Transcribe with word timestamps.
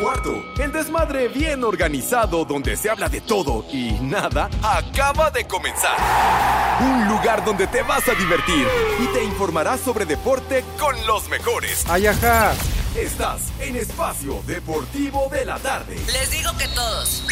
cuarto. 0.00 0.44
El 0.58 0.72
desmadre 0.72 1.28
bien 1.28 1.62
organizado 1.64 2.44
donde 2.44 2.76
se 2.76 2.90
habla 2.90 3.08
de 3.08 3.20
todo 3.20 3.64
y 3.72 3.92
nada 4.00 4.48
acaba 4.62 5.30
de 5.30 5.46
comenzar. 5.46 5.96
Un 6.80 7.08
lugar 7.08 7.44
donde 7.44 7.66
te 7.66 7.82
vas 7.82 8.08
a 8.08 8.14
divertir 8.14 8.66
y 8.98 9.06
te 9.08 9.22
informarás 9.24 9.80
sobre 9.80 10.06
deporte 10.06 10.64
con 10.78 10.94
los 11.06 11.28
mejores. 11.28 11.84
Ay, 11.88 12.06
ajá. 12.06 12.52
Estás 12.96 13.52
en 13.60 13.76
Espacio 13.76 14.42
Deportivo 14.46 15.28
de 15.30 15.44
la 15.44 15.58
Tarde. 15.58 15.94
Les 16.12 16.30
digo 16.30 16.50
que 16.58 16.66
todos. 16.68 17.24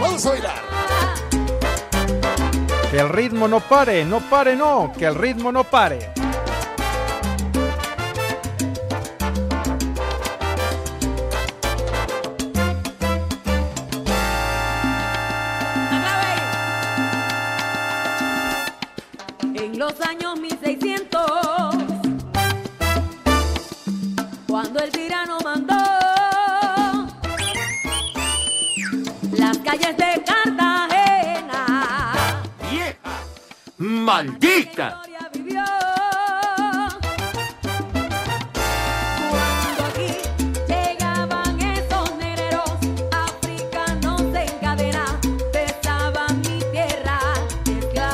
Vamos 0.00 0.26
a 0.26 0.30
bailar. 0.30 0.71
Que 2.92 3.00
el 3.00 3.08
ritmo 3.08 3.48
no 3.48 3.60
pare, 3.60 4.04
no 4.04 4.20
pare, 4.20 4.54
no. 4.54 4.92
Que 4.92 5.06
el 5.06 5.14
ritmo 5.14 5.50
no 5.50 5.64
pare. 5.64 6.21
Esclavos. 34.08 35.12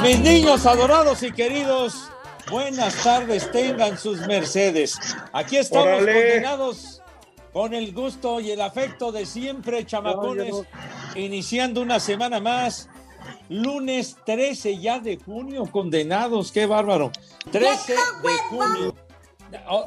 Mis 0.03 0.21
niños 0.21 0.65
adorados 0.65 1.23
y 1.23 1.33
queridos, 1.33 2.09
buenas 2.51 3.03
tardes, 3.03 3.51
tengan 3.51 3.99
sus 3.99 4.21
mercedes. 4.27 4.97
Aquí 5.33 5.57
estamos 5.57 5.99
condenados 5.99 7.03
con 7.53 7.75
el 7.75 7.93
gusto 7.93 8.41
y 8.41 8.53
el 8.53 8.61
afecto 8.61 9.13
de 9.13 9.27
siempre, 9.27 9.85
chamacones, 9.85 10.55
iniciando 11.15 11.83
una 11.83 12.01
semana 12.01 12.41
más. 12.41 12.89
Lunes 13.49 14.17
13 14.27 14.79
ya 14.79 14.99
de 15.01 15.17
junio, 15.19 15.65
condenados, 15.67 16.53
qué 16.53 16.67
bárbaro. 16.67 17.11
13 17.51 17.93
de 17.95 18.37
junio. 18.51 18.95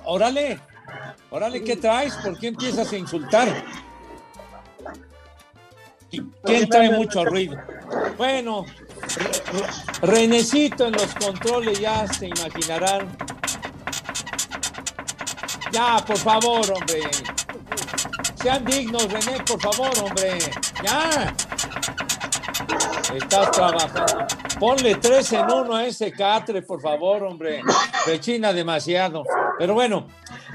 Órale, 0.05 0.59
órale, 1.29 1.63
¿qué 1.63 1.75
traes? 1.77 2.15
¿Por 2.15 2.39
qué 2.39 2.47
empiezas 2.47 2.91
a 2.91 2.97
insultar? 2.97 3.63
¿Quién 6.43 6.67
trae 6.67 6.91
mucho 6.91 7.23
ruido? 7.23 7.57
Bueno, 8.17 8.65
Re- 9.15 9.25
Re- 10.01 10.07
Renecito 10.07 10.87
en 10.87 10.93
los 10.93 11.13
controles, 11.15 11.79
ya 11.79 12.05
se 12.07 12.27
imaginarán. 12.27 13.15
Ya, 15.71 16.03
por 16.05 16.17
favor, 16.17 16.69
hombre. 16.73 17.01
Sean 18.41 18.65
dignos, 18.65 19.03
René, 19.11 19.39
por 19.45 19.61
favor, 19.61 19.91
hombre. 20.03 20.37
Ya. 20.83 21.33
Estás 23.15 23.51
trabajando. 23.51 24.25
Ponle 24.59 24.95
tres 24.95 25.33
en 25.33 25.45
uno 25.51 25.75
a 25.75 25.85
ese 25.85 26.11
catre, 26.11 26.61
por 26.61 26.81
favor, 26.81 27.23
hombre. 27.23 27.61
Rechina 28.05 28.53
demasiado. 28.53 29.23
Pero 29.57 29.73
bueno, 29.73 30.07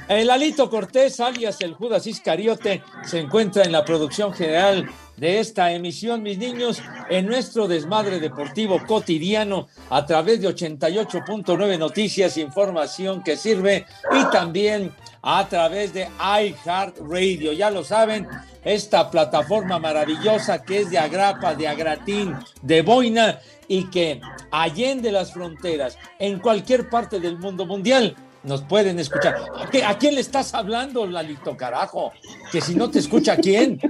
el 0.09 0.31
Alito 0.31 0.71
Cortés, 0.71 1.21
alias 1.21 1.61
el 1.61 1.75
Judas 1.75 2.07
Iscariote, 2.07 2.83
se 3.05 3.21
encuentra 3.21 3.65
en 3.65 3.73
la 3.73 3.85
producción 3.85 4.33
general 4.33 4.89
de 5.17 5.41
esta 5.41 5.73
emisión, 5.73 6.23
mis 6.23 6.39
niños, 6.39 6.83
en 7.09 7.27
nuestro 7.27 7.69
desmadre 7.69 8.21
deportivo 8.21 8.81
cotidiano 8.87 9.69
a 9.91 10.07
través 10.07 10.41
de 10.41 10.49
88.9 10.49 11.79
Noticias, 11.79 12.37
información 12.37 13.23
que 13.23 13.37
sirve 13.37 13.87
y 14.13 14.25
también 14.31 14.93
a 15.23 15.49
través 15.49 15.93
de 15.93 16.09
iHeartRadio. 16.21 17.53
Ya 17.53 17.71
lo 17.71 17.83
saben, 17.83 18.29
esta 18.67 19.11
plataforma 19.11 19.79
maravillosa 19.79 20.63
que 20.63 20.81
es 20.81 20.91
de 20.91 20.99
agrapa, 20.99 21.55
de 21.55 21.69
agratín, 21.69 22.35
de 22.63 22.83
boina 22.83 23.39
y 23.69 23.85
que 23.91 24.21
allende 24.51 25.13
las 25.13 25.33
fronteras, 25.33 25.97
en 26.19 26.41
cualquier 26.41 26.89
parte 26.91 27.21
del 27.21 27.39
mundo 27.39 27.65
mundial, 27.65 28.17
nos 28.43 28.63
pueden 28.63 28.99
escuchar. 28.99 29.37
¿A, 29.57 29.71
qué- 29.71 29.85
a 29.85 29.97
quién 29.99 30.15
le 30.17 30.21
estás 30.21 30.53
hablando, 30.55 31.07
Lalito, 31.07 31.57
carajo? 31.57 32.13
Que 32.51 32.61
si 32.61 32.75
no 32.75 32.91
te 32.91 32.99
escucha, 32.99 33.35
¿a 33.35 33.37
quién? 33.37 33.81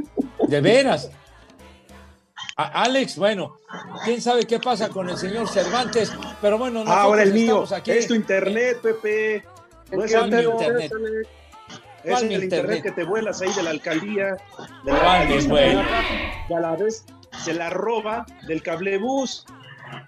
De 0.46 0.60
veras. 0.60 1.10
A- 2.56 2.82
Alex, 2.84 3.16
bueno, 3.16 3.56
quién 4.04 4.20
sabe 4.22 4.44
qué 4.46 4.58
pasa 4.58 4.88
con 4.90 5.08
el 5.10 5.16
señor 5.18 5.48
Cervantes, 5.48 6.12
pero 6.40 6.56
bueno, 6.58 6.80
nosotros 6.84 6.98
Ahora 7.04 7.22
el 7.22 7.32
mío. 7.34 7.64
aquí. 7.74 7.90
Es 7.92 8.06
tu 8.08 8.14
internet, 8.14 8.78
Pepe. 8.82 9.44
No 9.92 10.04
es 10.04 10.12
¿Cuál 10.12 10.24
el 10.24 10.30
mi 10.30 10.36
mío, 10.36 10.52
internet? 10.58 10.92
Es 12.06 12.12
¿Cuál 12.12 12.24
el 12.26 12.44
internet? 12.44 12.52
internet? 12.78 12.82
que 12.84 12.92
te 12.92 13.04
vuelas 13.04 13.42
ahí 13.42 13.52
de 13.52 13.62
la 13.64 13.70
alcaldía. 13.70 14.36
De 14.84 14.92
la. 14.92 15.24
Y 16.48 16.54
a 16.54 16.60
la 16.60 16.76
vez 16.76 17.04
se 17.42 17.52
la 17.52 17.68
roba 17.70 18.24
del 18.46 18.62
cablebús. 18.62 19.44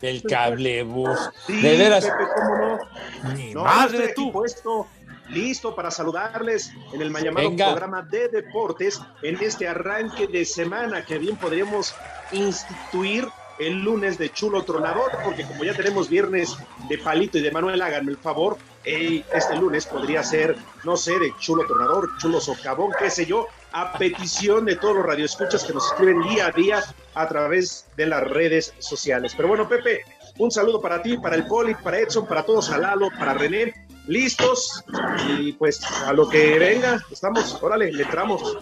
Del 0.00 0.22
cablebús. 0.22 1.18
Sí, 1.46 1.60
de 1.60 1.76
veras. 1.76 2.04
Pepe, 2.04 2.24
¿cómo 2.36 2.56
no? 2.56 3.34
¡Mi 3.34 3.52
No, 3.54 3.64
madre 3.64 4.12
tú! 4.14 4.30
puesto, 4.30 4.86
listo 5.28 5.74
para 5.74 5.90
saludarles 5.90 6.72
en 6.92 7.02
el 7.02 7.12
llamado 7.12 7.54
programa 7.56 8.02
de 8.02 8.28
deportes 8.28 9.00
en 9.22 9.36
este 9.42 9.66
arranque 9.66 10.28
de 10.28 10.44
semana 10.44 11.04
que 11.04 11.18
bien 11.18 11.36
podríamos 11.36 11.94
instituir 12.30 13.26
el 13.58 13.82
lunes 13.82 14.18
de 14.18 14.30
Chulo 14.30 14.62
Tronador, 14.62 15.10
porque 15.24 15.42
como 15.44 15.64
ya 15.64 15.74
tenemos 15.74 16.08
viernes 16.08 16.56
de 16.88 16.96
Palito 16.98 17.38
y 17.38 17.42
de 17.42 17.50
Manuel, 17.50 17.82
háganme 17.82 18.12
el 18.12 18.16
favor, 18.16 18.56
este 18.88 19.56
lunes 19.56 19.86
podría 19.86 20.22
ser, 20.22 20.56
no 20.84 20.96
sé, 20.96 21.18
de 21.18 21.32
Chulo 21.38 21.66
Tronador, 21.66 22.08
Chulo 22.18 22.40
Socavón, 22.40 22.92
qué 22.98 23.10
sé 23.10 23.26
yo, 23.26 23.46
a 23.72 23.92
petición 23.98 24.64
de 24.64 24.76
todos 24.76 24.96
los 24.96 25.06
radioescuchas 25.06 25.64
que 25.64 25.74
nos 25.74 25.86
escriben 25.86 26.22
día 26.22 26.46
a 26.46 26.50
día 26.52 26.82
a 27.14 27.28
través 27.28 27.86
de 27.96 28.06
las 28.06 28.22
redes 28.24 28.72
sociales. 28.78 29.34
Pero 29.36 29.48
bueno, 29.48 29.68
Pepe, 29.68 30.02
un 30.38 30.50
saludo 30.50 30.80
para 30.80 31.02
ti, 31.02 31.18
para 31.18 31.36
el 31.36 31.46
Poli, 31.46 31.74
para 31.74 31.98
Edson, 31.98 32.26
para 32.26 32.44
todos, 32.44 32.70
a 32.70 32.78
Lalo, 32.78 33.08
para 33.18 33.34
René, 33.34 33.74
listos 34.06 34.82
y 35.28 35.52
pues 35.52 35.80
a 36.06 36.12
lo 36.12 36.28
que 36.28 36.58
venga, 36.58 36.98
estamos, 37.10 37.58
órale, 37.62 37.92
le 37.92 38.04
entramos. 38.04 38.58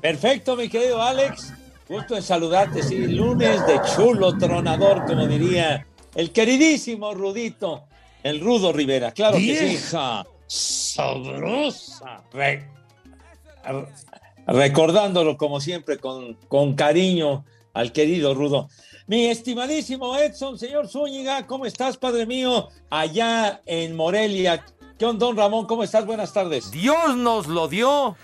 Perfecto, 0.00 0.56
mi 0.56 0.68
querido 0.68 1.02
Alex. 1.02 1.52
Gusto 1.88 2.16
en 2.16 2.22
saludarte, 2.22 2.82
sí, 2.82 3.06
lunes 3.06 3.64
de 3.66 3.80
chulo 3.94 4.36
tronador, 4.36 5.04
como 5.06 5.26
diría 5.26 5.86
el 6.16 6.32
queridísimo 6.32 7.14
Rudito, 7.14 7.84
el 8.22 8.40
Rudo 8.40 8.72
Rivera, 8.72 9.12
claro 9.12 9.36
que 9.36 9.56
sí. 9.56 9.64
¡Vieja! 9.66 10.26
sabrosa. 10.48 12.22
Re- 12.32 12.68
re- 13.64 13.86
recordándolo 14.46 15.36
como 15.36 15.60
siempre 15.60 15.98
con, 15.98 16.34
con 16.48 16.74
cariño 16.74 17.44
al 17.74 17.92
querido 17.92 18.34
Rudo. 18.34 18.68
Mi 19.06 19.26
estimadísimo 19.26 20.16
Edson, 20.16 20.58
señor 20.58 20.88
Zúñiga, 20.88 21.46
¿cómo 21.46 21.66
estás, 21.66 21.96
padre 21.96 22.26
mío? 22.26 22.68
Allá 22.90 23.60
en 23.66 23.94
Morelia. 23.94 24.64
¿Qué 24.98 25.04
onda, 25.04 25.26
don 25.26 25.36
Ramón? 25.36 25.66
¿Cómo 25.66 25.84
estás? 25.84 26.06
Buenas 26.06 26.32
tardes. 26.32 26.70
Dios 26.70 27.16
nos 27.16 27.46
lo 27.46 27.68
dio 27.68 28.16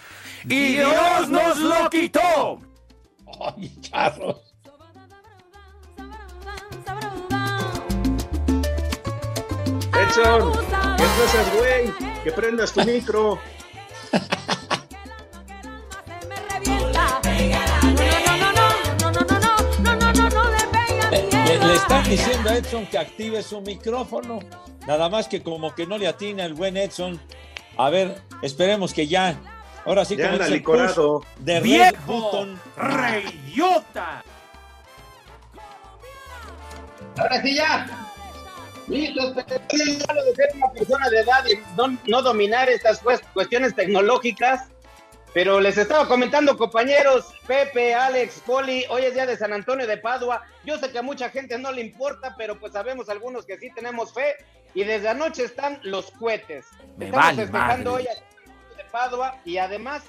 y 0.44 0.72
Dios 0.74 1.28
nos 1.28 1.58
lo 1.58 1.90
quitó. 1.90 2.58
Ay, 3.56 3.72
Carlos. 3.90 4.51
Edson, 10.12 10.52
que 10.52 11.02
no 11.02 11.28
seas 11.30 11.54
güey, 11.56 11.92
que 12.22 12.32
prendas 12.32 12.72
tu 12.72 12.84
micro. 12.84 13.38
Le, 21.44 21.58
le 21.58 21.74
están 21.74 22.04
diciendo 22.04 22.50
a 22.50 22.56
Edson 22.56 22.86
que 22.86 22.98
active 22.98 23.42
su 23.42 23.60
micrófono. 23.60 24.40
Nada 24.86 25.08
más 25.08 25.28
que 25.28 25.42
como 25.42 25.74
que 25.74 25.86
no 25.86 25.98
le 25.98 26.06
atina 26.08 26.44
el 26.44 26.54
buen 26.54 26.76
Edson. 26.76 27.20
A 27.76 27.90
ver, 27.90 28.22
esperemos 28.42 28.92
que 28.94 29.06
ya. 29.06 29.36
Ahora 29.84 30.04
sí, 30.04 30.16
como 30.16 30.28
anda 30.28 30.48
licorado. 30.48 31.22
de 31.38 31.54
red 31.60 31.62
¡Viejo! 31.62 31.96
button. 32.06 32.60
¡Reyota! 32.76 34.22
Ahora 37.18 37.42
sí 37.42 37.54
ya. 37.56 38.01
Listo, 38.92 39.34
pero 39.34 39.60
es 39.70 40.06
malo 40.06 40.24
de 40.24 40.34
ser 40.34 40.48
una 40.56 40.70
persona 40.72 41.08
de 41.08 41.20
edad 41.20 41.44
y 41.46 41.76
no, 41.76 41.98
no 42.06 42.22
dominar 42.22 42.68
estas 42.68 43.02
cues- 43.02 43.22
cuestiones 43.32 43.74
tecnológicas. 43.74 44.68
Pero 45.34 45.60
les 45.62 45.78
estaba 45.78 46.06
comentando, 46.06 46.58
compañeros, 46.58 47.24
Pepe, 47.46 47.94
Alex, 47.94 48.42
Poli, 48.44 48.84
hoy 48.90 49.02
es 49.04 49.14
día 49.14 49.24
de 49.24 49.38
San 49.38 49.54
Antonio 49.54 49.86
de 49.86 49.96
Padua. 49.96 50.42
Yo 50.66 50.76
sé 50.78 50.90
que 50.92 50.98
a 50.98 51.02
mucha 51.02 51.30
gente 51.30 51.58
no 51.58 51.72
le 51.72 51.80
importa, 51.80 52.34
pero 52.36 52.60
pues 52.60 52.74
sabemos 52.74 53.08
algunos 53.08 53.46
que 53.46 53.56
sí 53.58 53.70
tenemos 53.74 54.12
fe. 54.12 54.34
Y 54.74 54.84
desde 54.84 55.08
anoche 55.08 55.44
están 55.44 55.80
los 55.84 56.10
cohetes. 56.10 56.66
Me 56.98 57.06
Estamos 57.06 57.24
vale 57.26 57.42
festejando 57.44 57.92
madre. 57.92 58.04
hoy 58.04 58.08
a 58.08 58.14
San 58.14 58.24
Antonio 58.50 58.76
de 58.76 58.84
Padua 58.90 59.40
y 59.46 59.56
además 59.56 60.02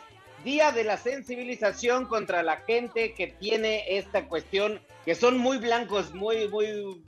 día 0.44 0.74
de 0.74 0.84
la 0.84 0.98
sensibilización 0.98 2.06
contra 2.06 2.44
la 2.44 2.58
gente 2.58 3.14
que 3.14 3.28
tiene 3.28 3.86
esta 3.98 4.26
cuestión, 4.28 4.82
que 5.06 5.16
son 5.16 5.38
muy 5.38 5.58
blancos, 5.58 6.14
muy, 6.14 6.50
muy 6.50 7.02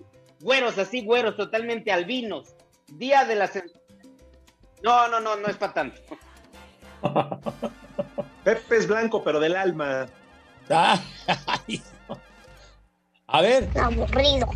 güeros, 0.45 0.77
así 0.77 1.03
güeros, 1.03 1.35
totalmente 1.35 1.91
albinos. 1.91 2.55
Día 2.87 3.25
de 3.25 3.35
la 3.35 3.51
No, 4.83 5.07
no, 5.07 5.19
no, 5.19 5.35
no 5.37 5.47
es 5.47 5.57
para 5.57 5.73
tanto. 5.73 5.99
Pepe 8.43 8.77
es 8.77 8.87
blanco, 8.87 9.23
pero 9.23 9.39
del 9.39 9.55
alma. 9.55 10.05
Ay, 10.69 11.81
no. 12.07 12.19
A 13.25 13.41
ver, 13.41 13.67
Aburrido. 13.81 14.47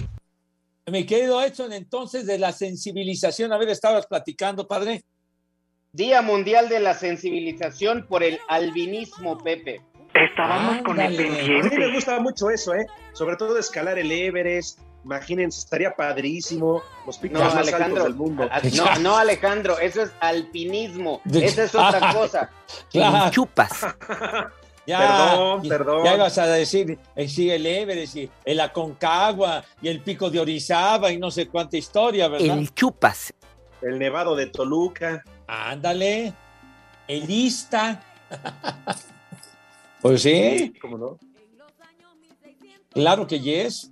mi 0.86 1.08
querido 1.08 1.42
Edson, 1.42 1.74
entonces 1.74 2.28
de 2.28 2.38
la 2.38 2.52
sensibilización, 2.52 3.52
a 3.52 3.58
ver, 3.58 3.70
estabas 3.70 4.06
platicando, 4.06 4.68
padre. 4.68 5.04
Día 5.92 6.22
Mundial 6.22 6.70
de 6.70 6.82
la 6.82 6.94
Sensibilización 6.94 8.06
por 8.08 8.22
el 8.22 8.40
Albinismo, 8.48 9.40
Pepe. 9.40 9.82
Estábamos 10.14 10.84
con 10.84 11.00
el 11.00 11.08
Ándale. 11.08 11.28
A 11.28 11.32
mí 11.32 11.38
pendiente. 11.38 11.80
me 11.80 11.94
gusta 11.96 12.20
mucho 12.20 12.52
eso, 12.52 12.76
¿eh? 12.76 12.86
Sobre 13.14 13.38
todo 13.38 13.58
escalar 13.58 13.98
el 13.98 14.12
Everest. 14.12 14.80
Imagínense, 15.06 15.60
estaría 15.60 15.96
padrísimo. 15.96 16.82
Los 17.06 17.18
picos 17.18 17.40
No, 17.40 17.46
más 17.46 17.56
Alejandro. 17.56 17.86
altos 17.86 18.04
del 18.04 18.16
mundo. 18.16 18.50
Ah, 18.52 18.62
No, 18.76 19.00
no, 19.00 19.18
Alejandro, 19.18 19.80
eso 19.80 20.02
es 20.04 20.12
alpinismo. 20.20 21.22
Esa 21.34 21.64
es 21.64 21.76
otra 21.76 22.14
cosa. 22.14 22.50
Claro, 22.92 23.32
chupas. 23.32 23.72
ya, 24.86 25.00
Perdón, 25.00 25.68
perdón. 25.68 26.04
Ya 26.06 26.16
ibas 26.16 26.38
a 26.38 26.46
decir, 26.48 27.00
eh, 27.16 27.28
sí, 27.28 27.50
el 27.50 27.66
Everest, 27.66 28.16
y 28.16 28.30
el 28.46 28.60
Aconcagua, 28.60 29.64
y 29.82 29.88
el 29.88 30.02
Pico 30.02 30.30
de 30.30 30.40
Orizaba, 30.40 31.12
y 31.12 31.18
no 31.18 31.32
sé 31.32 31.48
cuánta 31.48 31.78
historia, 31.78 32.28
¿verdad? 32.28 32.58
El 32.60 32.74
chupas. 32.76 33.34
El 33.82 33.98
nevado 33.98 34.36
de 34.36 34.48
Toluca. 34.48 35.24
Ándale, 35.48 36.34
el 37.08 37.28
Ista. 37.30 38.04
pues 40.02 40.22
sí, 40.22 40.74
¿Cómo 40.82 40.98
no? 40.98 41.18
claro 42.92 43.26
que 43.26 43.40
yes. 43.40 43.92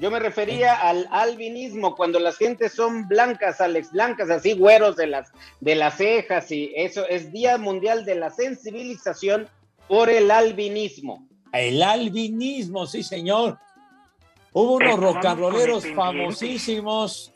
Yo 0.00 0.12
me 0.12 0.20
refería 0.20 0.74
al 0.76 1.08
albinismo, 1.10 1.96
cuando 1.96 2.20
las 2.20 2.36
gentes 2.36 2.72
son 2.72 3.08
blancas, 3.08 3.60
Alex, 3.60 3.90
blancas, 3.90 4.30
así 4.30 4.52
güeros 4.52 4.94
de 4.94 5.08
las, 5.08 5.32
de 5.60 5.74
las 5.74 5.96
cejas, 5.96 6.52
y 6.52 6.72
eso 6.76 7.04
es 7.08 7.32
Día 7.32 7.58
Mundial 7.58 8.04
de 8.04 8.14
la 8.14 8.30
Sensibilización 8.30 9.48
por 9.88 10.08
el 10.08 10.30
albinismo. 10.30 11.26
El 11.52 11.82
albinismo, 11.82 12.86
sí, 12.86 13.02
señor. 13.02 13.58
Hubo 14.52 14.74
unos 14.74 14.90
Estábamos 14.94 15.14
rock 15.14 15.24
and 15.24 15.40
rolleros 15.40 15.66
con 15.66 15.74
el 15.74 15.82
pendiente. 15.82 15.96
famosísimos, 15.96 17.32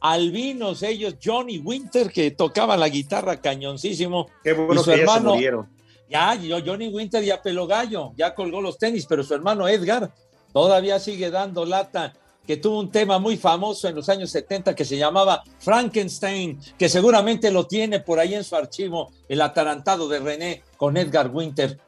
albinos, 0.00 0.82
ellos, 0.84 1.16
Johnny 1.22 1.58
Winter, 1.58 2.10
que 2.12 2.30
tocaba 2.30 2.76
la 2.76 2.88
guitarra 2.88 3.40
cañoncísimo. 3.40 4.28
Qué 4.44 4.52
bueno 4.52 4.80
Y 4.80 4.84
su 4.84 4.90
que 4.92 4.98
ya 4.98 5.06
se 5.14 5.20
murieron. 5.20 5.68
Ya, 6.08 6.34
yo- 6.36 6.58
Johnny 6.64 6.88
Winter 6.88 7.24
ya 7.24 7.42
peló 7.42 7.66
gallo, 7.66 8.12
ya 8.16 8.34
colgó 8.34 8.60
los 8.60 8.78
tenis, 8.78 9.04
pero 9.06 9.24
su 9.24 9.34
hermano 9.34 9.66
Edgar 9.66 10.12
todavía 10.54 10.98
sigue 11.00 11.30
dando 11.30 11.66
lata, 11.66 12.14
que 12.46 12.56
tuvo 12.56 12.78
un 12.78 12.90
tema 12.90 13.18
muy 13.18 13.36
famoso 13.36 13.88
en 13.88 13.96
los 13.96 14.08
años 14.08 14.30
70 14.30 14.74
que 14.74 14.84
se 14.84 14.96
llamaba 14.96 15.42
Frankenstein, 15.58 16.60
que 16.78 16.88
seguramente 16.88 17.50
lo 17.50 17.66
tiene 17.66 17.98
por 17.98 18.20
ahí 18.20 18.34
en 18.34 18.44
su 18.44 18.54
archivo, 18.54 19.10
el 19.28 19.42
atarantado 19.42 20.08
de 20.08 20.20
René 20.20 20.62
con 20.76 20.96
Edgar 20.96 21.28
Winter, 21.30 21.80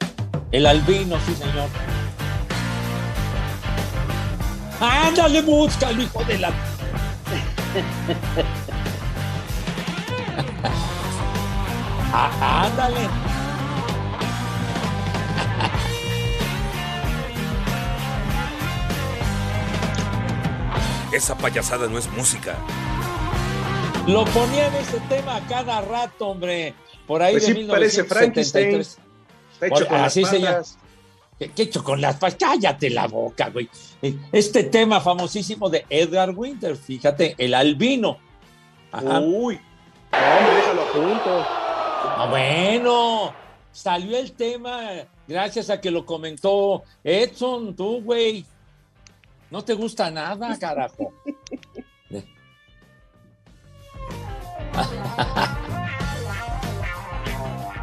el 0.50 0.66
albino, 0.66 1.16
sí 1.24 1.34
señor. 1.34 1.68
Ándale, 4.80 5.42
búscalo, 5.42 6.02
hijo 6.02 6.24
de 6.24 6.38
la... 6.38 6.52
Ah, 12.18 12.64
ándale. 12.64 13.45
Esa 21.16 21.34
payasada 21.34 21.86
no 21.88 21.96
es 21.96 22.10
música. 22.12 22.58
Lo 24.06 24.26
ponían 24.26 24.74
ese 24.74 25.00
tema 25.08 25.36
a 25.36 25.40
cada 25.46 25.80
rato, 25.80 26.28
hombre. 26.28 26.74
Por 27.06 27.22
ahí 27.22 27.32
Pues 27.32 27.46
de 27.46 27.54
sí, 27.54 27.64
parece 27.64 28.02
1973. 28.02 28.98
Está 29.54 29.66
hecho 29.66 29.74
Bueno, 29.74 29.88
con 29.88 30.00
así 30.00 30.20
las 30.20 30.30
patas. 30.30 30.78
¿Qué, 31.38 31.50
qué 31.52 31.62
hecho 31.62 31.82
con 31.82 32.02
las 32.02 32.16
patas? 32.16 32.36
Cállate 32.38 32.90
la 32.90 33.06
boca, 33.06 33.48
güey. 33.48 33.66
Eh, 34.02 34.14
Este 34.30 34.64
tema 34.64 35.00
famosísimo 35.00 35.70
de 35.70 35.86
Edgar 35.88 36.32
Winter, 36.36 36.76
fíjate, 36.76 37.34
el 37.38 37.54
albino. 37.54 38.18
Ajá. 38.92 39.20
Uy. 39.20 39.58
No, 40.12 40.18
hombre, 40.18 40.54
déjalo 40.54 40.82
a 40.82 40.92
punto. 40.92 41.46
Ah, 41.48 42.26
bueno, 42.28 43.32
salió 43.72 44.18
el 44.18 44.32
tema 44.32 44.80
gracias 45.26 45.70
a 45.70 45.80
que 45.80 45.90
lo 45.90 46.04
comentó 46.04 46.82
Edson, 47.02 47.74
tú, 47.74 48.02
güey. 48.02 48.44
No 49.50 49.64
te 49.64 49.74
gusta 49.74 50.10
nada, 50.10 50.58
carajo. 50.58 51.12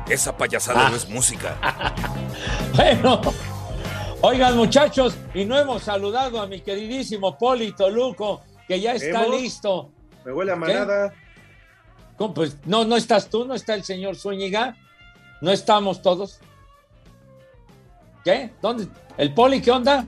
Esa 0.10 0.36
payasada 0.38 0.88
Ah. 0.88 0.89
no 0.89 0.95
es 0.95 1.10
música. 1.10 1.57
Bueno, 2.75 3.21
oigan 4.21 4.57
muchachos, 4.57 5.15
y 5.36 5.45
no 5.45 5.56
hemos 5.60 5.83
saludado 5.83 6.42
a 6.42 6.48
mi 6.48 6.60
queridísimo 6.62 7.38
Poli 7.38 7.71
Toluco, 7.74 8.42
que 8.68 8.81
ya 8.81 8.94
está 8.94 9.25
¿Hemos? 9.25 9.42
listo. 9.42 9.92
Me 10.25 10.33
huele 10.33 10.54
a 10.54 10.56
manada. 10.56 11.13
¿Cómo, 12.18 12.33
Pues 12.33 12.57
no, 12.65 12.83
no 12.83 12.95
estás 12.98 13.30
tú, 13.30 13.45
no 13.45 13.54
está 13.54 13.75
el 13.75 13.83
señor 13.83 14.15
Zúñiga, 14.15 14.75
no 15.42 15.51
estamos 15.51 16.01
todos. 16.01 16.39
¿Qué? 18.25 18.51
¿Dónde? 18.60 18.88
¿El 19.18 19.36
Poli 19.36 19.62
qué 19.62 19.69
onda? 19.69 20.07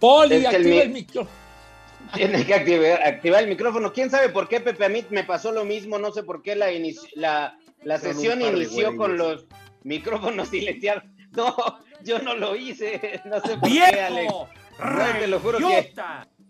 Poli, 0.00 0.36
Es 0.36 0.48
que 0.48 0.56
el 0.56 0.62
activa 0.62 0.74
mi- 0.74 0.80
el 0.80 0.90
micrófono. 0.90 1.30
Tiene 2.14 2.44
que 2.44 2.54
activar, 2.54 3.02
activar 3.04 3.42
el 3.44 3.48
micrófono. 3.48 3.92
¿Quién 3.92 4.10
sabe 4.10 4.30
por 4.30 4.48
qué, 4.48 4.60
Pepe? 4.60 4.84
A 4.84 4.88
mí 4.88 5.04
me 5.10 5.22
pasó 5.24 5.52
lo 5.52 5.64
mismo. 5.64 5.98
No 5.98 6.10
sé 6.12 6.22
por 6.24 6.42
qué 6.42 6.56
la, 6.56 6.72
inici- 6.72 7.10
la, 7.14 7.54
sesión 7.98 8.40
inició 8.42 8.86
güeyes. 8.92 8.96
con 8.98 9.16
los 9.16 9.46
micrófonos 9.84 10.48
silenciados. 10.50 11.04
No, 11.32 11.54
yo 12.02 12.18
no 12.18 12.34
lo 12.34 12.56
hice. 12.56 13.20
No 13.26 13.40
sé 13.40 13.56
por 13.58 13.68
qué, 13.68 13.82
Alex. 13.82 14.32
Te 15.20 15.26
lo 15.28 15.38
juro 15.40 15.58
que, 15.58 15.92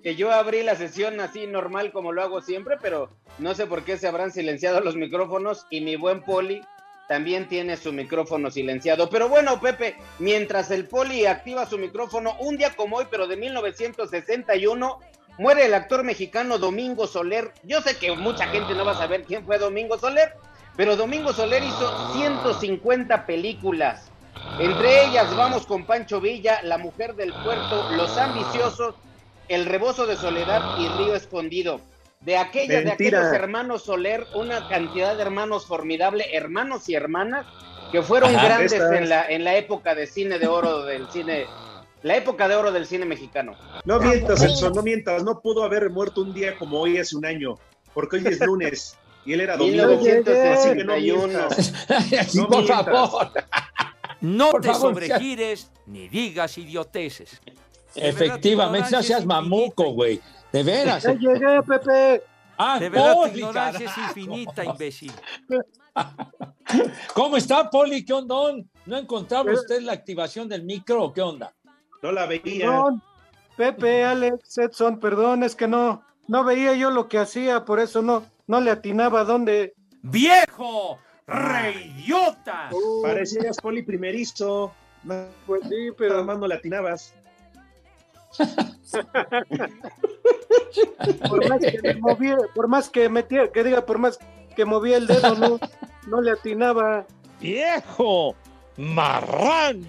que 0.02 0.14
yo 0.14 0.30
abrí 0.32 0.62
la 0.62 0.76
sesión 0.76 1.20
así 1.20 1.46
normal 1.48 1.90
como 1.92 2.12
lo 2.12 2.22
hago 2.22 2.40
siempre, 2.40 2.76
pero 2.80 3.10
no 3.38 3.54
sé 3.54 3.66
por 3.66 3.82
qué 3.84 3.98
se 3.98 4.06
habrán 4.06 4.30
silenciado 4.32 4.80
los 4.80 4.94
micrófonos 4.96 5.66
y 5.68 5.80
mi 5.80 5.96
buen 5.96 6.22
Poli 6.22 6.62
también 7.10 7.48
tiene 7.48 7.76
su 7.76 7.92
micrófono 7.92 8.52
silenciado. 8.52 9.10
Pero 9.10 9.28
bueno, 9.28 9.60
Pepe, 9.60 9.96
mientras 10.20 10.70
el 10.70 10.86
Poli 10.86 11.26
activa 11.26 11.66
su 11.66 11.76
micrófono, 11.76 12.36
un 12.38 12.56
día 12.56 12.76
como 12.76 12.98
hoy, 12.98 13.06
pero 13.10 13.26
de 13.26 13.36
1961, 13.36 15.00
muere 15.36 15.66
el 15.66 15.74
actor 15.74 16.04
mexicano 16.04 16.58
Domingo 16.58 17.08
Soler. 17.08 17.52
Yo 17.64 17.80
sé 17.80 17.96
que 17.96 18.12
mucha 18.12 18.46
gente 18.46 18.76
no 18.76 18.84
va 18.84 18.92
a 18.92 18.98
saber 18.98 19.24
quién 19.24 19.44
fue 19.44 19.58
Domingo 19.58 19.98
Soler, 19.98 20.34
pero 20.76 20.94
Domingo 20.94 21.32
Soler 21.32 21.64
hizo 21.64 22.12
150 22.12 23.26
películas. 23.26 24.08
Entre 24.60 25.06
ellas 25.06 25.34
vamos 25.34 25.66
con 25.66 25.86
Pancho 25.86 26.20
Villa, 26.20 26.60
La 26.62 26.78
Mujer 26.78 27.16
del 27.16 27.32
Puerto, 27.32 27.90
Los 27.90 28.16
Ambiciosos, 28.18 28.94
El 29.48 29.66
Rebozo 29.66 30.06
de 30.06 30.14
Soledad 30.14 30.78
y 30.78 30.86
Río 30.86 31.16
Escondido. 31.16 31.80
De 32.22 32.36
aquellas, 32.36 32.68
de 32.68 32.84
Mentira. 32.84 33.18
aquellos 33.20 33.34
hermanos 33.34 33.84
Soler, 33.84 34.26
una 34.34 34.68
cantidad 34.68 35.16
de 35.16 35.22
hermanos 35.22 35.64
formidable, 35.64 36.26
hermanos 36.36 36.86
y 36.90 36.94
hermanas, 36.94 37.46
que 37.92 38.02
fueron 38.02 38.36
Ajá. 38.36 38.44
grandes 38.46 38.74
en 38.74 39.08
la, 39.08 39.26
en 39.26 39.42
la 39.42 39.56
época 39.56 39.94
de 39.94 40.06
cine 40.06 40.38
de 40.38 40.46
oro 40.46 40.82
del 40.84 41.10
cine, 41.10 41.46
la 42.02 42.16
época 42.16 42.46
de 42.46 42.56
oro 42.56 42.72
del 42.72 42.86
cine 42.86 43.06
mexicano. 43.06 43.56
No 43.86 43.98
mientas, 44.00 44.42
Edson, 44.42 44.74
no 44.74 44.82
mientas. 44.82 45.24
No 45.24 45.40
pudo 45.40 45.64
haber 45.64 45.88
muerto 45.88 46.20
un 46.20 46.34
día 46.34 46.58
como 46.58 46.78
hoy 46.80 46.98
hace 46.98 47.16
un 47.16 47.24
año. 47.24 47.54
Porque 47.94 48.16
hoy 48.16 48.26
es 48.26 48.40
lunes 48.40 48.98
y 49.24 49.32
él 49.32 49.40
era 49.40 49.56
domingo. 49.56 49.84
Así 49.84 50.74
que 50.76 50.84
no 50.84 50.96
1961. 50.96 51.26
mientas. 51.26 52.34
No 52.34 52.48
por 52.48 52.56
mientas. 52.64 52.84
favor. 52.84 53.30
No 54.20 54.50
Por 54.50 54.60
te 54.60 54.68
favor, 54.68 54.90
sobregires 54.92 55.70
ni 55.86 56.06
digas 56.10 56.58
idioteces. 56.58 57.40
De 57.94 58.08
Efectivamente, 58.10 58.90
no 58.92 59.02
seas 59.02 59.24
mamuco, 59.24 59.94
güey. 59.94 60.20
De 60.52 60.62
veras. 60.62 61.02
Ya 61.02 61.12
llegué, 61.12 61.62
Pepe. 61.62 62.22
Ah, 62.58 62.78
De 62.78 62.88
verdad, 62.90 63.12
tu 63.14 63.20
Poli, 63.20 63.38
ignorancia 63.38 63.86
es 63.90 63.98
infinita, 63.98 64.64
imbécil. 64.66 65.12
¿Cómo 67.14 67.36
está, 67.36 67.70
Poli? 67.70 68.04
¿Qué 68.04 68.12
onda? 68.12 68.34
¿No 68.86 68.96
encontraba 68.96 69.52
usted 69.52 69.80
la 69.80 69.92
activación 69.92 70.48
del 70.48 70.64
micro 70.64 71.04
o 71.04 71.12
qué 71.12 71.22
onda? 71.22 71.52
No 72.02 72.12
la 72.12 72.26
veía. 72.26 72.66
Perdón. 72.66 73.02
Pepe, 73.56 74.04
Alex, 74.04 74.58
Edson, 74.58 75.00
perdón, 75.00 75.42
es 75.42 75.54
que 75.54 75.68
no, 75.68 76.02
no 76.28 76.44
veía 76.44 76.74
yo 76.74 76.90
lo 76.90 77.08
que 77.08 77.18
hacía, 77.18 77.64
por 77.64 77.78
eso 77.78 78.00
no, 78.00 78.24
no 78.46 78.60
le 78.60 78.70
atinaba 78.70 79.24
dónde. 79.24 79.74
¡Viejo! 80.02 80.98
¡Reyota! 81.26 82.70
Parecías 83.02 83.56
poli 83.58 83.82
primerizo. 83.82 84.72
No, 85.04 85.26
Pues 85.46 85.62
sí, 85.68 85.86
Nada 85.86 85.94
pero 85.98 86.24
más 86.24 86.38
no 86.38 86.46
latinabas. 86.46 87.14
Por 91.28 91.48
más 91.48 91.60
que 91.60 91.94
movía, 92.00 92.38
por 92.54 92.68
más 92.68 92.88
que 92.88 93.08
metía, 93.08 93.50
que 93.50 93.64
diga, 93.64 93.84
por 93.84 93.98
más 93.98 94.18
que 94.54 94.64
movía 94.64 94.96
el 94.96 95.06
dedo, 95.06 95.34
no, 95.34 95.58
no 96.06 96.20
le 96.20 96.32
atinaba. 96.32 97.06
¡Viejo! 97.40 98.34
¡Marrano! 98.76 99.86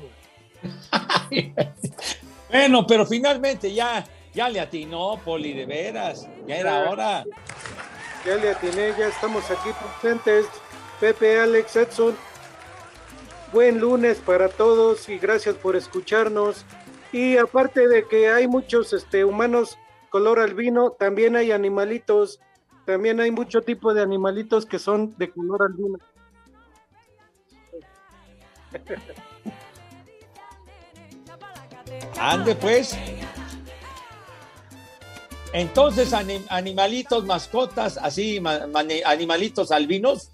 Bueno, 2.50 2.86
pero 2.86 3.06
finalmente 3.06 3.74
ya, 3.74 4.06
ya 4.34 4.50
le 4.50 4.60
atinó, 4.60 5.20
Poli, 5.24 5.54
de 5.54 5.66
veras. 5.66 6.28
Ya 6.48 6.58
era 6.58 6.90
hora. 6.90 7.24
Ya 8.26 8.36
le 8.36 8.52
atiné, 8.52 8.94
ya 8.98 9.08
estamos 9.08 9.50
aquí 9.50 9.70
presentes. 10.02 10.46
Pepe, 11.00 11.40
Alex, 11.40 11.76
Edson. 11.76 12.16
Buen 13.54 13.80
lunes 13.80 14.20
para 14.20 14.50
todos 14.50 15.10
y 15.10 15.18
gracias 15.18 15.56
por 15.56 15.76
escucharnos. 15.76 16.66
Y 17.12 17.38
aparte 17.38 17.88
de 17.88 18.08
que 18.08 18.30
hay 18.30 18.48
muchos 18.48 18.94
este, 18.94 19.26
humanos 19.26 19.78
color 20.10 20.40
albino, 20.40 20.92
también 20.92 21.36
hay 21.36 21.52
animalitos. 21.52 22.40
También 22.86 23.20
hay 23.20 23.32
mucho 23.32 23.62
tipo 23.62 23.94
de 23.94 24.02
animalitos 24.02 24.66
que 24.66 24.80
son 24.80 25.16
de 25.18 25.30
color 25.32 25.64
albino. 25.64 25.98
Ande 32.20 32.56
pues. 32.56 32.98
Entonces, 35.54 36.14
anim- 36.14 36.46
animalitos, 36.50 37.26
mascotas, 37.26 37.98
así, 37.98 38.40
ma- 38.40 38.62
animalitos 39.06 39.72
albinos. 39.72 40.32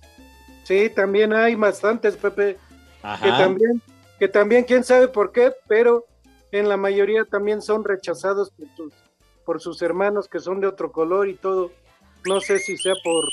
Sí, 0.64 0.90
también 0.90 1.34
hay 1.34 1.56
bastantes, 1.56 2.16
Pepe. 2.18 2.56
que 3.02 3.08
Ajá. 3.08 3.38
también, 3.38 3.82
que 4.20 4.28
también 4.28 4.64
quién 4.64 4.84
sabe 4.84 5.08
por 5.08 5.32
qué, 5.32 5.54
pero 5.68 6.06
en 6.52 6.70
la 6.70 6.78
mayoría 6.78 7.26
también 7.26 7.62
son 7.62 7.84
rechazados 7.84 8.52
por 8.52 8.68
sus, 8.76 8.94
por 9.46 9.62
sus 9.62 9.82
hermanos 9.82 10.28
que 10.28 10.40
son 10.40 10.60
de 10.62 10.68
otro 10.68 10.92
color 10.92 11.28
y 11.30 11.36
todo. 11.36 11.72
No 12.26 12.40
sé 12.42 12.60
si 12.60 12.78
sea 12.78 12.94
por, 13.04 13.26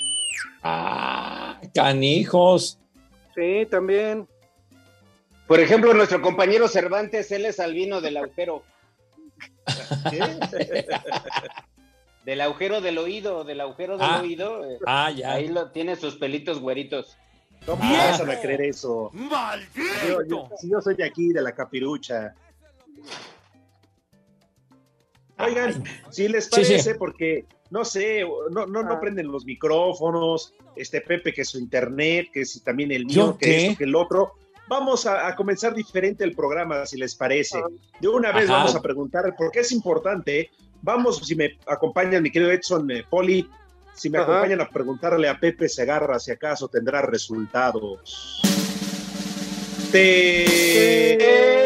Ah, 0.62 1.60
canijos. 1.74 2.78
sí, 3.34 3.66
también. 3.70 4.26
Por 5.46 5.60
ejemplo, 5.60 5.92
nuestro 5.94 6.22
compañero 6.22 6.68
Cervantes, 6.68 7.30
él 7.32 7.44
es 7.46 7.60
albino 7.60 8.00
del 8.00 8.16
agujero. 8.16 8.62
Del 12.24 12.40
agujero 12.40 12.80
del 12.80 12.96
oído, 12.96 13.44
del 13.44 13.60
agujero 13.60 13.98
del 13.98 14.08
Ah. 14.10 14.20
oído. 14.22 14.64
eh, 14.64 14.78
Ah, 14.86 15.10
ya. 15.10 15.32
Ahí 15.34 15.48
lo, 15.48 15.70
tiene 15.70 15.94
sus 15.96 16.16
pelitos 16.16 16.58
güeritos. 16.58 17.18
¿Cómo 17.66 17.82
Ah. 17.84 18.16
vas 18.18 18.20
a 18.22 18.40
creer 18.40 18.62
eso? 18.62 19.10
Yo- 19.12 19.18
¡Maldito! 19.28 20.24
yo- 20.26 20.48
si 20.58 20.70
yo 20.70 20.80
soy 20.80 20.94
de 20.96 21.04
aquí, 21.04 21.32
de 21.34 21.42
la 21.42 21.52
capirucha. 21.52 22.34
Oigan, 25.38 25.82
si 26.10 26.28
les 26.28 26.44
Sí, 26.44 26.50
sí. 26.64 26.72
parece, 26.72 26.94
porque 26.94 27.44
no 27.70 27.84
sé, 27.84 28.22
no, 28.50 28.66
no, 28.66 28.82
no 28.82 28.92
Ah. 28.94 29.00
prenden 29.00 29.30
los 29.32 29.44
micrófonos, 29.44 30.54
este 30.76 31.00
Pepe 31.00 31.32
que 31.32 31.44
su 31.44 31.58
internet, 31.58 32.28
que 32.32 32.44
si 32.44 32.60
también 32.60 32.92
el 32.92 33.04
mío, 33.06 33.14
¿Yo 33.32 33.36
que 33.38 33.46
qué? 33.46 33.66
esto, 33.66 33.78
que 33.78 33.84
el 33.84 33.94
otro. 33.96 34.32
Vamos 34.68 35.04
a, 35.06 35.26
a 35.26 35.34
comenzar 35.36 35.74
diferente 35.74 36.24
el 36.24 36.34
programa, 36.34 36.86
si 36.86 36.96
les 36.98 37.14
parece. 37.14 37.60
De 38.00 38.08
una 38.08 38.32
vez 38.32 38.44
Ajá. 38.48 38.58
vamos 38.58 38.74
a 38.76 38.80
preguntar, 38.80 39.34
porque 39.36 39.60
es 39.60 39.72
importante. 39.72 40.50
Vamos, 40.82 41.18
si 41.18 41.34
me 41.34 41.58
acompañan, 41.66 42.22
mi 42.22 42.30
querido 42.30 42.50
Edson 42.52 42.90
eh, 42.90 43.04
Poli, 43.10 43.48
si 43.94 44.08
me 44.08 44.18
Ajá. 44.18 44.30
acompañan 44.32 44.60
a 44.60 44.68
preguntarle 44.68 45.28
a 45.28 45.38
Pepe 45.38 45.68
Segarra 45.68 46.18
si 46.18 46.30
acaso 46.30 46.68
tendrá 46.68 47.02
resultados. 47.02 48.40
Te... 49.92 51.63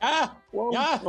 Ah, 0.00 0.36
ya, 0.72 1.00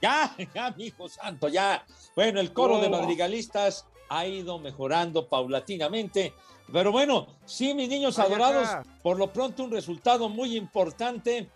ya, 0.00 0.34
ya, 0.54 0.70
mi 0.76 0.84
hijo 0.86 1.08
santo, 1.08 1.48
ya. 1.48 1.84
Bueno, 2.14 2.40
el 2.40 2.52
coro 2.52 2.78
de 2.80 2.88
madrigalistas 2.88 3.86
ha 4.08 4.26
ido 4.26 4.58
mejorando 4.58 5.26
paulatinamente. 5.28 6.32
Pero 6.72 6.90
bueno, 6.92 7.26
sí, 7.44 7.74
mis 7.74 7.88
niños 7.88 8.18
adorados, 8.18 8.68
por 9.02 9.18
lo 9.18 9.32
pronto 9.32 9.62
un 9.64 9.70
resultado 9.70 10.28
muy 10.28 10.56
importante, 10.56 11.48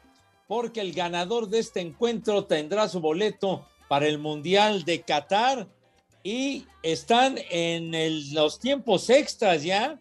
porque 0.46 0.80
el 0.80 0.92
ganador 0.92 1.48
de 1.48 1.58
este 1.60 1.80
encuentro 1.80 2.44
tendrá 2.44 2.88
su 2.88 3.00
boleto 3.00 3.66
para 3.88 4.06
el 4.06 4.18
Mundial 4.18 4.84
de 4.84 5.00
Qatar 5.02 5.66
y 6.22 6.66
están 6.82 7.36
en 7.50 7.94
el- 7.94 8.32
los 8.34 8.58
tiempos 8.60 9.08
extras 9.10 9.62
ya. 9.62 9.98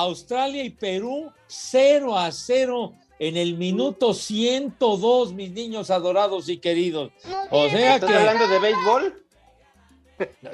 Australia 0.00 0.64
y 0.64 0.70
Perú 0.70 1.30
0 1.46 2.16
a 2.18 2.30
0 2.32 2.94
en 3.18 3.36
el 3.36 3.56
minuto 3.56 4.14
102, 4.14 5.32
mis 5.32 5.50
niños 5.50 5.90
adorados 5.90 6.48
y 6.48 6.58
queridos. 6.58 7.10
O 7.50 7.68
sea 7.68 7.96
¿Estás 7.96 8.10
que, 8.10 8.16
hablando 8.16 8.46
de 8.48 8.58
béisbol? 8.58 9.24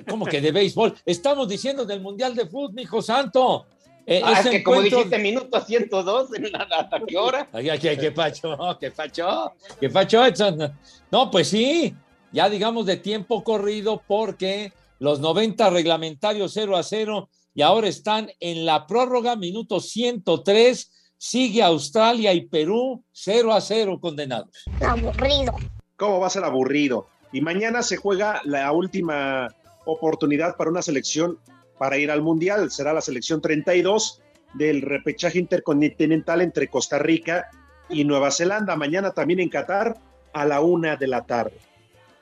¿cómo 0.09 0.27
que 0.27 0.41
de 0.41 0.53
béisbol? 0.53 0.95
Estamos 1.07 1.49
diciendo 1.49 1.85
del 1.85 2.01
Mundial 2.01 2.35
de 2.35 2.47
Fútbol, 2.47 2.73
mi 2.75 2.83
hijo 2.83 3.01
santo. 3.03 3.67
Eh, 4.07 4.21
Ah, 4.23 4.41
es 4.41 4.49
que 4.51 4.63
como 4.63 4.83
dijiste, 4.83 5.19
minuto 5.19 5.59
102, 5.61 6.35
¿en 6.35 6.53
la- 6.53 6.69
¿hasta 6.79 7.01
qué 7.07 7.17
hora? 7.17 7.49
Ay, 7.53 7.71
ay, 7.71 7.81
ay, 7.89 7.97
¿Qué 7.97 8.11
pacho? 8.13 8.57
¿Qué 8.79 8.91
pacho? 8.91 9.53
¿Qué 9.81 9.89
pacho, 9.89 10.25
Edson? 10.27 10.79
No, 11.11 11.31
pues 11.31 11.49
sí, 11.49 11.95
ya 12.31 12.51
digamos 12.51 12.85
de 12.85 12.99
tiempo 12.99 13.43
corrido 13.43 14.03
porque 14.07 14.73
los 14.99 15.21
90 15.21 15.71
reglamentarios 15.71 16.53
0 16.53 16.77
a 16.77 16.83
0 16.83 17.31
y 17.55 17.63
ahora 17.63 17.89
están 17.89 18.31
en 18.41 18.67
la 18.67 18.87
prórroga, 18.87 19.37
minuto 19.37 19.81
103, 19.81 20.91
sigue 21.17 21.63
Australia 21.63 22.33
y 22.35 22.47
Perú 22.47 23.05
0 23.13 23.53
a 23.53 23.61
0 23.61 23.99
condenados. 24.01 24.51
Aburrido. 24.81 25.55
¿Cómo 25.97 26.19
va 26.19 26.27
a 26.27 26.31
ser 26.31 26.45
aburrido? 26.45 27.07
Y 27.33 27.41
mañana 27.41 27.83
se 27.83 27.97
juega 27.97 28.41
la 28.45 28.71
última 28.73 29.49
oportunidad 29.87 30.57
para 30.57 30.71
una 30.71 30.83
selección 30.83 31.39
para 31.79 31.97
ir 31.97 32.11
al 32.11 32.23
Mundial. 32.23 32.71
Será 32.71 32.93
la 32.93 33.01
selección 33.01 33.41
32 33.41 34.21
del 34.55 34.83
repechaje 34.83 35.39
intercontinental 35.39 36.41
entre 36.41 36.69
Costa 36.69 36.99
Rica 36.99 37.49
y 37.89 38.05
Nueva 38.05 38.31
Zelanda. 38.31 38.77
Mañana 38.77 39.13
también 39.13 39.41
en 39.41 39.49
Qatar 39.49 39.97
a 40.33 40.45
la 40.45 40.61
una 40.61 40.97
de 40.97 41.07
la 41.07 41.25
tarde. 41.25 41.59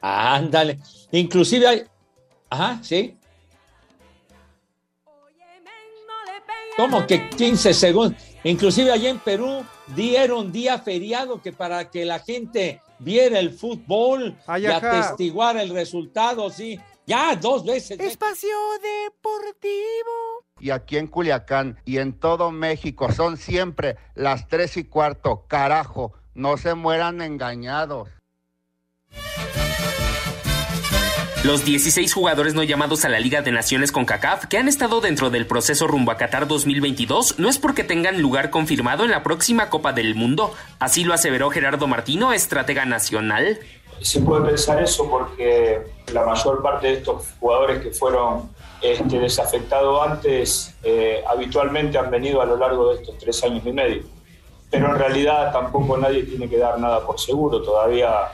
Ándale, 0.00 0.78
inclusive 1.12 1.66
hay... 1.66 1.82
Ajá, 2.50 2.78
sí. 2.82 3.16
¿Cómo 6.76 7.06
que 7.06 7.28
15 7.28 7.74
segundos? 7.74 8.20
Inclusive 8.44 8.90
allá 8.90 9.10
en 9.10 9.18
Perú 9.18 9.64
dieron 9.94 10.50
día 10.50 10.78
feriado 10.78 11.40
que 11.40 11.52
para 11.52 11.90
que 11.90 12.04
la 12.04 12.18
gente 12.18 12.80
viera 12.98 13.38
el 13.38 13.50
fútbol 13.50 14.36
Ay, 14.46 14.64
y 14.64 14.66
atestiguara 14.66 15.62
el 15.62 15.70
resultado, 15.70 16.50
sí. 16.50 16.80
Ya, 17.06 17.34
dos 17.36 17.64
veces. 17.64 17.98
Espacio 18.00 18.48
Deportivo. 18.80 20.44
y 20.60 20.70
aquí 20.70 20.96
en 20.96 21.08
Culiacán 21.08 21.78
y 21.84 21.98
en 21.98 22.12
todo 22.12 22.50
México 22.52 23.12
son 23.12 23.36
siempre 23.36 23.96
las 24.14 24.48
tres 24.48 24.76
y 24.76 24.84
cuarto. 24.84 25.44
Carajo, 25.48 26.12
no 26.34 26.56
se 26.56 26.74
mueran 26.74 27.20
engañados. 27.20 28.08
Los 31.44 31.64
16 31.64 32.14
jugadores 32.14 32.54
no 32.54 32.62
llamados 32.62 33.04
a 33.04 33.08
la 33.08 33.18
Liga 33.18 33.42
de 33.42 33.50
Naciones 33.50 33.90
con 33.90 34.04
CACAF 34.04 34.46
que 34.46 34.58
han 34.58 34.68
estado 34.68 35.00
dentro 35.00 35.28
del 35.28 35.44
proceso 35.44 35.88
rumbo 35.88 36.12
a 36.12 36.16
Qatar 36.16 36.46
2022 36.46 37.40
no 37.40 37.48
es 37.48 37.58
porque 37.58 37.82
tengan 37.82 38.22
lugar 38.22 38.50
confirmado 38.50 39.02
en 39.02 39.10
la 39.10 39.24
próxima 39.24 39.68
Copa 39.68 39.92
del 39.92 40.14
Mundo. 40.14 40.54
Así 40.78 41.02
lo 41.02 41.14
aseveró 41.14 41.50
Gerardo 41.50 41.88
Martino, 41.88 42.32
estratega 42.32 42.84
nacional. 42.84 43.58
Se 44.00 44.20
puede 44.20 44.46
pensar 44.46 44.80
eso 44.80 45.10
porque 45.10 45.80
la 46.12 46.24
mayor 46.24 46.62
parte 46.62 46.86
de 46.86 46.92
estos 46.94 47.24
jugadores 47.40 47.82
que 47.82 47.90
fueron 47.90 48.48
este, 48.80 49.18
desafectados 49.18 50.00
antes 50.08 50.76
eh, 50.84 51.24
habitualmente 51.28 51.98
han 51.98 52.08
venido 52.08 52.40
a 52.40 52.46
lo 52.46 52.56
largo 52.56 52.90
de 52.92 53.02
estos 53.02 53.18
tres 53.18 53.42
años 53.42 53.66
y 53.66 53.72
medio. 53.72 54.04
Pero 54.70 54.92
en 54.92 54.96
realidad 54.96 55.50
tampoco 55.50 55.98
nadie 55.98 56.22
tiene 56.22 56.48
que 56.48 56.58
dar 56.58 56.78
nada 56.78 57.04
por 57.04 57.18
seguro. 57.18 57.60
Todavía 57.62 58.28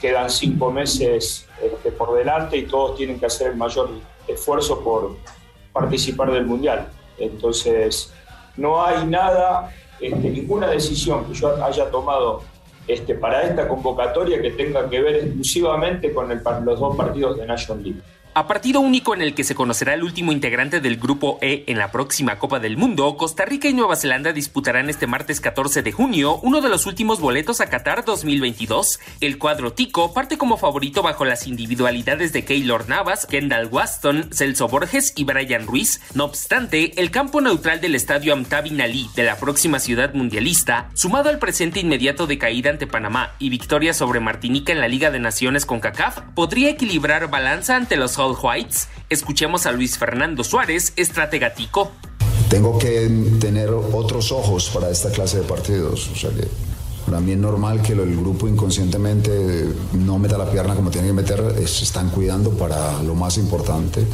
quedan 0.00 0.28
cinco 0.28 0.72
meses 0.72 1.47
este, 1.62 1.92
por 1.92 2.16
delante 2.16 2.56
y 2.56 2.66
todos 2.66 2.96
tienen 2.96 3.18
que 3.18 3.26
hacer 3.26 3.48
el 3.48 3.56
mayor 3.56 3.90
esfuerzo 4.26 4.80
por 4.80 5.16
participar 5.72 6.30
del 6.32 6.46
Mundial. 6.46 6.88
Entonces, 7.18 8.12
no 8.56 8.84
hay 8.84 9.06
nada, 9.06 9.72
este, 10.00 10.30
ninguna 10.30 10.68
decisión 10.68 11.24
que 11.24 11.34
yo 11.34 11.64
haya 11.64 11.90
tomado 11.90 12.42
este, 12.86 13.14
para 13.14 13.42
esta 13.42 13.68
convocatoria 13.68 14.40
que 14.40 14.50
tenga 14.52 14.88
que 14.88 15.00
ver 15.00 15.16
exclusivamente 15.16 16.12
con 16.12 16.28
los 16.64 16.80
dos 16.80 16.96
partidos 16.96 17.36
de 17.36 17.46
National 17.46 17.82
League. 17.82 18.00
A 18.38 18.46
partido 18.46 18.78
único 18.78 19.16
en 19.16 19.20
el 19.20 19.34
que 19.34 19.42
se 19.42 19.56
conocerá 19.56 19.94
el 19.94 20.04
último 20.04 20.30
integrante 20.30 20.80
del 20.80 20.96
Grupo 20.96 21.40
E 21.42 21.64
en 21.66 21.76
la 21.76 21.90
próxima 21.90 22.38
Copa 22.38 22.60
del 22.60 22.76
Mundo, 22.76 23.16
Costa 23.16 23.44
Rica 23.44 23.66
y 23.66 23.74
Nueva 23.74 23.96
Zelanda 23.96 24.32
disputarán 24.32 24.88
este 24.88 25.08
martes 25.08 25.40
14 25.40 25.82
de 25.82 25.90
junio 25.90 26.38
uno 26.44 26.60
de 26.60 26.68
los 26.68 26.86
últimos 26.86 27.18
boletos 27.18 27.60
a 27.60 27.68
Qatar 27.68 28.04
2022. 28.04 29.00
El 29.20 29.38
cuadro 29.38 29.72
Tico 29.72 30.14
parte 30.14 30.38
como 30.38 30.56
favorito 30.56 31.02
bajo 31.02 31.24
las 31.24 31.48
individualidades 31.48 32.32
de 32.32 32.44
Keylor 32.44 32.88
Navas, 32.88 33.26
Kendall 33.26 33.66
Waston, 33.72 34.30
Celso 34.32 34.68
Borges 34.68 35.14
y 35.16 35.24
Brian 35.24 35.66
Ruiz. 35.66 36.00
No 36.14 36.24
obstante, 36.24 36.92
el 37.00 37.10
campo 37.10 37.40
neutral 37.40 37.80
del 37.80 37.96
estadio 37.96 38.34
Amtabi 38.34 38.80
Ali 38.80 39.10
de 39.16 39.24
la 39.24 39.36
próxima 39.36 39.80
ciudad 39.80 40.14
mundialista, 40.14 40.90
sumado 40.94 41.28
al 41.28 41.40
presente 41.40 41.80
inmediato 41.80 42.28
de 42.28 42.38
caída 42.38 42.70
ante 42.70 42.86
Panamá 42.86 43.32
y 43.40 43.50
victoria 43.50 43.94
sobre 43.94 44.20
Martinica 44.20 44.70
en 44.70 44.78
la 44.80 44.86
Liga 44.86 45.10
de 45.10 45.18
Naciones 45.18 45.66
con 45.66 45.80
CACAF, 45.80 46.20
podría 46.36 46.70
equilibrar 46.70 47.28
balanza 47.30 47.74
ante 47.74 47.96
los 47.96 48.16
All 48.28 48.36
Whites. 48.42 48.88
Escuchemos 49.08 49.66
a 49.66 49.72
Luis 49.72 49.96
Fernando 49.98 50.44
Suárez, 50.44 50.92
estratega 50.96 51.54
Tico. 51.54 51.90
Tengo 52.50 52.78
que 52.78 53.08
tener 53.40 53.70
otros 53.70 54.32
ojos 54.32 54.70
para 54.72 54.90
esta 54.90 55.10
clase 55.10 55.38
de 55.38 55.44
partidos. 55.44 56.10
O 56.12 56.14
sea 56.14 56.30
que 56.30 56.46
para 57.06 57.20
mí 57.20 57.32
es 57.32 57.38
normal 57.38 57.80
que 57.80 57.92
el 57.92 58.16
grupo 58.16 58.46
inconscientemente 58.48 59.66
no 59.94 60.18
meta 60.18 60.36
la 60.36 60.50
pierna 60.50 60.74
como 60.74 60.90
tiene 60.90 61.08
que 61.08 61.14
meter, 61.14 61.66
se 61.66 61.84
están 61.84 62.10
cuidando 62.10 62.50
para 62.50 63.02
lo 63.02 63.14
más 63.14 63.38
importante 63.38 64.06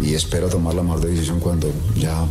y 0.00 0.14
espero 0.14 0.48
tomar 0.48 0.74
la 0.74 0.82
mejor 0.82 1.00
decisión 1.00 1.40
cuando 1.40 1.70
ya 1.94 2.24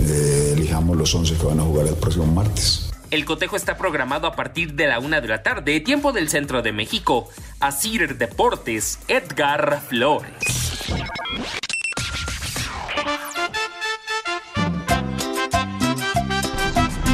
eh, 0.00 0.54
elijamos 0.56 0.96
los 0.96 1.14
11 1.14 1.34
que 1.34 1.46
van 1.46 1.60
a 1.60 1.62
jugar 1.62 1.86
el 1.86 1.94
próximo 1.94 2.26
martes. 2.26 2.90
El 3.10 3.24
cotejo 3.24 3.56
está 3.56 3.78
programado 3.78 4.26
a 4.26 4.36
partir 4.36 4.74
de 4.74 4.86
la 4.86 4.98
una 4.98 5.22
de 5.22 5.28
la 5.28 5.42
tarde, 5.42 5.80
tiempo 5.80 6.12
del 6.12 6.28
centro 6.28 6.60
de 6.60 6.72
México. 6.72 7.30
Asir 7.58 8.18
Deportes, 8.18 8.98
Edgar 9.08 9.80
Flores. 9.80 10.30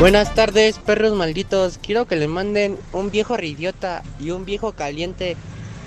Buenas 0.00 0.34
tardes, 0.34 0.80
perros 0.80 1.14
malditos. 1.14 1.78
Quiero 1.78 2.08
que 2.08 2.16
le 2.16 2.26
manden 2.26 2.76
un 2.92 3.12
viejo 3.12 3.36
ridiota 3.36 4.02
y 4.18 4.32
un 4.32 4.44
viejo 4.44 4.72
caliente 4.72 5.36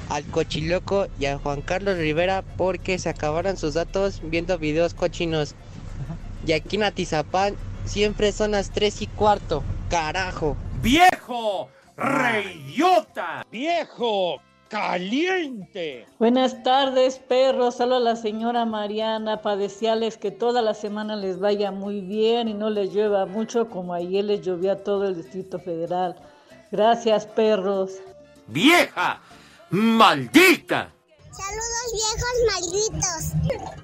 al 0.07 0.23
cochiloco 0.23 1.07
y 1.19 1.25
a 1.25 1.37
Juan 1.37 1.61
Carlos 1.61 1.97
Rivera 1.97 2.45
porque 2.55 2.97
se 2.97 3.09
acabaron 3.09 3.57
sus 3.57 3.73
datos 3.73 4.21
viendo 4.23 4.57
videos 4.57 4.93
cochinos. 4.93 5.53
Y 6.45 6.53
aquí 6.53 6.77
en 6.77 6.83
Atizapán 6.83 7.55
siempre 7.83 8.31
son 8.31 8.51
las 8.51 8.71
3 8.71 9.01
y 9.01 9.07
cuarto. 9.07 9.63
Carajo. 9.89 10.57
¡Viejo! 10.81 11.69
¡Reidiota! 11.95 13.45
¡Viejo! 13.49 14.41
¡Caliente! 14.67 16.05
Buenas 16.19 16.61
tardes, 16.63 17.19
perros. 17.19 17.75
Solo 17.75 17.99
la 17.99 18.17
señora 18.17 18.65
Mariana 18.65 19.41
para 19.41 19.55
desearles 19.55 20.17
que 20.17 20.29
toda 20.29 20.61
la 20.61 20.73
semana 20.73 21.15
les 21.15 21.39
vaya 21.39 21.71
muy 21.71 22.01
bien 22.01 22.49
y 22.49 22.53
no 22.53 22.69
les 22.69 22.93
llueva 22.93 23.25
mucho 23.25 23.69
como 23.69 23.93
ayer 23.93 24.25
les 24.25 24.41
llovía 24.41 24.73
a 24.73 24.83
todo 24.83 25.07
el 25.07 25.15
Distrito 25.15 25.57
Federal. 25.57 26.17
Gracias, 26.69 27.25
perros. 27.25 27.93
¡Vieja! 28.47 29.21
¡Maldita! 29.69 30.91
Saludos 31.31 31.87
viejos 31.93 32.35
malditos. 32.51 33.21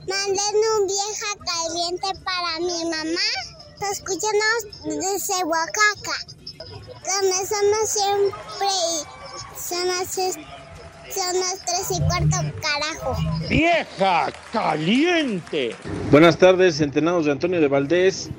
Manden 0.07 0.55
un 0.79 0.87
vieja 0.87 1.31
caliente 1.45 2.07
para 2.25 2.59
mi 2.59 2.83
mamá. 2.89 3.52
Escúchanos 3.91 4.67
desde 4.85 5.43
Oaxaca. 5.43 6.17
Donde 6.57 7.35
somos 7.45 7.89
siempre 7.89 8.67
y 8.67 9.59
son 9.59 9.87
las, 9.87 10.13
son 10.13 11.39
las 11.39 11.59
tres 11.65 11.91
y 11.91 12.01
cuarto 12.01 12.37
carajo. 12.61 13.15
¡Vieja 13.49 14.31
caliente! 14.51 15.75
Buenas 16.11 16.37
tardes, 16.37 16.77
centenados 16.77 17.25
de 17.25 17.31
Antonio 17.31 17.59
de 17.59 17.67
Valdés. 17.67 18.29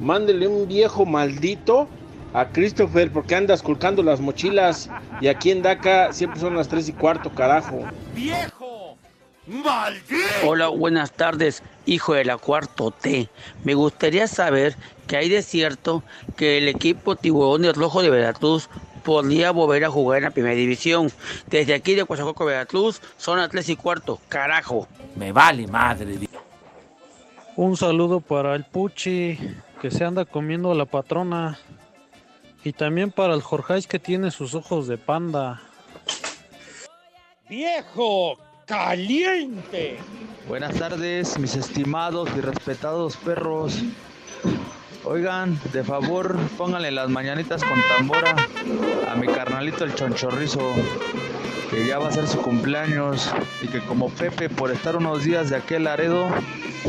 Mándele 0.00 0.48
un 0.48 0.66
viejo 0.66 1.04
maldito 1.04 1.88
a 2.32 2.48
Christopher 2.48 3.12
porque 3.12 3.34
andas 3.34 3.62
colcando 3.62 4.02
las 4.02 4.20
mochilas 4.20 4.88
y 5.20 5.28
aquí 5.28 5.50
en 5.50 5.62
DACA 5.62 6.12
siempre 6.12 6.40
son 6.40 6.56
las 6.56 6.68
3 6.68 6.88
y 6.88 6.92
cuarto, 6.92 7.30
carajo. 7.34 7.82
¡Viejo! 8.14 8.55
¡Maldito! 9.46 10.24
Hola, 10.44 10.68
buenas 10.68 11.12
tardes, 11.12 11.62
hijo 11.84 12.14
de 12.14 12.24
la 12.24 12.36
cuarto 12.36 12.90
T. 12.90 13.28
Me 13.62 13.74
gustaría 13.74 14.26
saber 14.26 14.76
que 15.06 15.16
hay 15.16 15.28
de 15.28 15.42
cierto 15.42 16.02
que 16.36 16.58
el 16.58 16.66
equipo 16.66 17.14
Tiburones 17.14 17.76
Rojo 17.76 18.02
de 18.02 18.10
Veracruz 18.10 18.68
podría 19.04 19.52
volver 19.52 19.84
a 19.84 19.90
jugar 19.90 20.18
en 20.18 20.24
la 20.24 20.30
primera 20.32 20.56
división. 20.56 21.12
Desde 21.46 21.74
aquí 21.74 21.94
de 21.94 22.04
Coazacoco, 22.04 22.44
Veracruz, 22.44 23.00
son 23.18 23.38
las 23.38 23.48
3 23.50 23.68
y 23.68 23.76
cuarto, 23.76 24.20
carajo. 24.28 24.88
Me 25.14 25.30
vale 25.30 25.68
madre. 25.68 26.18
Un 27.54 27.76
saludo 27.76 28.20
para 28.20 28.56
el 28.56 28.64
Puchi 28.64 29.38
que 29.80 29.92
se 29.92 30.04
anda 30.04 30.24
comiendo 30.24 30.72
a 30.72 30.74
la 30.74 30.86
patrona. 30.86 31.56
Y 32.64 32.72
también 32.72 33.12
para 33.12 33.34
el 33.34 33.42
Jorjais 33.42 33.86
que 33.86 34.00
tiene 34.00 34.32
sus 34.32 34.56
ojos 34.56 34.88
de 34.88 34.98
panda. 34.98 35.62
¡Viejo! 37.48 38.45
¡Caliente! 38.66 39.98
Buenas 40.48 40.74
tardes, 40.74 41.38
mis 41.38 41.54
estimados 41.54 42.28
y 42.36 42.40
respetados 42.40 43.16
perros. 43.16 43.78
Oigan, 45.04 45.56
de 45.72 45.84
favor, 45.84 46.36
pónganle 46.58 46.90
las 46.90 47.08
mañanitas 47.08 47.62
con 47.62 47.80
tambora 47.96 48.34
a 49.08 49.14
mi 49.14 49.28
carnalito 49.28 49.84
el 49.84 49.94
chonchorrizo, 49.94 50.72
que 51.70 51.86
ya 51.86 52.00
va 52.00 52.08
a 52.08 52.12
ser 52.12 52.26
su 52.26 52.42
cumpleaños 52.42 53.32
y 53.62 53.68
que 53.68 53.78
como 53.82 54.10
Pepe 54.10 54.48
por 54.48 54.72
estar 54.72 54.96
unos 54.96 55.22
días 55.22 55.48
de 55.48 55.56
aquel 55.58 55.86
aredo, 55.86 56.28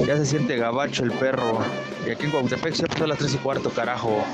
ya 0.04 0.18
se 0.18 0.26
siente 0.26 0.58
gabacho 0.58 1.04
el 1.04 1.12
perro. 1.12 1.60
Y 2.08 2.10
aquí 2.10 2.26
en 2.26 2.32
Cuauhtémoc 2.32 2.74
siempre 2.74 2.98
son 2.98 3.10
las 3.10 3.20
3 3.20 3.36
y 3.36 3.38
cuarto, 3.38 3.70
carajo. 3.70 4.26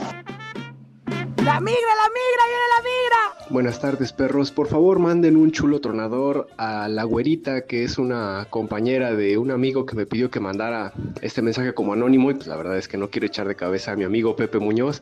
¡La 1.44 1.60
migra, 1.60 1.82
la 1.96 2.10
migra, 2.10 2.46
viene 2.48 2.68
la 2.70 2.82
migra! 2.82 3.48
Buenas 3.50 3.80
tardes, 3.82 4.14
perros. 4.14 4.52
Por 4.52 4.68
favor, 4.68 5.00
manden 5.00 5.36
un 5.36 5.52
chulo 5.52 5.82
tronador 5.82 6.48
a 6.58 6.88
la 6.88 7.04
güerita, 7.04 7.66
que 7.66 7.84
es 7.84 7.98
una 7.98 8.48
compañera 8.50 9.14
de 9.14 9.38
un 9.38 9.52
amigo 9.52 9.86
que 9.86 9.96
me 9.98 10.06
pidió 10.06 10.32
que 10.32 10.40
mandara 10.40 10.94
este 11.22 11.42
mensaje 11.42 11.74
como 11.74 11.92
anónimo. 11.92 12.32
Y 12.32 12.36
pues 12.36 12.48
la 12.48 12.56
verdad 12.56 12.78
es 12.78 12.88
que 12.88 12.98
no 12.98 13.10
quiero 13.10 13.28
echar 13.28 13.50
de 13.50 13.58
cabeza 13.58 13.92
a 13.92 13.96
mi 13.98 14.06
amigo 14.06 14.38
Pepe 14.38 14.60
Muñoz. 14.60 15.02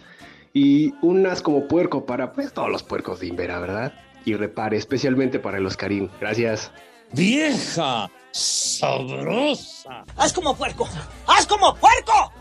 Y 0.51 0.95
unas 1.03 1.43
como 1.43 1.67
puerco 1.67 2.07
para 2.07 2.33
pues 2.33 2.51
todos 2.53 2.71
los 2.71 2.81
puercos 2.81 3.19
de 3.19 3.27
Invera, 3.27 3.59
¿verdad? 3.59 3.93
Y 4.25 4.33
repare, 4.33 4.77
especialmente 4.77 5.37
para 5.37 5.59
el 5.59 5.65
Oscarín. 5.67 6.09
Gracias. 6.19 6.71
¡Vieja! 7.13 8.09
¡Sabrosa! 8.31 10.05
¡Haz 10.17 10.33
como 10.33 10.55
puerco! 10.55 10.89
¡Haz 11.27 11.45
como 11.45 11.75
puerco! 11.75 12.33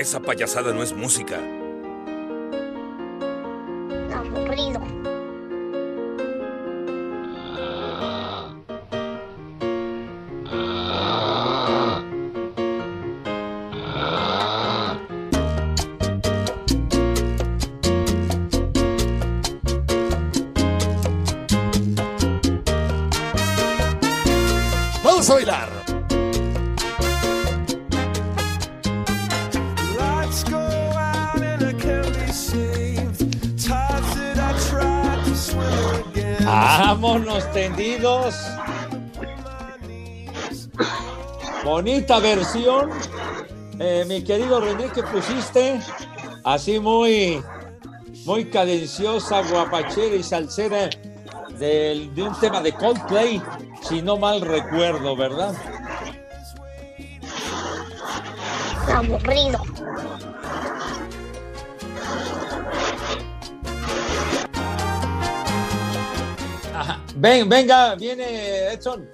Esa 0.00 0.18
payasada 0.18 0.72
no 0.72 0.82
es 0.82 0.94
música. 0.94 1.59
Bonita 42.10 42.28
versión, 42.28 42.90
eh, 43.78 44.04
mi 44.04 44.24
querido 44.24 44.60
René, 44.60 44.90
que 44.90 45.00
pusiste 45.04 45.78
así 46.42 46.80
muy, 46.80 47.40
muy 48.24 48.50
cadenciosa, 48.50 49.42
guapachera 49.48 50.16
y 50.16 50.22
salsera 50.24 50.90
del- 51.56 52.12
de 52.12 52.22
un 52.24 52.34
tema 52.40 52.60
de 52.62 52.72
Coldplay, 52.72 53.40
si 53.88 54.02
no 54.02 54.16
mal 54.16 54.40
recuerdo, 54.40 55.14
¿verdad? 55.14 55.54
Aburrido. 58.92 59.60
Ajá. 66.74 67.00
Ven, 67.16 67.48
venga, 67.48 67.94
viene 67.94 68.72
Edson. 68.72 69.08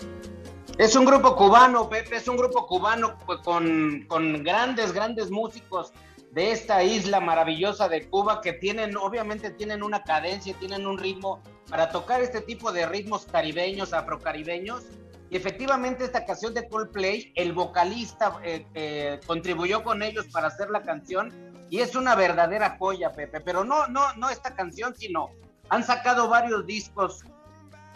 Es 0.79 0.95
un 0.95 1.07
grupo 1.07 1.37
cubano, 1.37 1.89
Pepe, 1.89 2.17
es 2.17 2.29
un 2.29 2.37
grupo 2.37 2.67
cubano 2.67 3.17
pues, 3.25 3.39
con, 3.39 4.05
con 4.09 4.45
grandes, 4.45 4.93
grandes 4.93 5.31
músicos 5.31 5.91
de 6.33 6.53
esta 6.53 6.83
isla 6.83 7.19
maravillosa 7.19 7.89
de 7.89 8.07
Cuba 8.11 8.43
que 8.43 8.53
tienen, 8.53 8.95
obviamente 8.99 9.51
tienen 9.51 9.83
una 9.83 10.03
cadencia, 10.03 10.55
tienen 10.61 10.87
un 10.87 10.99
ritmo 10.99 11.41
para 11.71 11.89
tocar 11.89 12.21
este 12.21 12.43
tipo 12.43 12.73
de 12.73 12.85
ritmos 12.85 13.25
caribeños, 13.25 13.95
afrocaribeños. 13.95 14.83
Y 15.31 15.37
efectivamente 15.39 16.05
esta 16.05 16.27
canción 16.27 16.53
de 16.53 16.69
Coldplay, 16.69 17.33
el 17.37 17.55
vocalista 17.55 18.39
eh, 18.45 18.67
eh, 18.75 19.19
contribuyó 19.27 19.83
con 19.83 20.03
ellos 20.03 20.27
para 20.31 20.49
hacer 20.49 20.69
la 20.69 20.83
canción 20.83 21.33
y 21.71 21.81
es 21.81 21.97
una 21.97 22.15
verdadera 22.15 22.77
joya, 22.79 23.15
Pepe. 23.15 23.41
Pero 23.41 23.65
no, 23.65 23.87
no, 23.89 24.13
no 24.17 24.29
esta 24.29 24.55
canción, 24.55 24.95
sino 24.95 25.31
han 25.71 25.83
sacado 25.83 26.29
varios 26.29 26.67
discos. 26.67 27.25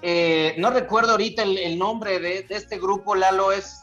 Eh, 0.03 0.55
no 0.59 0.71
recuerdo 0.71 1.13
ahorita 1.13 1.43
el, 1.43 1.59
el 1.59 1.79
nombre 1.79 2.19
de, 2.21 2.43
de 2.43 2.57
este 2.57 2.79
grupo, 2.79 3.15
Lalo, 3.15 3.53
es 3.53 3.83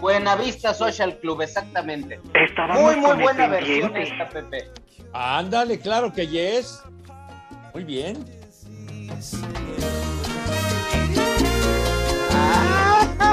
Buenavista 0.00 0.74
Social 0.74 1.18
Club, 1.18 1.42
exactamente. 1.42 2.20
muy, 2.74 2.96
muy 2.96 3.22
buena 3.22 3.48
versión 3.48 3.96
esta, 3.96 4.28
Pepe. 4.28 4.70
Ándale, 5.12 5.80
claro 5.80 6.12
que 6.12 6.26
yes. 6.26 6.82
Muy 7.74 7.84
bien. 7.84 8.24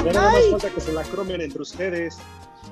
Ya 0.03 0.13
nada 0.13 0.31
más 0.31 0.41
falta 0.51 0.69
que 0.69 0.81
se 0.81 0.93
la 0.93 1.03
cromen 1.03 1.41
entre 1.41 1.61
ustedes. 1.61 2.17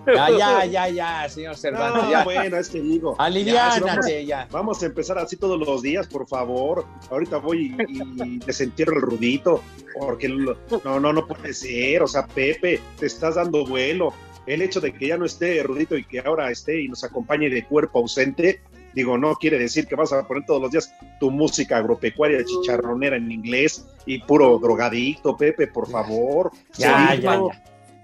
Ya, 0.05 0.29
ya, 0.37 0.65
ya, 0.65 0.89
ya, 0.89 1.29
señor 1.29 1.55
Cervantes. 1.55 2.03
No, 2.03 2.11
ya. 2.11 2.23
bueno, 2.23 2.57
es 2.57 2.69
que 2.69 2.81
digo. 2.81 3.15
Aliviánate, 3.19 3.81
vamos, 3.81 4.05
ya. 4.25 4.47
Vamos 4.51 4.83
a 4.83 4.85
empezar 4.87 5.17
así 5.17 5.37
todos 5.37 5.59
los 5.59 5.81
días, 5.81 6.07
por 6.07 6.27
favor. 6.27 6.85
Ahorita 7.09 7.37
voy 7.37 7.75
y, 7.87 8.01
y 8.23 8.39
desentierro 8.39 8.95
el 8.95 9.01
rudito, 9.01 9.61
porque 9.99 10.27
lo- 10.27 10.57
no, 10.83 10.99
no, 10.99 11.13
no 11.13 11.25
puede 11.27 11.53
ser. 11.53 12.01
O 12.03 12.07
sea, 12.07 12.25
Pepe, 12.27 12.79
te 12.99 13.05
estás 13.05 13.35
dando 13.35 13.65
vuelo. 13.65 14.13
El 14.45 14.61
hecho 14.61 14.81
de 14.81 14.93
que 14.93 15.07
ya 15.07 15.17
no 15.17 15.25
esté 15.25 15.63
rudito 15.63 15.95
y 15.97 16.03
que 16.03 16.19
ahora 16.19 16.51
esté 16.51 16.81
y 16.81 16.89
nos 16.89 17.03
acompañe 17.05 17.49
de 17.49 17.63
cuerpo 17.65 17.99
ausente, 17.99 18.59
digo, 18.93 19.17
no 19.17 19.35
quiere 19.35 19.57
decir 19.57 19.87
que 19.87 19.95
vas 19.95 20.11
a 20.11 20.27
poner 20.27 20.45
todos 20.45 20.61
los 20.61 20.69
días 20.71 20.93
tu 21.21 21.31
música 21.31 21.77
agropecuaria 21.77 22.43
chicharronera 22.43 23.15
en 23.15 23.31
inglés 23.31 23.85
y 24.05 24.19
puro 24.19 24.59
drogadicto, 24.59 25.37
Pepe, 25.37 25.67
por 25.67 25.89
favor. 25.89 26.51
Ya, 26.77 27.15
ya, 27.15 27.39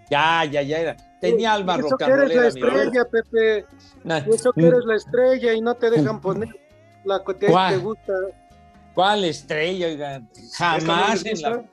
ya. 0.09 0.45
Ya, 0.45 0.45
ya, 0.45 0.61
ya. 0.61 0.95
Tenía 1.21 1.53
alma 1.53 1.75
eso 1.77 1.97
que 1.97 2.05
eres 2.05 2.33
la 2.35 2.47
estrella, 2.47 3.05
Pepe. 3.05 3.65
Eso 4.33 4.51
que 4.53 4.67
eres 4.67 4.85
la 4.85 4.95
estrella 4.95 5.53
y 5.53 5.61
no 5.61 5.75
te 5.75 5.89
dejan 5.89 6.21
poner 6.21 6.49
la 7.03 7.23
que 7.23 7.33
te, 7.33 7.47
¿Cuál? 7.47 7.73
te 7.73 7.79
gusta. 7.81 8.13
¿Cuál 8.93 9.23
estrella, 9.25 9.87
oigan? 9.87 10.29
Jamás 10.57 11.23
¿Esta 11.25 11.49
no 11.49 11.55
en 11.55 11.63
la. 11.63 11.69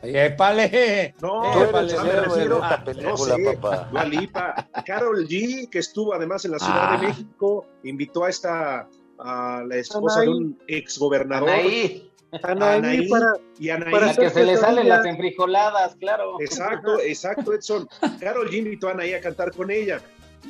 ¡Épale! 0.00 1.14
No, 1.20 1.62
¡Épale! 1.64 1.92
pues, 1.92 2.02
me 2.04 2.04
me 2.04 2.20
refiero- 2.20 2.60
refiero 2.60 2.62
a- 2.62 2.84
no 3.02 3.16
sé, 3.16 4.08
Lipa. 4.10 4.68
Carol 4.86 5.26
G, 5.26 5.68
que 5.68 5.78
estuvo 5.80 6.14
además 6.14 6.44
en 6.44 6.52
la 6.52 6.58
Ciudad 6.60 6.94
Ah. 6.94 6.98
de 7.00 7.08
México, 7.08 7.66
invitó 7.82 8.24
a 8.24 8.30
esta, 8.30 8.88
a 9.18 9.64
la 9.66 9.76
esposa 9.76 10.20
Anaí. 10.20 10.28
de 10.32 10.34
un 10.38 10.58
exgobernador. 10.68 11.48
Anaí. 11.50 12.07
Anaí, 12.42 12.78
Anaí, 12.78 13.08
para, 13.08 13.32
y 13.58 13.70
Anaí. 13.70 13.90
para 13.92 14.14
que 14.14 14.28
se 14.30 14.44
le 14.44 14.56
salen 14.56 14.88
las 14.88 15.04
enfrijoladas, 15.06 15.94
claro. 15.96 16.36
Exacto, 16.40 16.98
exacto, 17.00 17.52
Edson. 17.54 17.88
Carol 18.20 18.48
G 18.50 18.58
invitó 18.58 18.88
a 18.88 18.92
Anaí 18.92 19.14
a 19.14 19.20
cantar 19.20 19.52
con 19.52 19.70
ella. 19.70 20.00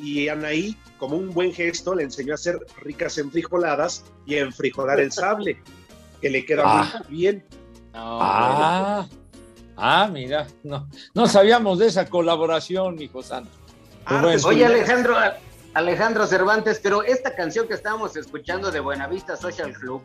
Y 0.01 0.27
Anaí, 0.27 0.77
como 0.97 1.15
un 1.17 1.33
buen 1.33 1.53
gesto, 1.53 1.95
le 1.95 2.03
enseñó 2.03 2.33
a 2.33 2.35
hacer 2.35 2.59
ricas 2.81 3.17
enfrijoladas 3.17 4.03
y 4.25 4.35
a 4.35 4.41
enfrijolar 4.41 4.99
el 4.99 5.11
sable, 5.11 5.57
que 6.21 6.29
le 6.29 6.45
queda 6.45 6.63
Ah. 6.65 7.03
muy 7.09 7.17
bien. 7.17 7.45
Ah, 7.93 9.07
ah, 9.77 10.09
mira, 10.11 10.47
no, 10.63 10.87
no 11.13 11.27
sabíamos 11.27 11.79
de 11.79 11.87
esa 11.87 12.05
colaboración, 12.05 13.01
hijo 13.01 13.23
santo. 13.23 13.51
Pues 14.07 14.43
bueno. 14.43 14.47
Oye, 14.47 14.65
Alejandro, 14.65 15.15
Alejandro 15.75 16.25
Cervantes, 16.25 16.79
pero 16.81 17.03
esta 17.03 17.35
canción 17.35 17.67
que 17.67 17.75
estábamos 17.75 18.15
escuchando 18.15 18.71
de 18.71 18.79
Buenavista 18.79 19.35
Social 19.35 19.71
Club, 19.73 20.01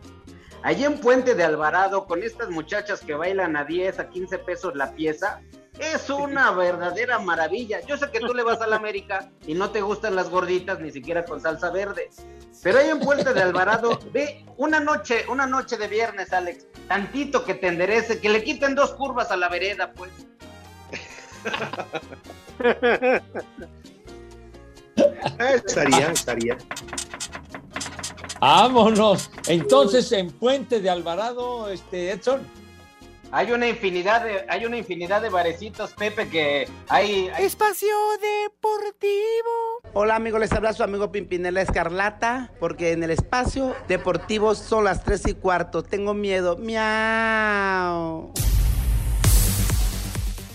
allí 0.63 0.85
en 0.85 1.01
Puente 1.01 1.35
de 1.35 1.43
Alvarado, 1.43 2.07
con 2.07 2.23
estas 2.23 2.51
muchachas 2.51 3.01
que 3.01 3.15
bailan 3.15 3.57
a 3.57 3.65
10, 3.65 3.99
a 3.99 4.11
15 4.11 4.39
pesos 4.41 4.77
la 4.77 4.93
pieza, 4.93 5.41
es 5.79 6.11
una 6.11 6.51
verdadera 6.53 7.19
maravilla. 7.19 7.81
Yo 7.87 7.97
sé 7.97 8.11
que 8.11 8.21
tú 8.21 8.35
le 8.35 8.43
vas 8.43 8.61
a 8.61 8.67
la 8.67 8.77
América 8.77 9.31
y 9.47 9.55
no 9.55 9.71
te 9.71 9.81
gustan 9.81 10.15
las 10.15 10.29
gorditas 10.29 10.81
ni 10.81 10.91
siquiera 10.91 11.25
con 11.25 11.41
salsa 11.41 11.71
verde. 11.71 12.11
Pero 12.63 12.79
ahí 12.79 12.91
en 12.91 13.01
Puente 13.01 13.33
de 13.33 13.43
Alvarado, 13.43 13.99
ve 14.13 14.45
una 14.59 14.81
noche, 14.81 15.25
una 15.31 15.47
noche 15.47 15.79
de 15.79 15.89
viernes, 15.89 16.35
Alex, 16.35 16.67
tantito 16.89 17.45
que 17.45 17.55
te 17.55 17.69
enderece, 17.69 18.21
que 18.21 18.29
le 18.29 18.45
quiten 18.45 18.75
dos 18.75 18.93
curvas 18.93 19.31
a 19.31 19.39
la 19.39 19.49
vereda, 19.49 19.95
pues. 19.95 20.11
Ah, 25.39 25.55
estaría, 25.55 26.11
estaría. 26.13 26.57
Vámonos. 28.41 29.31
Entonces, 29.47 30.11
en 30.13 30.31
Puente 30.31 30.81
de 30.81 30.91
Alvarado, 30.91 31.69
este 31.71 32.11
Edson. 32.13 32.43
Hay 33.33 33.51
una 33.51 33.67
infinidad 33.67 34.23
de, 34.23 34.45
hay 34.49 34.65
una 34.65 34.77
infinidad 34.77 35.21
de 35.21 35.29
barecitos, 35.29 35.91
Pepe, 35.93 36.29
que 36.29 36.69
hay, 36.89 37.29
hay- 37.35 37.45
Espacio 37.45 37.89
Deportivo. 38.21 39.81
Hola 39.93 40.15
amigos, 40.15 40.39
les 40.39 40.53
habla 40.53 40.73
su 40.73 40.85
amigo 40.85 41.11
Pimpinela 41.11 41.61
Escarlata, 41.61 42.53
porque 42.61 42.93
en 42.93 43.03
el 43.03 43.11
espacio 43.11 43.75
deportivo 43.89 44.55
son 44.55 44.85
las 44.85 45.03
3 45.03 45.27
y 45.29 45.35
cuarto. 45.35 45.83
Tengo 45.83 46.15
miedo. 46.15 46.57
Miau. 46.59 48.33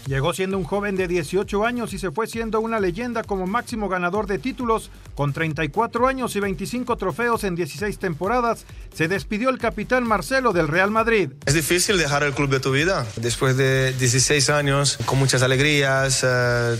Llegó 0.10 0.34
siendo 0.34 0.58
un 0.58 0.63
joven 0.63 0.95
de 0.95 1.08
18 1.08 1.65
años 1.67 1.93
y 1.93 2.00
se 2.00 2.10
fue 2.10 2.26
siendo 2.26 2.60
una 2.62 2.80
leyenda 2.80 3.22
como 3.22 3.45
máximo 3.45 3.88
ganador 3.89 4.26
de 4.26 4.39
títulos. 4.39 4.89
Con 5.13 5.34
34 5.34 6.08
años 6.08 6.36
y 6.36 6.39
25 6.39 6.98
trofeos 6.98 7.43
en 7.43 7.54
16 7.54 8.00
temporadas, 8.00 8.65
se 8.91 9.08
despidió 9.08 9.52
el 9.52 9.60
capitán 9.60 10.08
Marcelo 10.08 10.52
del 10.52 10.67
Real 10.67 10.89
Madrid. 10.89 11.30
Es 11.45 11.54
difícil 11.54 12.00
dejar 12.00 12.24
el 12.24 12.34
club 12.34 12.50
de 12.50 12.60
tu 12.60 12.72
vida 12.72 13.06
después 13.17 13.56
de 13.56 13.93
16 14.00 14.50
años, 14.50 14.98
con 15.06 15.19
muchas 15.19 15.43
alegrías, 15.43 16.24
eh, 16.24 16.76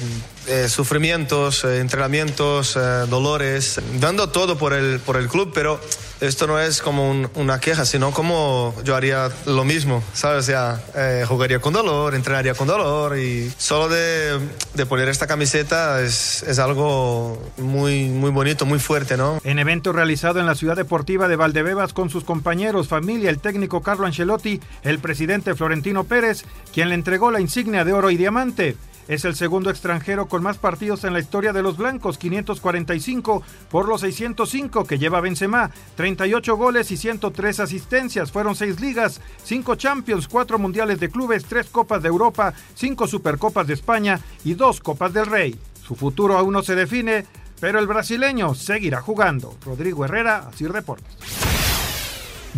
eh, 0.48 0.68
sufrimientos, 0.68 1.63
eh, 1.65 1.82
entrenamientos, 1.82 2.80
dolores, 3.12 3.80
dando 4.00 4.30
todo 4.30 4.58
por 4.58 4.74
el, 4.74 5.00
por 5.02 5.18
el 5.18 5.28
club, 5.28 5.52
pero 5.54 5.80
esto 6.22 6.48
no 6.48 6.60
es 6.60 6.82
como 6.82 7.10
un- 7.10 7.30
una 7.36 7.60
queja, 7.60 7.86
sino 7.86 8.12
como 8.12 8.74
yo 8.84 8.96
haría 8.96 9.30
lo 9.46 9.64
mismo, 9.64 10.04
¿sabes? 10.14 10.40
O 10.40 10.46
sea, 10.48 10.82
eh, 10.96 11.26
jugaría 11.28 11.60
con 11.60 11.74
dolor, 11.74 12.16
entrenaría 12.16 12.54
con 12.54 12.68
dolor 12.68 13.18
y 13.18 13.52
solo 13.58 13.90
de, 13.90 14.40
de 14.74 14.86
poner 14.86 15.08
esta 15.10 15.28
camiseta 15.28 16.02
es, 16.02 16.44
es 16.44 16.60
algo 16.60 17.42
muy, 17.58 18.10
muy 18.10 18.32
bonito, 18.32 18.66
muy 18.66 18.80
fuerte, 18.80 19.18
¿no? 19.18 19.40
En 19.44 19.60
evento 19.60 19.92
realizado 19.94 20.40
en 20.40 20.46
la 20.46 20.56
ciudad 20.56 20.76
deportiva 20.76 21.28
de 21.28 21.36
Valdebebas 21.36 21.94
con 21.94 22.10
sus 22.10 22.24
compañeros, 22.24 22.88
familia, 22.88 23.30
el 23.30 23.40
técnico 23.40 23.82
Carlo 23.82 24.06
Ancelotti, 24.06 24.60
el 24.84 25.00
presidente 25.00 25.56
Florentino 25.56 26.04
Pérez, 26.04 26.44
quien 26.74 26.90
le 26.90 26.96
entregó 26.96 27.32
la 27.32 27.40
insignia 27.40 27.84
de 27.86 27.94
oro 27.94 28.10
y 28.12 28.18
diamante. 28.18 28.76
Es 29.10 29.26
el 29.26 29.36
segundo 29.36 29.72
extranjero 29.72 30.28
con 30.28 30.43
más 30.43 30.60
partidos 30.60 31.04
en 31.04 31.13
la 31.13 31.19
historia 31.19 31.52
de 31.52 31.63
los 31.63 31.78
blancos, 31.78 32.19
545 32.19 33.41
por 33.72 33.88
los 33.88 34.02
605 34.02 34.86
que 34.86 35.00
lleva 35.00 35.19
Benzema, 35.19 35.72
38 35.95 36.56
goles 36.56 36.91
y 36.91 36.98
103 36.98 37.60
asistencias. 37.60 38.32
Fueron 38.32 38.56
6 38.56 38.80
ligas, 38.80 39.19
5 39.45 39.76
Champions, 39.78 40.28
4 40.28 40.60
mundiales 40.60 41.00
de 41.00 41.10
clubes, 41.10 41.45
3 41.45 41.69
Copas 41.72 42.04
de 42.04 42.08
Europa, 42.08 42.54
5 42.76 43.08
Supercopas 43.08 43.65
de 43.65 43.74
España 43.74 44.19
y 44.45 44.54
2 44.54 44.80
Copas 44.80 45.12
del 45.12 45.26
Rey. 45.26 45.60
Su 45.82 45.95
futuro 45.95 46.38
aún 46.38 46.54
no 46.54 46.62
se 46.62 46.76
define, 46.76 47.26
pero 47.60 47.80
el 47.80 47.88
brasileño 47.88 48.54
seguirá 48.54 49.02
jugando. 49.02 49.58
Rodrigo 49.65 50.06
Herrera, 50.06 50.50
así 50.54 50.67
reporta. 50.67 51.10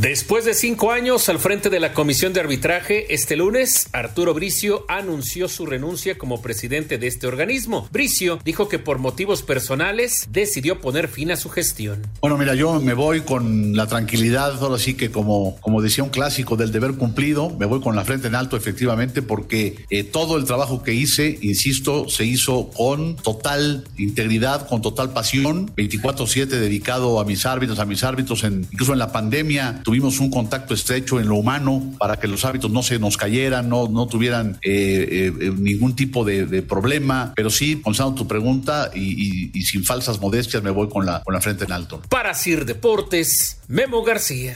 Después 0.02 0.46
de 0.46 0.56
cinco 0.56 0.92
años 0.92 1.30
al 1.30 1.38
frente 1.38 1.70
de 1.70 1.80
la 1.80 1.94
Comisión 1.94 2.34
de 2.34 2.40
Arbitraje, 2.40 3.14
este 3.14 3.36
lunes 3.36 3.88
Arturo 3.92 4.34
Bricio 4.34 4.84
anunció 4.88 5.48
su 5.48 5.68
renuncia 5.68 6.18
como 6.18 6.42
presidente 6.42 6.98
de 6.98 7.06
este 7.06 7.28
organismo. 7.28 7.88
Bricio 7.92 8.40
dijo 8.44 8.68
que 8.68 8.80
por 8.80 8.98
motivos 8.98 9.44
personales 9.44 10.28
decidió 10.32 10.82
poner 10.82 11.08
fin 11.08 11.30
a 11.30 11.36
su 11.36 11.52
gestión. 11.52 12.02
Bueno, 12.20 12.40
mira, 12.40 12.56
yo 12.56 12.82
me 12.82 12.96
voy 12.96 13.22
con 13.22 13.76
la 13.76 13.86
tranquilidad, 13.86 14.56
ahora 14.60 14.80
sí 14.80 14.96
que 14.96 15.12
como, 15.12 15.58
como 15.62 15.84
decía 15.84 16.04
un 16.04 16.10
clásico 16.10 16.56
del 16.56 16.72
deber 16.72 16.94
cumplido, 16.94 17.52
me 17.52 17.68
voy 17.68 17.80
con 17.80 17.96
la 17.96 18.04
frente 18.04 18.28
en 18.28 18.34
alto 18.34 18.58
efectivamente 18.58 19.22
porque 19.22 19.86
eh, 19.92 20.04
todo 20.04 20.38
el 20.38 20.46
trabajo 20.46 20.82
que 20.82 20.96
hice, 20.96 21.38
insisto, 21.44 22.10
se 22.10 22.26
hizo 22.26 22.72
con 22.72 23.18
total 23.18 23.84
integridad, 24.00 24.68
con 24.68 24.82
total 24.82 25.14
pasión, 25.14 25.72
24/7 25.76 26.48
dedicado 26.48 27.20
a 27.20 27.24
mis 27.24 27.46
árbitros, 27.46 27.78
a 27.78 27.86
mis 27.86 28.04
árbitros, 28.04 28.44
incluso 28.44 28.94
en 28.94 29.00
la 29.00 29.12
pandemia 29.12 29.84
tuvimos 29.92 30.22
un 30.22 30.32
contacto 30.32 30.74
estrecho 30.74 31.20
en 31.20 31.28
lo 31.28 31.36
humano 31.36 31.84
para 32.00 32.16
que 32.18 32.26
los 32.26 32.46
árbitros 32.46 32.72
no 32.72 32.82
se 32.82 32.98
nos 32.98 33.18
cayeran, 33.18 33.68
no, 33.68 33.90
no 33.90 34.08
tuvieran 34.08 34.58
eh, 34.62 35.34
eh, 35.38 35.52
ningún 35.58 35.98
tipo 35.98 36.24
de, 36.24 36.46
de 36.46 36.62
problema, 36.62 37.34
pero 37.36 37.50
sí, 37.50 37.82
contestando 37.82 38.16
tu 38.16 38.26
pregunta 38.26 38.90
y, 38.96 39.50
y- 39.50 39.52
y 39.54 39.64
sin 39.64 39.84
falsas 39.84 40.22
modestias, 40.22 40.64
me 40.64 40.72
voy 40.72 40.88
con 40.88 41.06
la, 41.06 41.22
con 41.26 41.34
la 41.34 41.42
frente 41.42 41.66
en 41.66 41.74
alto. 41.74 42.02
Para 42.08 42.34
Sir 42.34 42.64
Deportes, 42.64 43.58
Memo 43.68 44.02
García. 44.02 44.56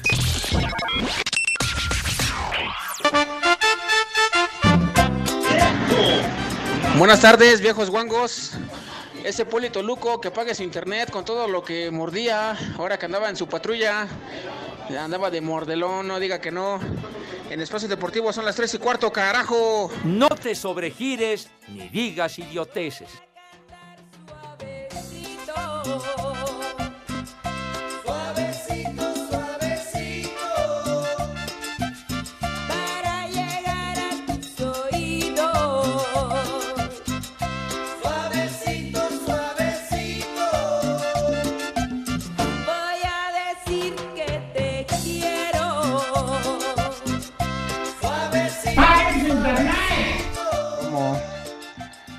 Buenas 6.98 7.21
tardes, 7.21 7.62
viejos 7.62 7.89
guangos. 7.89 8.52
Ese 9.24 9.45
Polito 9.45 9.82
Luco 9.82 10.21
que 10.21 10.32
pague 10.32 10.54
su 10.54 10.63
internet 10.63 11.10
con 11.12 11.26
todo 11.26 11.48
lo 11.48 11.63
que 11.63 11.89
mordía, 11.91 12.56
ahora 12.78 12.98
que 12.98 13.06
andaba 13.08 13.30
en 13.30 13.36
su 13.36 13.48
patrulla, 13.48 14.08
andaba 14.89 15.30
de 15.30 15.41
mordelón, 15.41 16.08
no 16.08 16.19
diga 16.19 16.39
que 16.39 16.52
no. 16.52 16.80
En 17.50 17.62
Espacio 17.62 17.88
Deportivo 17.88 18.34
son 18.34 18.45
las 18.45 18.56
3 18.56 18.74
y 18.74 18.78
cuarto, 18.78 19.12
carajo. 19.12 19.89
No 20.04 20.30
te 20.30 20.56
sobregires 20.56 21.50
ni 21.67 21.89
digas 21.89 22.39
idioteces. 22.39 23.10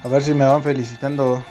A 0.06 0.08
ver 0.08 0.22
si 0.22 0.34
me 0.34 0.44
van 0.44 0.62
felicitando. 0.62 1.42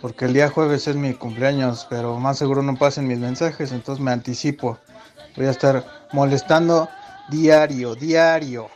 Porque 0.00 0.26
el 0.26 0.32
día 0.32 0.48
jueves 0.48 0.86
es 0.86 0.94
mi 0.94 1.12
cumpleaños, 1.12 1.88
pero 1.90 2.16
más 2.20 2.38
seguro 2.38 2.62
no 2.62 2.76
pasen 2.76 3.08
mis 3.08 3.18
mensajes, 3.18 3.72
entonces 3.72 4.02
me 4.02 4.12
anticipo. 4.12 4.78
Voy 5.36 5.46
a 5.46 5.50
estar 5.50 5.84
molestando 6.12 6.88
diario, 7.30 7.96
diario. 7.96 8.68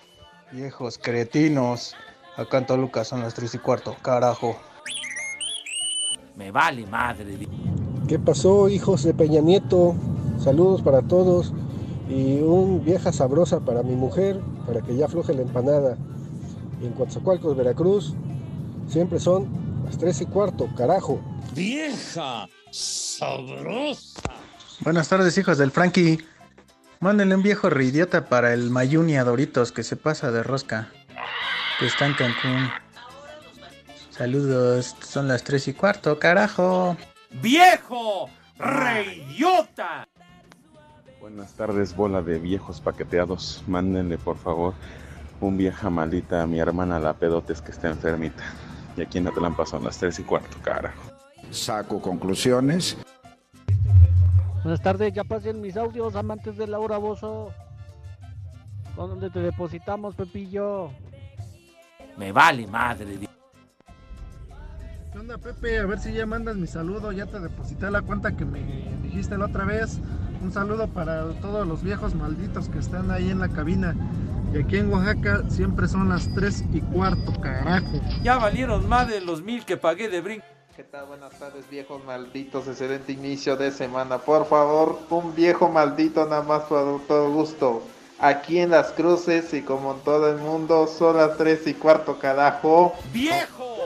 Viejos 0.51 0.99
cretinos. 0.99 1.95
Acá 2.37 2.59
en 2.59 2.67
Toluca 2.67 3.05
son 3.05 3.21
las 3.21 3.35
3 3.35 3.55
y 3.55 3.59
cuarto, 3.59 3.95
carajo. 4.03 4.57
Me 6.35 6.51
vale 6.51 6.85
madre. 6.85 7.47
¿Qué 8.09 8.19
pasó, 8.19 8.69
hijos 8.69 9.05
de 9.05 9.15
Peña 9.15 9.41
Nieto? 9.41 9.95
Saludos 10.39 10.83
para 10.83 11.03
todos 11.03 11.53
y 12.09 12.41
un 12.41 12.85
vieja 12.85 13.13
sabrosa 13.13 13.61
para 13.61 13.85
mi 13.85 13.95
mujer, 13.95 14.41
para 14.67 14.81
que 14.81 14.97
ya 14.97 15.07
afloje 15.07 15.35
la 15.35 15.43
empanada. 15.43 15.97
Y 16.83 16.87
en 16.87 16.95
Coatzacoalcos, 16.95 17.57
Veracruz, 17.57 18.17
siempre 18.93 19.19
son 19.19 19.49
las 19.87 19.97
3 19.97 20.21
y 20.21 20.27
cuarto, 20.27 20.69
carajo. 20.77 21.21
Vieja 21.55 22.47
sabrosa. 22.71 24.21
Buenas 24.81 25.09
tardes, 25.09 25.37
hijos 25.39 25.57
del 25.57 25.71
Frankie. 25.71 26.19
Mándenle 27.01 27.35
un 27.35 27.43
viejo 27.43 27.71
reidiota 27.71 28.29
para 28.29 28.53
el 28.53 28.71
Mayuni 28.71 29.17
a 29.17 29.25
Doritos 29.25 29.73
que 29.73 29.83
se 29.83 29.97
pasa 29.97 30.31
de 30.31 30.43
rosca. 30.43 30.91
Que 31.79 31.87
está 31.87 32.07
en 32.07 32.15
Cancún. 32.15 32.71
Saludos, 34.11 34.95
son 35.03 35.27
las 35.27 35.43
3 35.43 35.69
y 35.69 35.73
cuarto, 35.73 36.19
carajo. 36.19 36.97
¡Viejo! 37.41 38.29
¡Reyota! 38.59 40.07
Buenas 41.19 41.55
tardes, 41.55 41.97
bola 41.97 42.21
de 42.21 42.39
viejos 42.39 42.81
paqueteados. 42.83 43.65
Mándenle, 43.67 44.19
por 44.19 44.37
favor, 44.37 44.75
un 45.41 45.57
vieja 45.57 45.89
maldita 45.89 46.43
a 46.43 46.47
mi 46.47 46.61
hermana 46.61 47.01
la 47.01 47.15
pedotes 47.15 47.63
que 47.63 47.71
está 47.71 47.89
enfermita. 47.89 48.45
Y 48.97 49.03
aquí 49.03 49.19
en 49.19 49.29
Atlampa 49.29 49.65
son 49.67 49.85
las 49.85 49.99
3 49.99 50.19
y 50.19 50.23
cuarto, 50.23 50.57
carajo. 50.63 51.03
Saco 51.51 52.01
conclusiones. 52.01 52.97
Buenas 54.63 54.81
tardes, 54.81 55.13
ya 55.13 55.25
pasen 55.25 55.61
mis 55.61 55.77
audios, 55.77 56.15
amantes 56.15 56.57
de 56.57 56.67
Laura 56.67 56.99
Bozo. 56.99 57.53
¿Dónde 58.97 59.31
te 59.31 59.41
depositamos, 59.41 60.15
Pepillo? 60.15 60.91
Me 62.17 62.31
vale 62.31 62.67
madre. 62.67 63.19
¿Qué 65.13 65.19
onda, 65.19 65.39
Pepe? 65.39 65.79
A 65.79 65.87
ver 65.87 65.99
si 65.99 66.13
ya 66.13 66.27
mandas 66.27 66.57
mi 66.57 66.67
saludo. 66.67 67.13
Ya 67.13 67.27
te 67.27 67.41
deposité 67.41 67.91
la 67.91 68.03
cuenta 68.03 68.37
que 68.37 68.45
me 68.45 68.61
dijiste 69.03 69.37
la 69.37 69.47
otra 69.47 69.65
vez. 69.65 69.99
Un 70.43 70.53
saludo 70.53 70.89
para 70.89 71.29
todos 71.41 71.67
los 71.67 71.83
viejos 71.83 72.15
malditos 72.15 72.69
que 72.69 72.79
están 72.79 73.11
ahí 73.11 73.31
en 73.31 73.39
la 73.39 73.49
cabina. 73.49 73.95
Y 74.53 74.59
aquí 74.59 74.77
en 74.77 74.93
Oaxaca 74.93 75.43
siempre 75.49 75.89
son 75.89 76.11
las 76.11 76.29
3 76.35 76.65
y 76.75 76.81
cuarto, 76.83 77.33
carajo. 77.41 77.87
Ya 78.23 78.37
valieron 78.37 78.87
más 78.87 79.09
de 79.09 79.23
los 79.23 79.41
mil 79.43 79.65
que 79.65 79.79
pagué 79.79 80.11
de 80.11 80.21
brinco. 80.21 80.45
¿Qué 80.77 80.85
tal? 80.85 81.07
Buenas 81.07 81.39
tardes, 81.39 81.69
viejos 81.71 82.05
malditos. 82.05 82.69
Excelente 82.69 83.13
inicio 83.13 83.57
de 83.57 83.71
semana. 83.71 84.19
Por 84.19 84.47
favor, 84.47 84.99
un 85.09 85.35
viejo 85.35 85.71
maldito 85.71 86.27
nada 86.27 86.43
más 86.43 86.65
por 86.65 87.01
todo 87.07 87.31
gusto. 87.31 87.83
Aquí 88.19 88.59
en 88.59 88.71
las 88.71 88.91
cruces 88.93 89.55
y 89.55 89.63
como 89.63 89.95
en 89.95 90.01
todo 90.01 90.31
el 90.31 90.37
mundo, 90.37 90.87
son 90.87 91.17
las 91.17 91.39
3 91.39 91.67
y 91.69 91.75
cuarto, 91.75 92.19
carajo. 92.19 92.95
¡Viejo! 93.11 93.77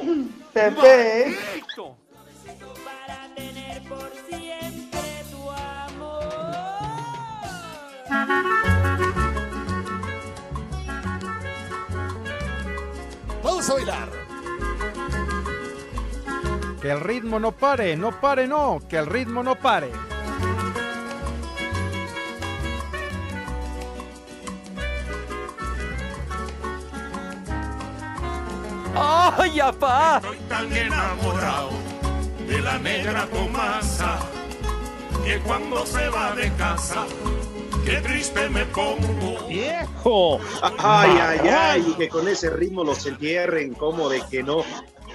Pepe. 0.52 1.36
¡Maldito! 1.54 1.96
Vamos 13.66 13.70
a 13.70 13.74
bailar. 13.74 14.08
Que 16.80 16.90
el 16.90 17.00
ritmo 17.00 17.40
no 17.40 17.52
pare, 17.52 17.96
no 17.96 18.20
pare, 18.20 18.46
no, 18.46 18.80
que 18.88 18.96
el 18.96 19.06
ritmo 19.06 19.42
no 19.42 19.56
pare. 19.56 19.90
¡Ay, 28.94 29.60
apá! 29.60 30.18
Estoy 30.22 30.38
tan 30.48 30.72
enamorado 30.72 31.70
de 32.46 32.60
la 32.60 32.78
negra 32.78 33.26
Tomasa 33.26 34.18
que 35.24 35.40
cuando 35.40 35.84
se 35.84 36.08
va 36.08 36.34
de 36.36 36.52
casa, 36.52 37.04
qué 37.86 38.00
triste 38.00 38.48
me 38.50 38.64
pongo. 38.66 39.46
¡Viejo! 39.48 40.40
Ay, 40.78 41.10
ay, 41.20 41.48
ay, 41.48 41.86
y 41.88 41.94
que 41.94 42.08
con 42.08 42.26
ese 42.26 42.50
ritmo 42.50 42.82
los 42.82 43.06
entierren, 43.06 43.74
como 43.74 44.08
de 44.08 44.22
que 44.28 44.42
no. 44.42 44.64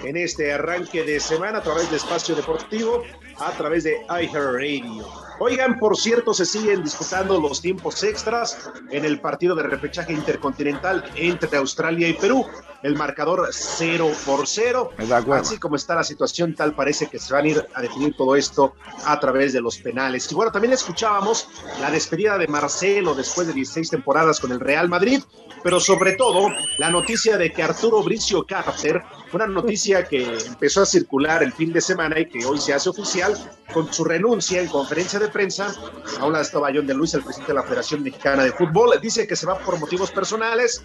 En 0.03 0.17
este 0.17 0.53
arranque 0.53 1.03
de 1.03 1.19
semana 1.19 1.59
a 1.59 1.61
través 1.61 1.91
de 1.91 1.97
Espacio 1.97 2.33
Deportivo, 2.33 3.03
a 3.37 3.51
través 3.51 3.83
de 3.83 3.97
iHeartRadio. 4.09 5.05
Oigan, 5.43 5.79
por 5.79 5.97
cierto, 5.97 6.35
se 6.35 6.45
siguen 6.45 6.83
disputando 6.83 7.41
los 7.41 7.61
tiempos 7.61 8.03
extras 8.03 8.69
en 8.91 9.05
el 9.05 9.19
partido 9.19 9.55
de 9.55 9.63
repechaje 9.63 10.13
intercontinental 10.13 11.03
entre 11.15 11.57
Australia 11.57 12.07
y 12.07 12.13
Perú. 12.13 12.45
El 12.83 12.95
marcador 12.95 13.49
0 13.49 14.11
por 14.23 14.45
0. 14.45 14.91
Así 15.33 15.57
como 15.57 15.77
está 15.77 15.95
la 15.95 16.03
situación, 16.03 16.53
tal 16.53 16.75
parece 16.75 17.07
que 17.07 17.17
se 17.17 17.33
van 17.33 17.45
a 17.45 17.47
ir 17.47 17.67
a 17.73 17.81
definir 17.81 18.15
todo 18.15 18.35
esto 18.35 18.75
a 19.03 19.19
través 19.19 19.51
de 19.51 19.61
los 19.61 19.79
penales. 19.79 20.31
Y 20.31 20.35
bueno, 20.35 20.51
también 20.51 20.73
escuchábamos 20.73 21.47
la 21.79 21.89
despedida 21.89 22.37
de 22.37 22.47
Marcelo 22.47 23.15
después 23.15 23.47
de 23.47 23.53
16 23.53 23.89
temporadas 23.89 24.39
con 24.39 24.51
el 24.51 24.59
Real 24.59 24.89
Madrid, 24.89 25.23
pero 25.63 25.79
sobre 25.79 26.13
todo 26.13 26.49
la 26.77 26.89
noticia 26.89 27.37
de 27.37 27.51
que 27.51 27.63
Arturo 27.63 28.01
Bricio 28.03 28.45
Carter, 28.45 29.01
una 29.33 29.47
noticia 29.47 30.03
que 30.03 30.23
empezó 30.47 30.81
a 30.81 30.85
circular 30.85 31.43
el 31.43 31.53
fin 31.53 31.71
de 31.71 31.81
semana 31.81 32.19
y 32.19 32.25
que 32.27 32.45
hoy 32.45 32.59
se 32.59 32.73
hace 32.73 32.89
oficial, 32.89 33.33
con 33.73 33.91
su 33.93 34.03
renuncia 34.03 34.61
en 34.61 34.67
conferencia 34.67 35.19
de 35.19 35.29
prensa, 35.29 35.73
a 36.19 36.25
un 36.25 36.35
John 36.35 36.87
de 36.87 36.93
Luis, 36.93 37.13
el 37.13 37.23
presidente 37.23 37.53
de 37.53 37.59
la 37.59 37.63
Federación 37.63 38.03
Mexicana 38.03 38.43
de 38.43 38.51
Fútbol, 38.51 38.99
dice 39.01 39.27
que 39.27 39.35
se 39.35 39.45
va 39.45 39.57
por 39.59 39.79
motivos 39.79 40.11
personales 40.11 40.83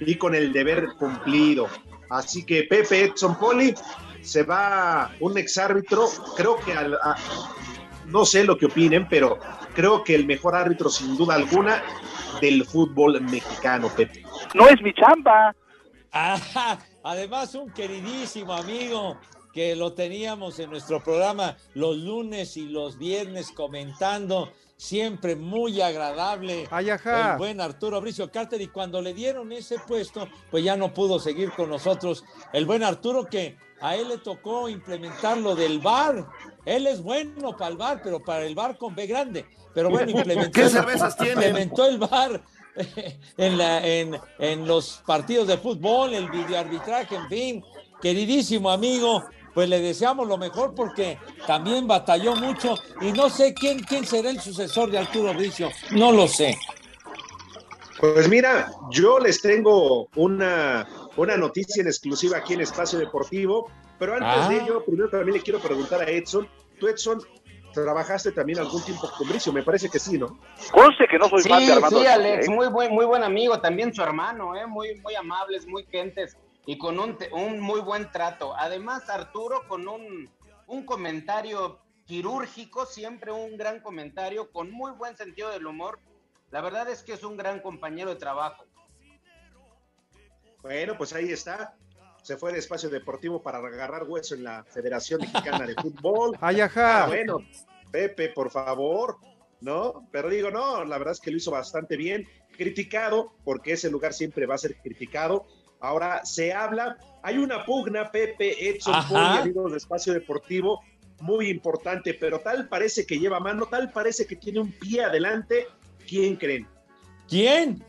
y 0.00 0.16
con 0.16 0.34
el 0.34 0.52
deber 0.52 0.88
cumplido. 0.98 1.68
Así 2.10 2.44
que 2.44 2.62
Pepe 2.64 3.04
Edson 3.04 3.38
Poli 3.38 3.74
se 4.22 4.42
va 4.42 5.10
un 5.20 5.36
exárbitro, 5.38 6.08
creo 6.36 6.56
que 6.56 6.72
al, 6.72 6.94
a- 6.94 7.16
no 8.08 8.24
sé 8.24 8.44
lo 8.44 8.56
que 8.56 8.66
opinen, 8.66 9.08
pero 9.08 9.38
creo 9.74 10.02
que 10.02 10.14
el 10.14 10.26
mejor 10.26 10.54
árbitro 10.54 10.88
sin 10.88 11.16
duda 11.16 11.34
alguna 11.34 11.82
del 12.40 12.64
fútbol 12.64 13.20
mexicano, 13.20 13.88
Pepe. 13.94 14.24
No 14.54 14.68
es 14.68 14.80
mi 14.82 14.92
chamba. 14.94 15.54
además, 17.02 17.54
un 17.54 17.70
queridísimo 17.70 18.52
amigo 18.52 19.18
que 19.52 19.74
lo 19.74 19.92
teníamos 19.92 20.58
en 20.58 20.70
nuestro 20.70 21.02
programa 21.02 21.56
los 21.74 21.96
lunes 21.96 22.56
y 22.56 22.68
los 22.68 22.98
viernes 22.98 23.50
comentando, 23.50 24.52
siempre 24.78 25.34
muy 25.36 25.82
agradable. 25.82 26.66
El 27.32 27.36
buen 27.36 27.60
Arturo 27.60 28.00
Bricio 28.00 28.30
Carter. 28.30 28.60
Y 28.62 28.68
cuando 28.68 29.02
le 29.02 29.12
dieron 29.12 29.52
ese 29.52 29.78
puesto, 29.80 30.26
pues 30.50 30.64
ya 30.64 30.76
no 30.76 30.94
pudo 30.94 31.18
seguir 31.18 31.50
con 31.52 31.68
nosotros. 31.68 32.24
El 32.52 32.64
buen 32.64 32.82
Arturo 32.82 33.26
que 33.26 33.58
a 33.80 33.96
él 33.96 34.08
le 34.08 34.18
tocó 34.18 34.68
implementar 34.68 35.36
lo 35.36 35.54
del 35.54 35.80
bar. 35.80 36.26
Él 36.64 36.86
es 36.86 37.02
bueno 37.02 37.56
para 37.56 37.70
el 37.70 37.76
bar, 37.76 38.00
pero 38.02 38.24
para 38.24 38.46
el 38.46 38.54
bar 38.54 38.78
con 38.78 38.94
B 38.94 39.06
grande. 39.06 39.44
Pero 39.74 39.90
bueno, 39.90 40.10
implementó, 40.16 40.52
¿Qué 40.52 40.68
cervezas 40.68 41.16
implementó 41.20 41.86
el 41.86 41.98
bar 41.98 42.40
en, 43.36 43.58
la, 43.58 43.86
en, 43.86 44.16
en 44.38 44.66
los 44.66 45.02
partidos 45.04 45.48
de 45.48 45.58
fútbol, 45.58 46.14
el 46.14 46.30
videoarbitraje, 46.30 47.16
en 47.16 47.28
fin. 47.28 47.64
Queridísimo 48.00 48.70
amigo, 48.70 49.24
pues 49.54 49.68
le 49.68 49.80
deseamos 49.80 50.26
lo 50.28 50.36
mejor 50.38 50.74
porque 50.74 51.18
también 51.46 51.86
batalló 51.86 52.36
mucho 52.36 52.76
y 53.00 53.12
no 53.12 53.28
sé 53.30 53.54
quién, 53.54 53.80
quién 53.80 54.04
será 54.06 54.30
el 54.30 54.40
sucesor 54.40 54.90
de 54.90 54.98
Arturo 54.98 55.32
Bricio. 55.34 55.70
No 55.92 56.12
lo 56.12 56.28
sé. 56.28 56.56
Pues 58.00 58.28
mira, 58.28 58.70
yo 58.90 59.18
les 59.18 59.40
tengo 59.42 60.08
una 60.14 60.86
una 61.16 61.36
noticia 61.36 61.80
en 61.80 61.88
exclusiva 61.88 62.38
aquí 62.38 62.54
en 62.54 62.60
Espacio 62.60 62.96
Deportivo. 62.98 63.68
Pero 63.98 64.14
antes 64.14 64.28
Ah. 64.32 64.48
de 64.48 64.60
ello, 64.62 64.84
primero 64.84 65.10
también 65.10 65.36
le 65.36 65.42
quiero 65.42 65.58
preguntar 65.58 66.00
a 66.00 66.04
Edson. 66.04 66.48
Tú, 66.78 66.86
Edson, 66.86 67.20
trabajaste 67.74 68.30
también 68.30 68.60
algún 68.60 68.80
tiempo 68.84 69.10
con 69.18 69.28
Bricio, 69.28 69.52
me 69.52 69.64
parece 69.64 69.88
que 69.90 69.98
sí, 69.98 70.16
¿no? 70.16 70.38
Conste 70.70 71.06
que 71.10 71.18
no 71.18 71.28
soy 71.28 71.42
Sí, 71.42 71.48
fan 71.48 71.66
de 71.66 71.72
Armando. 71.72 72.00
sí, 72.00 72.06
Alex, 72.06 72.46
¿eh? 72.46 72.50
muy 72.50 72.68
buen, 72.68 72.92
muy 72.94 73.04
buen 73.04 73.24
amigo, 73.24 73.60
también 73.60 73.92
su 73.92 74.00
hermano, 74.00 74.54
¿eh? 74.54 74.64
muy, 74.68 74.94
muy 75.00 75.16
amables, 75.16 75.66
muy 75.66 75.84
gentes 75.90 76.36
y 76.66 76.78
con 76.78 76.98
un, 76.98 77.16
un 77.32 77.60
muy 77.60 77.80
buen 77.80 78.10
trato. 78.10 78.54
Además, 78.56 79.08
Arturo 79.08 79.66
con 79.68 79.88
un, 79.88 80.30
un 80.66 80.84
comentario 80.84 81.80
quirúrgico, 82.04 82.86
siempre 82.86 83.32
un 83.32 83.56
gran 83.56 83.80
comentario, 83.80 84.50
con 84.50 84.70
muy 84.70 84.92
buen 84.92 85.16
sentido 85.16 85.50
del 85.50 85.66
humor. 85.66 85.98
La 86.50 86.60
verdad 86.62 86.88
es 86.88 87.02
que 87.02 87.12
es 87.12 87.22
un 87.22 87.36
gran 87.36 87.60
compañero 87.60 88.10
de 88.10 88.16
trabajo. 88.16 88.64
Bueno, 90.62 90.96
pues 90.96 91.12
ahí 91.12 91.30
está. 91.30 91.76
Se 92.22 92.36
fue 92.36 92.52
de 92.52 92.58
espacio 92.58 92.88
deportivo 92.88 93.42
para 93.42 93.58
agarrar 93.58 94.04
hueso 94.04 94.34
en 94.34 94.44
la 94.44 94.64
Federación 94.64 95.20
Mexicana 95.20 95.66
de 95.66 95.74
Fútbol. 95.74 96.36
Ay, 96.40 96.60
ajá. 96.60 97.04
Ah, 97.04 97.06
bueno, 97.06 97.38
Pepe, 97.90 98.30
por 98.30 98.50
favor, 98.50 99.18
¿no? 99.60 100.08
Pero 100.10 100.28
digo, 100.28 100.50
no, 100.50 100.84
la 100.84 100.98
verdad 100.98 101.12
es 101.12 101.20
que 101.20 101.30
lo 101.30 101.36
hizo 101.36 101.50
bastante 101.50 101.96
bien. 101.96 102.26
Criticado, 102.56 103.34
porque 103.44 103.72
ese 103.72 103.90
lugar 103.90 104.12
siempre 104.12 104.46
va 104.46 104.56
a 104.56 104.58
ser 104.58 104.76
criticado. 104.76 105.46
Ahora 105.80 106.24
se 106.24 106.52
habla, 106.52 106.98
hay 107.22 107.38
una 107.38 107.64
pugna, 107.64 108.10
Pepe, 108.10 108.68
Edson. 108.68 108.94
Poli, 109.08 109.38
amigos 109.38 109.72
de 109.72 109.78
Espacio 109.78 110.12
Deportivo, 110.12 110.82
muy 111.20 111.48
importante, 111.48 112.14
pero 112.14 112.40
tal 112.40 112.68
parece 112.68 113.06
que 113.06 113.18
lleva 113.18 113.40
mano, 113.40 113.66
tal 113.66 113.90
parece 113.90 114.26
que 114.26 114.36
tiene 114.36 114.60
un 114.60 114.72
pie 114.72 115.04
adelante. 115.04 115.66
¿Quién 116.06 116.36
creen? 116.36 116.66
¿Quién? 117.28 117.84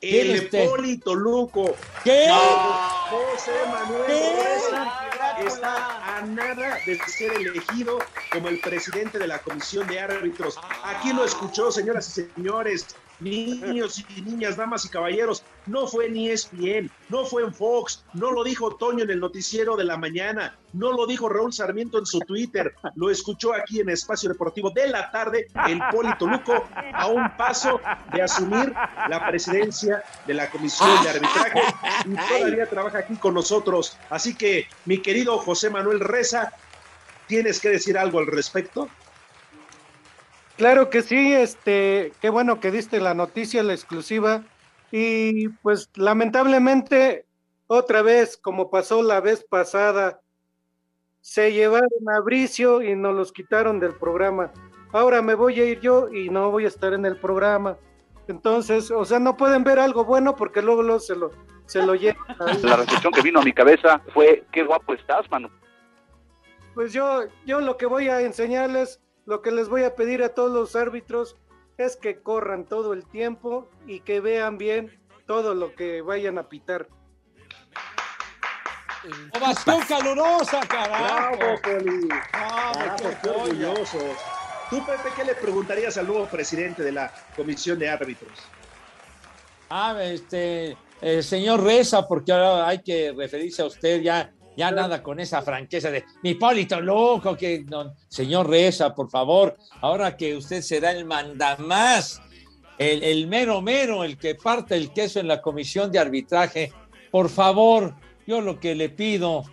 El 0.00 0.10
¿Quién 0.10 0.30
este? 0.36 0.64
Hipólito 0.64 1.14
Luco. 1.14 1.76
¿Qué? 2.02 2.28
José 3.10 3.52
Manuel 3.70 4.32
está 5.46 6.18
a 6.18 6.22
nada 6.22 6.78
de 6.86 6.98
ser 7.06 7.32
elegido 7.32 7.98
como 8.30 8.48
el 8.48 8.60
presidente 8.60 9.18
de 9.18 9.26
la 9.26 9.38
comisión 9.38 9.86
de 9.86 10.00
árbitros. 10.00 10.58
Aquí 10.84 11.12
lo 11.12 11.24
escuchó, 11.24 11.70
señoras 11.70 12.08
y 12.08 12.22
señores, 12.34 12.86
niños 13.22 14.04
y 14.16 14.22
niñas, 14.22 14.56
damas 14.56 14.84
y 14.84 14.88
caballeros. 14.88 15.42
No 15.66 15.86
fue 15.86 16.10
ni 16.10 16.28
ESPN, 16.28 16.90
no 17.08 17.24
fue 17.24 17.44
en 17.44 17.54
Fox, 17.54 18.04
no 18.14 18.32
lo 18.32 18.42
dijo 18.42 18.74
Toño 18.76 19.04
en 19.04 19.10
el 19.10 19.20
noticiero 19.20 19.76
de 19.76 19.84
la 19.84 19.96
mañana, 19.96 20.56
no 20.72 20.92
lo 20.92 21.06
dijo 21.06 21.28
Raúl 21.28 21.52
Sarmiento 21.52 21.98
en 21.98 22.06
su 22.06 22.18
Twitter, 22.20 22.74
lo 22.96 23.10
escuchó 23.10 23.54
aquí 23.54 23.80
en 23.80 23.88
Espacio 23.88 24.28
Deportivo 24.28 24.70
de 24.70 24.88
la 24.88 25.10
tarde, 25.10 25.46
el 25.68 25.80
Polito 25.92 26.26
Luco, 26.26 26.64
a 26.92 27.06
un 27.06 27.36
paso 27.36 27.80
de 28.12 28.22
asumir 28.22 28.72
la 29.08 29.26
presidencia 29.28 30.02
de 30.26 30.34
la 30.34 30.50
comisión 30.50 30.90
de 31.02 31.10
arbitraje 31.10 31.60
y 32.06 32.16
todavía 32.28 32.66
trabaja 32.66 32.98
aquí 32.98 33.14
con 33.16 33.34
nosotros. 33.34 33.96
Así 34.10 34.34
que, 34.34 34.66
mi 34.84 34.98
querido 34.98 35.38
José 35.38 35.70
Manuel 35.70 36.00
Reza, 36.00 36.52
¿tienes 37.28 37.60
que 37.60 37.68
decir 37.68 37.96
algo 37.96 38.18
al 38.18 38.26
respecto? 38.26 38.88
Claro 40.62 40.90
que 40.90 41.02
sí, 41.02 41.32
este, 41.32 42.12
qué 42.20 42.30
bueno 42.30 42.60
que 42.60 42.70
diste 42.70 43.00
la 43.00 43.14
noticia, 43.14 43.64
la 43.64 43.72
exclusiva. 43.72 44.44
Y 44.92 45.48
pues 45.48 45.90
lamentablemente, 45.96 47.26
otra 47.66 48.00
vez, 48.00 48.36
como 48.36 48.70
pasó 48.70 49.02
la 49.02 49.20
vez 49.20 49.42
pasada, 49.42 50.20
se 51.20 51.52
llevaron 51.52 51.90
a 52.14 52.20
Bricio 52.20 52.80
y 52.80 52.94
nos 52.94 53.12
los 53.12 53.32
quitaron 53.32 53.80
del 53.80 53.94
programa. 53.96 54.52
Ahora 54.92 55.20
me 55.20 55.34
voy 55.34 55.58
a 55.58 55.64
ir 55.64 55.80
yo 55.80 56.08
y 56.12 56.30
no 56.30 56.52
voy 56.52 56.66
a 56.66 56.68
estar 56.68 56.92
en 56.92 57.06
el 57.06 57.16
programa. 57.16 57.76
Entonces, 58.28 58.92
o 58.92 59.04
sea, 59.04 59.18
no 59.18 59.36
pueden 59.36 59.64
ver 59.64 59.80
algo 59.80 60.04
bueno 60.04 60.36
porque 60.36 60.62
luego, 60.62 60.84
luego 60.84 61.00
se 61.00 61.16
lo, 61.16 61.32
se 61.66 61.84
lo 61.84 61.96
llevan. 61.96 62.22
La 62.62 62.76
reflexión 62.76 63.12
que 63.12 63.22
vino 63.22 63.40
a 63.40 63.44
mi 63.44 63.52
cabeza 63.52 64.00
fue, 64.14 64.44
qué 64.52 64.62
guapo 64.62 64.94
estás, 64.94 65.28
mano. 65.28 65.50
Pues 66.74 66.92
yo, 66.92 67.24
yo 67.46 67.60
lo 67.60 67.76
que 67.76 67.86
voy 67.86 68.06
a 68.06 68.20
enseñarles, 68.20 69.01
lo 69.26 69.42
que 69.42 69.50
les 69.50 69.68
voy 69.68 69.84
a 69.84 69.94
pedir 69.94 70.22
a 70.22 70.30
todos 70.30 70.52
los 70.52 70.76
árbitros 70.76 71.36
es 71.78 71.96
que 71.96 72.20
corran 72.20 72.64
todo 72.64 72.92
el 72.92 73.06
tiempo 73.06 73.68
y 73.86 74.00
que 74.00 74.20
vean 74.20 74.58
bien 74.58 75.00
todo 75.26 75.54
lo 75.54 75.74
que 75.74 76.02
vayan 76.02 76.38
a 76.38 76.48
pitar. 76.48 76.88
Ovación 79.36 79.80
calurosa, 79.88 80.60
carajo. 80.68 81.36
¡Bravo, 81.36 81.60
Poli! 81.62 82.08
Ah, 82.32 82.96
¡Bravo, 83.22 83.84
qué! 83.84 84.14
Tú, 84.70 84.86
Pepe, 84.86 85.10
¿qué 85.14 85.24
le 85.24 85.34
preguntarías 85.34 85.98
al 85.98 86.06
nuevo 86.06 86.26
presidente 86.26 86.82
de 86.82 86.92
la 86.92 87.12
comisión 87.36 87.78
de 87.78 87.90
árbitros? 87.90 88.32
Ah, 89.68 89.96
este, 90.02 90.76
eh, 91.00 91.22
señor 91.22 91.62
Reza, 91.62 92.06
porque 92.06 92.32
ahora 92.32 92.68
hay 92.68 92.82
que 92.82 93.12
referirse 93.16 93.62
a 93.62 93.66
usted 93.66 94.00
ya, 94.00 94.32
ya 94.56 94.70
nada 94.70 95.02
con 95.02 95.20
esa 95.20 95.42
franqueza 95.42 95.90
de 95.90 96.04
mi 96.22 96.30
Hipólito 96.30 96.80
loco, 96.80 97.36
que 97.36 97.64
no, 97.68 97.94
señor 98.08 98.48
Reza, 98.48 98.94
por 98.94 99.10
favor, 99.10 99.56
ahora 99.80 100.16
que 100.16 100.36
usted 100.36 100.62
será 100.62 100.92
el 100.92 101.04
mandamás, 101.04 102.20
el, 102.78 103.02
el 103.02 103.26
mero 103.26 103.60
mero, 103.60 104.04
el 104.04 104.18
que 104.18 104.34
parte 104.34 104.76
el 104.76 104.92
queso 104.92 105.20
en 105.20 105.28
la 105.28 105.40
comisión 105.40 105.90
de 105.92 105.98
arbitraje, 105.98 106.72
por 107.10 107.28
favor, 107.28 107.94
yo 108.26 108.40
lo 108.40 108.58
que 108.58 108.74
le 108.74 108.88
pido, 108.88 109.44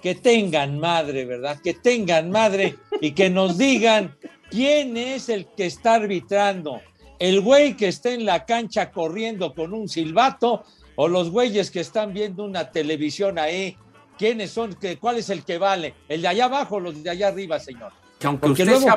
que 0.00 0.14
tengan 0.14 0.78
madre, 0.78 1.24
¿verdad? 1.24 1.58
Que 1.62 1.74
tengan 1.74 2.30
madre 2.30 2.76
y 3.00 3.12
que 3.12 3.30
nos 3.30 3.58
digan 3.58 4.16
quién 4.50 4.96
es 4.96 5.28
el 5.28 5.46
que 5.46 5.66
está 5.66 5.94
arbitrando. 5.94 6.80
El 7.18 7.40
güey 7.40 7.76
que 7.76 7.88
está 7.88 8.12
en 8.12 8.24
la 8.24 8.44
cancha 8.44 8.90
corriendo 8.90 9.54
con 9.54 9.74
un 9.74 9.88
silbato 9.88 10.64
o 10.94 11.08
los 11.08 11.30
güeyes 11.30 11.70
que 11.70 11.80
están 11.80 12.12
viendo 12.12 12.44
una 12.44 12.70
televisión 12.70 13.38
ahí. 13.38 13.76
¿Quiénes 14.18 14.50
son? 14.50 14.74
¿Qué- 14.74 14.98
¿Cuál 14.98 15.18
es 15.18 15.30
el 15.30 15.44
que 15.44 15.58
vale? 15.58 15.94
¿El 16.08 16.22
de 16.22 16.28
allá 16.28 16.46
abajo 16.46 16.76
o 16.76 16.80
los 16.80 17.02
de 17.02 17.10
allá 17.10 17.28
arriba, 17.28 17.58
señor? 17.60 17.92
Que 18.18 18.26
aunque 18.26 18.48
Porque 18.48 18.62
usted 18.64 18.74
luego 18.80 18.90
a 18.90 18.96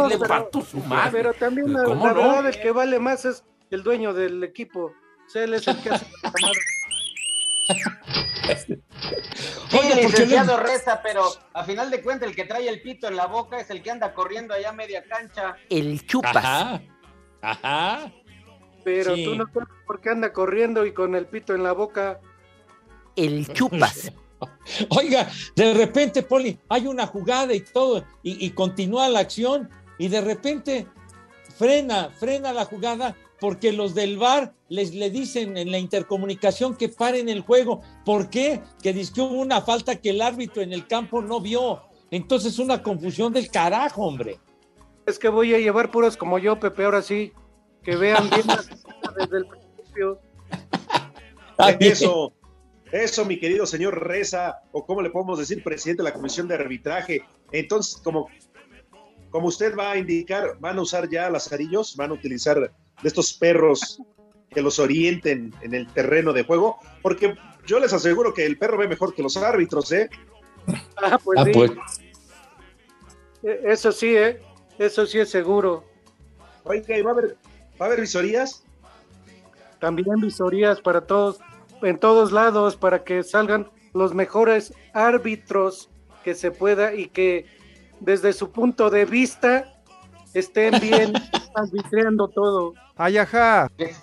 no 0.00 0.08
le 0.08 0.16
los- 0.18 0.28
parto 0.28 0.62
su 0.62 0.78
madre. 0.78 1.10
Pero 1.12 1.34
también 1.34 1.72
la, 1.72 1.84
¿Cómo 1.84 2.06
la 2.06 2.12
no? 2.14 2.18
verdad 2.20 2.46
el 2.48 2.60
que 2.60 2.70
vale 2.72 2.98
más 2.98 3.24
es 3.26 3.44
el 3.70 3.82
dueño 3.82 4.14
del 4.14 4.42
equipo. 4.42 4.86
O 5.26 5.30
sea, 5.30 5.44
él 5.44 5.54
es 5.54 5.68
el 5.68 5.76
que 5.82 5.90
hace. 5.90 6.06
Sí, 9.68 9.78
Oiga, 9.78 9.88
¿por 9.88 9.96
qué 9.96 10.02
licenciado 10.06 10.56
Reza, 10.58 11.00
pero 11.02 11.24
a 11.54 11.64
final 11.64 11.90
de 11.90 12.02
cuentas 12.02 12.28
el 12.28 12.36
que 12.36 12.44
trae 12.44 12.68
el 12.68 12.80
pito 12.82 13.08
en 13.08 13.16
la 13.16 13.26
boca 13.26 13.58
es 13.58 13.70
el 13.70 13.82
que 13.82 13.90
anda 13.90 14.12
corriendo 14.14 14.54
allá 14.54 14.68
a 14.68 14.72
media 14.72 15.02
cancha. 15.04 15.56
El 15.70 16.06
chupas. 16.06 16.36
Ajá. 16.36 16.82
Ajá. 17.42 18.12
Pero 18.84 19.14
Sí. 19.14 19.24
tú 19.24 19.34
no 19.34 19.46
sabes 19.52 19.68
por 19.86 20.00
qué 20.00 20.10
anda 20.10 20.32
corriendo 20.32 20.84
y 20.86 20.92
con 20.92 21.14
el 21.14 21.26
pito 21.26 21.54
en 21.54 21.62
la 21.62 21.72
boca. 21.72 22.20
El 23.16 23.46
chupas. 23.52 24.12
Oiga, 24.90 25.30
de 25.56 25.74
repente, 25.74 26.22
Poli, 26.22 26.58
hay 26.68 26.86
una 26.86 27.06
jugada 27.06 27.54
y 27.54 27.60
todo, 27.60 28.04
y, 28.22 28.44
y 28.44 28.50
continúa 28.50 29.08
la 29.08 29.20
acción, 29.20 29.70
y 29.98 30.08
de 30.08 30.20
repente 30.20 30.86
frena, 31.56 32.10
frena 32.10 32.52
la 32.52 32.64
jugada, 32.64 33.16
porque 33.40 33.72
los 33.72 33.94
del 33.94 34.16
VAR 34.16 34.54
les 34.68 34.94
le 34.94 35.10
dicen 35.10 35.56
en 35.56 35.70
la 35.70 35.78
intercomunicación 35.78 36.76
que 36.76 36.88
paren 36.88 37.28
el 37.28 37.42
juego. 37.42 37.82
¿Por 38.04 38.30
qué? 38.30 38.62
Que 38.82 38.92
dice 38.92 39.12
que 39.12 39.20
hubo 39.20 39.40
una 39.40 39.60
falta 39.60 39.96
que 39.96 40.10
el 40.10 40.22
árbitro 40.22 40.62
en 40.62 40.72
el 40.72 40.86
campo 40.86 41.20
no 41.20 41.40
vio. 41.40 41.82
Entonces, 42.10 42.58
una 42.58 42.82
confusión 42.82 43.32
del 43.32 43.50
carajo, 43.50 44.02
hombre. 44.02 44.38
Es 45.06 45.18
que 45.18 45.28
voy 45.28 45.52
a 45.54 45.58
llevar 45.58 45.90
puros 45.90 46.16
como 46.16 46.38
yo, 46.38 46.58
Pepe, 46.58 46.84
ahora 46.84 47.02
sí. 47.02 47.32
Que 47.82 47.96
vean 47.96 48.30
bien 48.30 48.46
las 48.46 48.68
desde 49.18 49.36
el 49.36 49.46
principio. 49.46 50.20
Eso, 51.80 52.32
eso, 53.02 53.24
mi 53.24 53.38
querido 53.38 53.66
señor 53.66 54.06
Reza, 54.06 54.60
o 54.72 54.84
como 54.86 55.02
le 55.02 55.10
podemos 55.10 55.38
decir, 55.38 55.62
presidente 55.62 56.02
de 56.02 56.08
la 56.10 56.14
comisión 56.14 56.46
de 56.48 56.54
arbitraje. 56.54 57.22
Entonces, 57.52 58.00
como, 58.02 58.28
como 59.30 59.48
usted 59.48 59.76
va 59.76 59.92
a 59.92 59.98
indicar, 59.98 60.56
van 60.60 60.78
a 60.78 60.82
usar 60.82 61.08
ya 61.10 61.28
lazarillos, 61.30 61.96
van 61.96 62.10
a 62.10 62.14
utilizar 62.14 62.58
de 62.60 62.70
estos 63.02 63.32
perros 63.34 64.00
que 64.50 64.62
los 64.62 64.78
orienten 64.78 65.52
en 65.62 65.74
el 65.74 65.86
terreno 65.92 66.32
de 66.32 66.44
juego, 66.44 66.78
porque 67.02 67.34
yo 67.66 67.80
les 67.80 67.92
aseguro 67.92 68.32
que 68.32 68.46
el 68.46 68.56
perro 68.58 68.78
ve 68.78 68.86
mejor 68.86 69.14
que 69.14 69.22
los 69.22 69.36
árbitros, 69.36 69.90
¿eh? 69.90 70.08
Ah, 70.96 71.18
pues 71.22 71.38
Ah, 71.40 71.44
sí. 71.44 71.50
pues. 71.52 71.70
Eh, 73.42 73.60
Eso 73.64 73.90
sí, 73.92 74.16
¿eh? 74.16 74.40
Eso 74.78 75.04
sí 75.06 75.18
es 75.18 75.28
seguro. 75.30 75.84
Oiga, 76.64 76.96
¿y 76.96 77.02
va 77.02 77.10
a 77.10 77.14
haber, 77.14 77.36
va 77.80 77.86
a 77.86 77.88
haber 77.88 78.00
visorías? 78.00 78.64
También 79.80 80.20
visorías 80.20 80.80
para 80.80 81.00
todos, 81.00 81.38
en 81.84 81.98
todos 81.98 82.32
lados, 82.32 82.76
para 82.76 83.04
que 83.04 83.22
salgan 83.22 83.70
los 83.92 84.14
mejores 84.14 84.72
árbitros 84.92 85.90
que 86.24 86.34
se 86.34 86.50
pueda 86.50 86.94
y 86.94 87.08
que 87.08 87.46
desde 88.00 88.32
su 88.32 88.50
punto 88.50 88.90
de 88.90 89.04
vista 89.04 89.80
estén 90.34 90.80
bien 90.80 91.12
arbitreando 91.54 92.28
todo. 92.28 92.74
Ay, 92.96 93.18
ajá. 93.18 93.70
Que, 93.76 93.94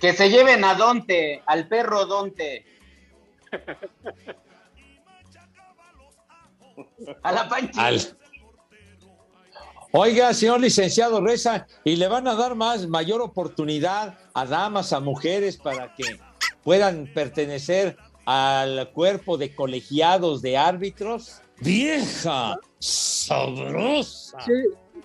que 0.00 0.12
se 0.12 0.30
lleven 0.30 0.64
a 0.64 0.74
Donte, 0.74 1.42
al 1.46 1.68
perro 1.68 2.06
Donte. 2.06 2.64
A 7.22 7.32
la 7.32 7.48
pancha. 7.48 7.86
Al- 7.86 8.00
Oiga, 9.92 10.34
señor 10.34 10.60
licenciado 10.60 11.22
Reza, 11.22 11.66
y 11.84 11.96
le 11.96 12.06
van 12.08 12.28
a 12.28 12.34
dar 12.34 12.54
más, 12.54 12.86
mayor 12.86 13.22
oportunidad 13.22 14.18
a 14.34 14.44
damas, 14.44 14.92
a 14.92 15.00
mujeres, 15.00 15.56
para 15.56 15.94
que 15.94 16.18
puedan 16.66 17.06
pertenecer 17.06 17.96
al 18.24 18.90
cuerpo 18.90 19.38
de 19.38 19.54
colegiados 19.54 20.42
de 20.42 20.56
árbitros. 20.56 21.40
Vieja, 21.60 22.58
sabrosa. 22.80 24.36
Sí, 24.40 24.52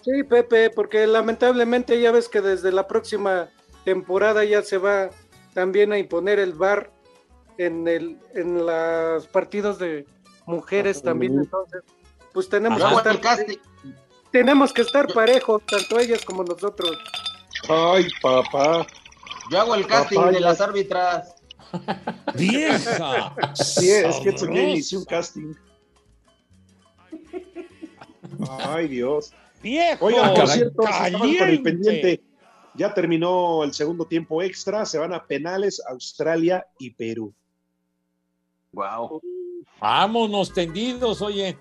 sí, 0.03 0.23
Pepe, 0.23 0.71
porque 0.71 1.05
lamentablemente 1.05 2.01
ya 2.01 2.11
ves 2.11 2.27
que 2.27 2.41
desde 2.41 2.71
la 2.71 2.87
próxima 2.87 3.51
temporada 3.85 4.43
ya 4.43 4.63
se 4.63 4.79
va 4.79 5.11
también 5.53 5.93
a 5.93 5.99
imponer 5.99 6.39
el 6.39 6.53
VAR 6.53 6.91
en 7.59 7.87
el 7.87 8.17
en 8.33 8.65
los 8.65 9.27
partidos 9.27 9.77
de 9.77 10.07
mujeres 10.47 11.03
también, 11.03 11.37
entonces 11.41 11.83
pues 12.33 12.49
tenemos 12.49 12.83
que 12.83 12.95
estar 12.95 13.13
el 13.13 13.21
casting. 13.21 13.57
tenemos 14.31 14.73
que 14.73 14.81
estar 14.81 15.13
parejos, 15.13 15.61
tanto 15.67 15.99
ellas 15.99 16.25
como 16.25 16.43
nosotros. 16.43 16.97
Ay, 17.69 18.07
papá. 18.19 18.87
Yo 19.51 19.59
hago 19.59 19.75
el 19.75 19.85
casting 19.85 20.17
Papá, 20.17 20.31
de 20.31 20.39
las 20.39 20.59
árbitras. 20.59 21.40
Vieja. 22.35 23.35
Sí, 23.55 23.89
es 23.89 24.17
que 24.17 24.29
inició 24.45 24.99
un 24.99 25.05
casting. 25.05 25.53
Ay, 28.49 28.87
Dios. 28.87 29.33
Viejo. 29.61 30.05
Oigan, 30.05 30.33
por 30.33 30.47
cierto, 30.47 30.83
si 30.83 30.89
estaban 30.89 31.37
con 31.37 31.49
el 31.49 31.61
pendiente, 31.61 32.23
ya 32.75 32.93
terminó 32.93 33.63
el 33.63 33.73
segundo 33.73 34.05
tiempo 34.05 34.41
extra, 34.41 34.85
se 34.85 34.97
van 34.97 35.13
a 35.13 35.25
penales 35.25 35.81
Australia 35.87 36.65
y 36.79 36.91
Perú. 36.91 37.33
Wow. 38.71 39.21
Vámonos 39.79 40.53
tendidos, 40.53 41.21
oye. 41.21 41.57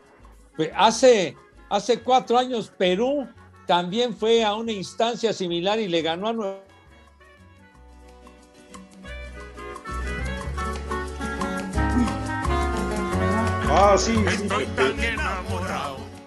Pues 0.57 0.71
Hace, 0.77 1.37
hace 1.69 2.01
cuatro 2.01 2.39
años 2.39 2.73
Perú 2.77 3.27
también 3.67 4.15
fue 4.15 4.45
a 4.45 4.55
una 4.55 4.73
instancia 4.73 5.33
similar 5.33 5.79
y 5.79 5.89
le 5.89 6.03
ganó 6.03 6.29
a 6.29 6.33
Nueva 6.33 6.70
Ah, 13.73 13.97
sí, 13.97 14.13
sí. 14.29 14.49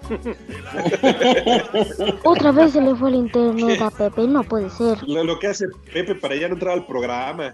Otra 2.24 2.52
vez 2.52 2.74
se 2.74 2.82
le 2.82 2.96
fue 2.96 3.10
el 3.10 3.16
internet 3.16 3.82
a 3.82 3.90
Pepe, 3.92 4.28
no 4.28 4.44
puede 4.44 4.70
ser. 4.70 4.98
Lo, 5.08 5.24
lo 5.24 5.40
que 5.40 5.48
hace 5.48 5.68
Pepe 5.92 6.16
para 6.16 6.36
ya 6.36 6.48
no 6.48 6.56
entrar 6.56 6.74
al 6.74 6.86
programa. 6.86 7.54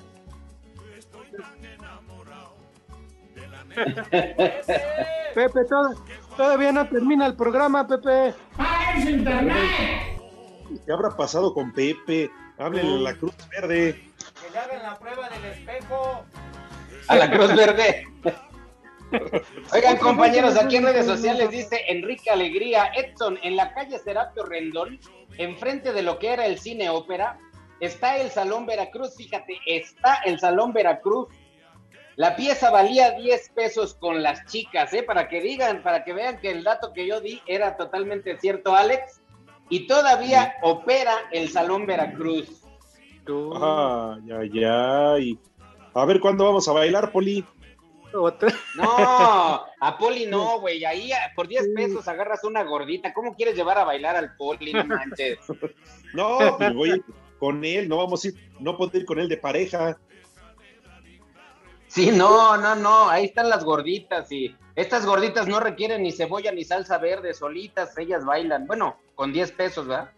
Pepe, 5.34 5.66
todo- 5.70 5.96
todavía 6.36 6.72
no 6.72 6.88
termina 6.88 7.26
el 7.28 7.36
programa, 7.36 7.88
Pepe. 7.88 8.34
¿Qué 10.86 10.92
habrá 10.92 11.16
pasado 11.16 11.54
con 11.54 11.72
Pepe? 11.72 12.30
Háblenle 12.58 12.96
a 12.96 13.12
la 13.12 13.16
Cruz 13.18 13.34
Verde. 13.52 13.94
Que 13.94 14.52
le 14.52 14.60
hagan 14.60 14.84
la 14.84 15.00
prueba 15.00 15.30
del 15.30 15.46
espejo. 15.46 16.26
A 17.08 17.16
la 17.16 17.32
Cruz 17.32 17.56
Verde. 17.56 18.06
Oigan, 19.74 19.98
compañeros, 19.98 20.58
aquí 20.58 20.78
en 20.78 20.84
redes 20.84 21.06
sociales 21.06 21.50
dice 21.50 21.84
Enrique 21.88 22.30
Alegría, 22.30 22.92
Edson, 22.96 23.40
en 23.44 23.56
la 23.56 23.74
calle 23.74 23.98
Serapio 24.00 24.46
Rendón, 24.46 25.00
enfrente 25.38 25.94
de 25.94 26.04
lo 26.04 26.20
que 26.20 26.34
era 26.34 26.46
el 26.46 26.60
cine 26.60 26.90
ópera, 26.90 27.40
está 27.80 28.18
el 28.18 28.30
Salón 28.30 28.66
Veracruz, 28.66 29.16
fíjate, 29.16 29.58
está 29.66 30.16
el 30.26 30.40
Salón 30.40 30.74
Veracruz. 30.74 31.28
La 32.16 32.36
pieza 32.36 32.70
valía 32.70 33.12
10 33.12 33.50
pesos 33.56 33.94
con 33.94 34.22
las 34.22 34.46
chicas, 34.46 34.94
¿eh? 34.94 35.04
Para 35.04 35.30
que 35.30 35.40
digan, 35.40 35.82
para 35.82 36.04
que 36.04 36.14
vean 36.14 36.40
que 36.40 36.52
el 36.52 36.64
dato 36.64 36.92
que 36.92 37.08
yo 37.08 37.22
di 37.22 37.42
era 37.48 37.78
totalmente 37.78 38.38
cierto, 38.38 38.76
Alex. 38.76 39.22
Y 39.70 39.88
todavía 39.88 40.56
opera 40.62 41.14
el 41.32 41.50
Salón 41.50 41.86
Veracruz. 41.86 42.64
Ay, 43.26 44.32
ay, 44.32 44.64
ay. 44.66 45.40
A 45.94 46.06
ver, 46.06 46.20
¿cuándo 46.20 46.44
vamos 46.44 46.68
a 46.68 46.74
bailar, 46.74 47.12
Poli? 47.12 47.46
No, 48.76 49.66
a 49.80 49.98
Poli 50.00 50.26
no, 50.26 50.60
güey. 50.60 50.84
Ahí 50.86 51.12
a- 51.12 51.32
por 51.36 51.48
10 51.48 51.70
pesos 51.76 52.08
agarras 52.08 52.44
una 52.44 52.64
gordita. 52.64 53.14
¿Cómo 53.14 53.36
quieres 53.36 53.56
llevar 53.56 53.78
a 53.78 53.84
bailar 53.84 54.16
al 54.16 54.36
Poli? 54.36 54.74
No 54.74 54.86
manches. 54.86 55.38
No, 56.14 56.58
pues 56.58 56.74
voy 56.74 57.04
con 57.40 57.64
él, 57.64 57.88
no 57.88 57.98
vamos 57.98 58.26
a 58.26 58.30
ir, 58.30 58.52
no 58.60 58.78
puedo 58.78 58.98
ir 58.98 59.06
con 59.06 59.20
él 59.20 59.30
de 59.30 59.38
pareja. 59.38 59.98
Sí, 61.88 62.12
no, 62.12 62.58
no, 62.58 62.76
no. 62.76 63.10
Ahí 63.10 63.26
están 63.26 63.50
las 63.50 63.64
gorditas 63.64 64.32
y 64.32 64.56
estas 64.76 65.06
gorditas 65.06 65.48
no 65.48 65.60
requieren 65.60 66.04
ni 66.04 66.12
cebolla 66.12 66.52
ni 66.52 66.64
salsa 66.64 66.98
verde, 66.98 67.34
solitas, 67.34 67.98
ellas 67.98 68.26
bailan. 68.26 68.68
Bueno, 68.68 68.98
con 69.16 69.34
10 69.34 69.52
pesos, 69.54 69.88
¿verdad? 69.88 70.12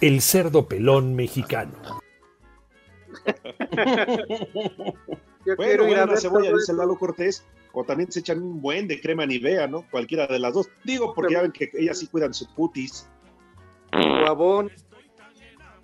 El 0.00 0.20
cerdo 0.20 0.66
pelón 0.66 1.14
mexicano. 1.14 2.00
Yo 5.46 5.54
Bueno, 5.54 5.68
quiero 5.68 5.82
ir 5.84 5.88
bueno, 5.88 6.00
a 6.00 6.04
una 6.04 6.12
ver 6.12 6.20
cebolla, 6.20 6.52
dice 6.52 6.72
Lalo 6.72 6.98
Cortés, 6.98 7.44
o 7.72 7.84
también 7.84 8.10
se 8.10 8.20
echan 8.20 8.42
un 8.42 8.60
buen 8.60 8.88
de 8.88 9.00
crema 9.00 9.24
Nivea, 9.24 9.68
¿no? 9.68 9.84
Cualquiera 9.90 10.26
de 10.26 10.40
las 10.40 10.54
dos. 10.54 10.68
Digo, 10.82 11.14
porque 11.14 11.34
ya 11.34 11.42
ven 11.42 11.52
que 11.52 11.70
ellas 11.74 11.98
sí 11.98 12.08
cuidan 12.08 12.34
su 12.34 12.52
putis. 12.54 13.08
Guabón. 13.92 14.70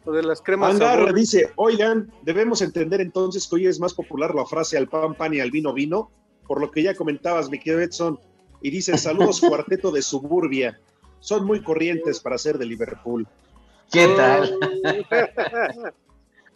O 0.05 0.11
de 0.11 0.25
las 0.25 0.41
cremas 0.41 0.79
sabor. 0.79 1.15
dice, 1.15 1.53
oigan, 1.55 2.13
debemos 2.23 2.61
entender 2.61 3.01
entonces 3.01 3.47
que 3.47 3.55
hoy 3.55 3.67
es 3.69 3.79
más 3.79 3.95
popular 3.95 4.35
la 4.35 4.45
frase 4.45 4.77
al 4.77 4.89
pan 4.89 5.15
pan 5.15 5.33
y 5.33 5.39
al 5.39 5.53
vino 5.53 5.73
vino, 5.73 6.11
por 6.49 6.61
lo 6.61 6.73
que 6.73 6.83
ya 6.83 6.97
comentabas, 6.97 7.49
mi 7.49 7.61
querido 7.61 7.81
Edson, 7.81 8.19
y 8.63 8.71
dice, 8.71 8.99
saludos 8.99 9.41
cuarteto 9.49 9.93
de 9.93 10.03
suburbia, 10.03 10.81
son 11.21 11.45
muy 11.45 11.63
corrientes 11.63 12.19
para 12.19 12.37
ser 12.37 12.59
de 12.59 12.67
Liverpool. 12.67 13.29
¿Qué 13.93 14.09
tal? 14.17 14.59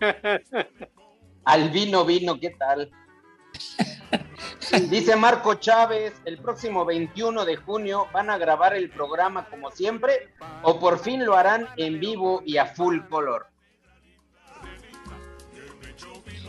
Al 1.46 1.70
vino 1.70 2.04
vino, 2.04 2.38
¿qué 2.40 2.50
tal? 2.50 2.90
Dice 4.90 5.14
Marco 5.14 5.54
Chávez, 5.54 6.12
el 6.24 6.38
próximo 6.38 6.84
21 6.84 7.44
de 7.44 7.54
junio 7.54 8.08
van 8.12 8.30
a 8.30 8.36
grabar 8.36 8.74
el 8.74 8.90
programa 8.90 9.48
como 9.48 9.70
siempre 9.70 10.28
o 10.62 10.80
por 10.80 10.98
fin 10.98 11.24
lo 11.24 11.36
harán 11.36 11.68
en 11.76 12.00
vivo 12.00 12.42
y 12.44 12.56
a 12.56 12.66
full 12.66 12.98
color. 13.08 13.46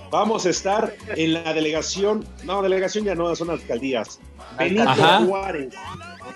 Vamos 0.10 0.48
a 0.48 0.50
estar 0.50 0.96
en 1.10 1.34
la 1.34 1.54
delegación, 1.54 2.26
no, 2.44 2.64
delegación 2.64 3.06
ya 3.06 3.14
no, 3.14 3.36
son 3.36 3.52
alcaldías. 3.52 4.20
Benito 4.58 4.90
Ajá. 4.90 5.20
Juárez. 5.20 5.76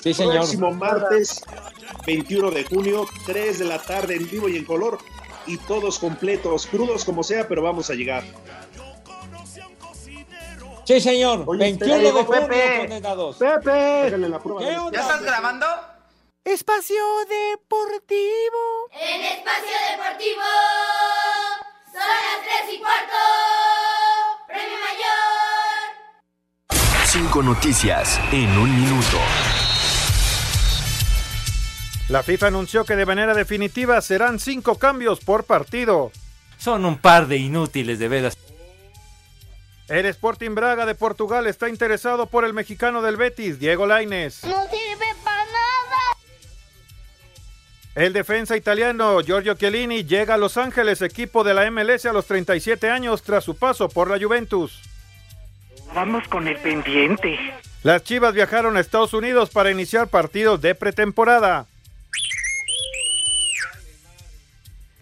Sí, 0.01 0.13
señor. 0.13 0.35
Próximo 0.35 0.71
martes 0.71 1.41
21 2.05 2.51
de 2.51 2.63
junio, 2.65 3.07
3 3.25 3.57
de 3.57 3.65
la 3.65 3.79
tarde 3.81 4.17
en 4.17 4.29
vivo 4.29 4.47
y 4.49 4.57
en 4.57 4.65
color. 4.65 4.99
Y 5.47 5.57
todos 5.57 5.99
completos, 5.99 6.67
crudos 6.67 7.03
como 7.05 7.23
sea, 7.23 7.47
pero 7.47 7.61
vamos 7.61 7.89
a 7.89 7.93
llegar. 7.93 8.23
Sí, 10.85 10.99
señor. 10.99 11.43
Oye, 11.47 11.59
21 11.59 11.97
de 11.97 12.11
junio, 12.11 12.27
Pepe. 12.47 12.77
condenados. 12.79 13.37
Pepe. 13.37 13.71
Háganle 14.07 14.29
la 14.29 14.39
prueba. 14.39 14.61
¿Qué 14.61 14.77
onda? 14.77 14.91
¿Ya 14.91 15.01
estás 15.01 15.21
grabando? 15.21 15.65
Espacio 16.43 17.03
Deportivo. 17.29 18.89
En 18.91 19.21
Espacio 19.21 19.77
Deportivo 19.91 20.41
son 21.85 22.01
las 22.01 22.41
3 22.65 22.73
y 22.75 22.79
cuarto. 22.79 23.15
Premio 24.47 24.77
Mayor. 24.79 25.91
Cinco 27.05 27.43
noticias 27.43 28.19
en 28.31 28.49
un 28.57 28.81
minuto. 28.81 29.17
La 32.11 32.23
FIFA 32.23 32.47
anunció 32.47 32.83
que 32.83 32.97
de 32.97 33.05
manera 33.05 33.33
definitiva 33.33 34.01
serán 34.01 34.37
cinco 34.37 34.77
cambios 34.77 35.21
por 35.21 35.45
partido. 35.45 36.11
Son 36.57 36.83
un 36.83 36.97
par 36.97 37.27
de 37.27 37.37
inútiles 37.37 37.99
de 37.99 38.09
veras. 38.09 38.37
El 39.87 40.05
Sporting 40.07 40.53
Braga 40.53 40.85
de 40.85 40.93
Portugal 40.93 41.47
está 41.47 41.69
interesado 41.69 42.25
por 42.25 42.43
el 42.43 42.51
mexicano 42.51 43.01
del 43.01 43.15
Betis, 43.15 43.59
Diego 43.59 43.85
Lainez. 43.85 44.43
No 44.43 44.61
sirve 44.63 45.05
para 45.23 45.45
nada. 45.45 45.97
El 47.95 48.11
defensa 48.11 48.57
italiano 48.57 49.21
Giorgio 49.21 49.53
Chiellini 49.53 50.03
llega 50.03 50.33
a 50.33 50.37
Los 50.37 50.57
Ángeles, 50.57 51.01
equipo 51.01 51.45
de 51.45 51.53
la 51.53 51.71
MLS 51.71 52.05
a 52.07 52.11
los 52.11 52.25
37 52.25 52.89
años 52.89 53.23
tras 53.23 53.45
su 53.45 53.55
paso 53.55 53.87
por 53.87 54.09
la 54.09 54.21
Juventus. 54.21 54.81
Vamos 55.95 56.27
con 56.27 56.49
el 56.49 56.57
pendiente. 56.57 57.39
Las 57.83 58.03
Chivas 58.03 58.33
viajaron 58.33 58.75
a 58.75 58.81
Estados 58.81 59.13
Unidos 59.13 59.49
para 59.49 59.71
iniciar 59.71 60.09
partidos 60.09 60.59
de 60.59 60.75
pretemporada. 60.75 61.67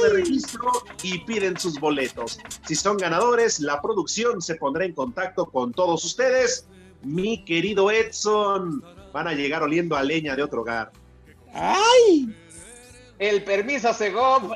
de 0.03 0.09
registro 0.23 0.71
y 1.03 1.19
piden 1.21 1.59
sus 1.59 1.79
boletos. 1.79 2.39
Si 2.67 2.75
son 2.75 2.97
ganadores, 2.97 3.61
la 3.61 3.81
producción 3.83 4.41
se 4.41 4.55
pondrá 4.55 4.85
en 4.85 4.95
contacto 4.95 5.47
con 5.47 5.73
todos 5.73 6.05
ustedes. 6.05 6.67
Mi 7.03 7.45
querido 7.45 7.91
Edson, 7.91 8.83
van 9.13 9.29
a 9.29 9.33
llegar 9.33 9.63
oliendo 9.63 9.97
a 9.97 10.03
leña 10.03 10.35
de 10.37 10.43
otro 10.43 10.63
hogar. 10.63 10.91
¡Ay! 11.53 12.35
El 13.19 13.45
permiso 13.45 13.93
Segov, 13.93 14.53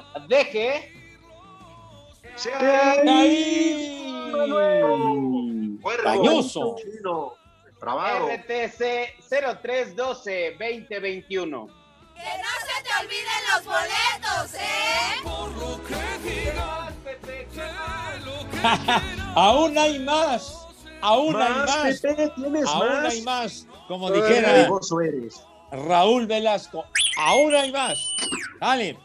deje. 4.47 5.83
Cuervo, 5.83 6.05
Dañoso. 6.05 6.77
chino. 6.81 7.35
RTC 7.81 8.81
0312-2021. 9.29 11.69
Que 12.15 12.31
no 12.39 12.53
se 12.61 12.77
te 12.85 12.91
olviden 13.01 13.41
los 13.53 13.63
boletos, 13.65 14.55
¿eh? 14.55 14.63
aún 19.35 19.77
hay 19.79 19.99
más, 19.99 20.67
aún 21.01 21.37
hay 21.37 21.53
Más, 21.53 21.77
más, 21.85 22.01
Pepe, 22.01 22.31
¿tienes 22.37 22.67
aún 22.67 23.03
más? 23.03 23.13
hay 23.13 23.23
más, 23.23 23.67
como 23.89 24.09
Ay, 24.09 24.15
dijera 24.21 24.57
eres. 24.61 25.43
Raúl 25.73 26.27
Velasco, 26.27 26.85
aún 27.19 27.55
hay 27.55 27.73
más, 27.73 27.99
dale, 28.61 28.99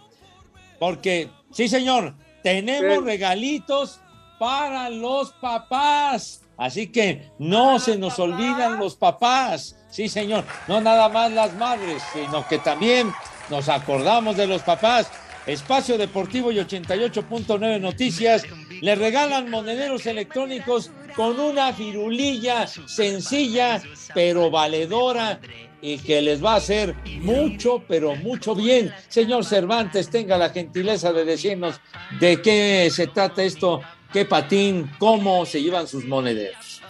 porque 0.79 1.29
sí 1.51 1.67
señor, 1.67 2.13
tenemos 2.43 2.99
Sí. 2.99 3.05
regalitos 3.05 3.99
para 4.39 4.89
los 4.89 5.31
papás, 5.33 6.41
así 6.57 6.87
que 6.87 7.31
no 7.39 7.79
se 7.79 7.97
nos 7.97 8.19
olvidan 8.19 8.79
los 8.79 8.95
papás, 8.95 9.75
sí 9.89 10.07
señor, 10.09 10.43
no 10.67 10.81
nada 10.81 11.09
más 11.09 11.31
las 11.31 11.53
madres, 11.55 12.03
sino 12.13 12.47
que 12.47 12.59
también 12.59 13.11
nos 13.49 13.69
acordamos 13.69 14.37
de 14.37 14.47
los 14.47 14.61
papás. 14.61 15.11
Espacio 15.45 15.97
Deportivo 15.97 16.51
y 16.51 16.57
88.9 16.57 17.79
Noticias 17.79 18.43
le 18.81 18.95
regalan 18.95 19.49
monederos 19.49 20.05
electrónicos 20.05 20.91
con 21.15 21.39
una 21.39 21.71
firulilla 21.71 22.67
sencilla 22.67 23.81
pero 24.13 24.51
valedora 24.51 25.39
y 25.81 25.99
que 25.99 26.21
les 26.21 26.43
va 26.43 26.53
a 26.53 26.57
hacer 26.57 26.95
mucho, 27.21 27.83
pero 27.87 28.15
mucho 28.15 28.55
bien. 28.55 28.91
Señor 29.07 29.45
Cervantes, 29.45 30.09
tenga 30.09 30.37
la 30.37 30.49
gentileza 30.49 31.13
de 31.13 31.23
decirnos 31.23 31.79
de 32.19 32.41
qué 32.41 32.89
se 32.91 33.07
trata 33.07 33.43
esto, 33.43 33.81
qué 34.11 34.25
patín, 34.25 34.91
cómo 34.99 35.45
se 35.45 35.61
llevan 35.61 35.87
sus 35.87 36.03
monederos. 36.05 36.81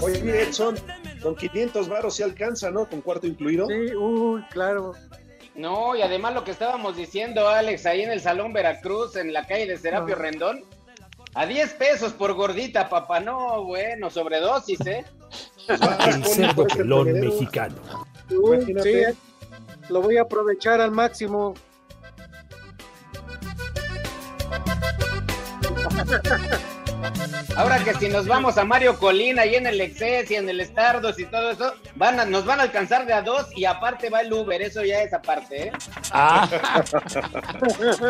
Oye, 0.03 0.21
mire, 0.23 0.43
Edson, 0.43 0.77
con 1.23 1.37
500 1.37 1.89
varos 1.89 2.17
se 2.17 2.25
alcanza, 2.25 2.71
¿no? 2.71 2.89
Con 2.89 3.01
cuarto 3.01 3.27
incluido. 3.27 3.67
Sí, 3.67 3.95
uy, 3.95 4.43
claro. 4.51 4.95
No, 5.55 5.97
y 5.97 6.03
además 6.03 6.35
lo 6.35 6.45
que 6.45 6.51
estábamos 6.51 6.97
diciendo, 6.97 7.49
Alex, 7.49 7.87
ahí 7.87 8.03
en 8.03 8.11
el 8.11 8.21
Salón 8.21 8.53
Veracruz, 8.53 9.17
en 9.17 9.33
la 9.33 9.47
calle 9.47 9.67
de 9.67 9.77
Serapio 9.77 10.17
No. 10.17 10.23
Rendón, 10.23 10.65
a 11.35 11.47
10 11.47 11.75
pesos 11.75 12.13
por 12.13 12.33
gordita, 12.35 12.89
papá. 12.89 13.21
No, 13.21 13.65
bueno, 13.65 14.11
sobredosis, 14.11 14.81
¿eh? 14.87 15.05
El 15.69 16.25
cerdo 16.25 16.67
pelón 16.67 17.13
mexicano. 17.13 17.77
Uy, 18.31 18.65
sí, 18.83 18.89
eh. 18.91 19.15
lo 19.89 20.01
voy 20.01 20.17
a 20.17 20.23
aprovechar 20.23 20.81
al 20.81 20.93
máximo. 20.93 21.55
Ahora 27.57 27.83
que 27.83 27.95
si 27.95 28.09
nos 28.09 28.27
vamos 28.27 28.57
a 28.57 28.65
Mario 28.65 28.99
Colina 28.99 29.45
y 29.45 29.57
en 29.57 29.67
el 29.67 29.81
Exces 29.81 30.31
y 30.31 30.37
en 30.37 30.49
el 30.49 30.65
Stardos 30.65 31.19
y 31.19 31.25
todo 31.27 31.51
eso, 31.51 31.75
van 31.97 32.21
a- 32.21 32.25
nos 32.25 32.45
van 32.45 32.61
a 32.61 32.65
alcanzar 32.65 33.05
de 33.07 33.13
a 33.13 33.23
dos 33.23 33.47
y 33.57 33.65
aparte 33.65 34.11
va 34.11 34.21
el 34.21 34.33
Uber, 34.33 34.61
eso 34.63 34.85
ya 34.85 35.03
es 35.03 35.13
aparte, 35.13 35.69
¿eh? 35.69 35.73
Ah. 36.13 36.49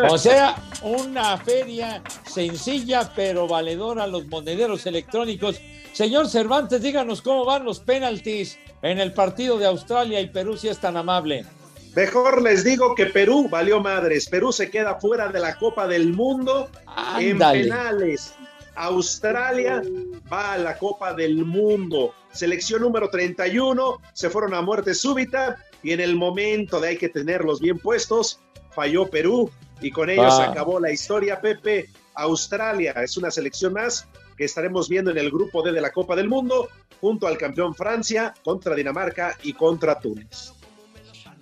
O 0.09 0.17
sea, 0.17 0.55
una 0.83 1.37
feria 1.37 2.01
sencilla 2.27 3.11
pero 3.15 3.47
valedora 3.47 4.03
a 4.03 4.07
los 4.07 4.27
monederos 4.27 4.85
electrónicos. 4.85 5.59
Señor 5.93 6.29
Cervantes, 6.29 6.81
díganos 6.81 7.21
cómo 7.21 7.45
van 7.45 7.63
los 7.65 7.79
penaltis 7.79 8.59
en 8.81 8.99
el 8.99 9.13
partido 9.13 9.57
de 9.57 9.65
Australia 9.65 10.21
y 10.21 10.27
Perú, 10.27 10.57
si 10.57 10.67
es 10.67 10.77
tan 10.77 10.95
amable. 10.95 11.45
Mejor 11.95 12.41
les 12.41 12.63
digo 12.63 12.95
que 12.95 13.07
Perú 13.07 13.47
valió 13.49 13.79
madres. 13.81 14.27
Perú 14.29 14.51
se 14.51 14.69
queda 14.69 14.99
fuera 14.99 15.27
de 15.29 15.39
la 15.39 15.55
Copa 15.57 15.87
del 15.87 16.13
Mundo 16.13 16.69
Ándale. 16.85 17.59
en 17.61 17.69
penales. 17.69 18.33
Australia 18.75 19.81
va 20.31 20.53
a 20.53 20.57
la 20.57 20.77
Copa 20.77 21.13
del 21.13 21.43
Mundo. 21.45 22.13
Selección 22.31 22.81
número 22.81 23.09
31, 23.09 23.99
se 24.13 24.29
fueron 24.29 24.53
a 24.53 24.61
muerte 24.61 24.93
súbita 24.93 25.57
y 25.83 25.91
en 25.91 25.99
el 25.99 26.15
momento 26.15 26.79
de 26.79 26.89
hay 26.89 26.97
que 26.97 27.09
tenerlos 27.09 27.59
bien 27.59 27.79
puestos, 27.79 28.39
falló 28.71 29.09
Perú 29.09 29.49
y 29.81 29.91
con 29.91 30.09
ello 30.09 30.23
Ah. 30.23 30.49
acabó 30.51 30.79
la 30.79 30.91
historia, 30.91 31.41
Pepe. 31.41 31.89
Australia 32.15 32.91
es 33.03 33.17
una 33.17 33.31
selección 33.31 33.73
más 33.73 34.07
que 34.37 34.45
estaremos 34.45 34.87
viendo 34.87 35.11
en 35.11 35.17
el 35.17 35.31
grupo 35.31 35.61
D 35.61 35.71
de 35.71 35.81
la 35.81 35.91
Copa 35.91 36.15
del 36.15 36.29
Mundo 36.29 36.69
junto 37.01 37.27
al 37.27 37.37
campeón 37.37 37.73
Francia 37.75 38.33
contra 38.43 38.75
Dinamarca 38.75 39.35
y 39.43 39.53
contra 39.53 39.99
Túnez. 39.99 40.53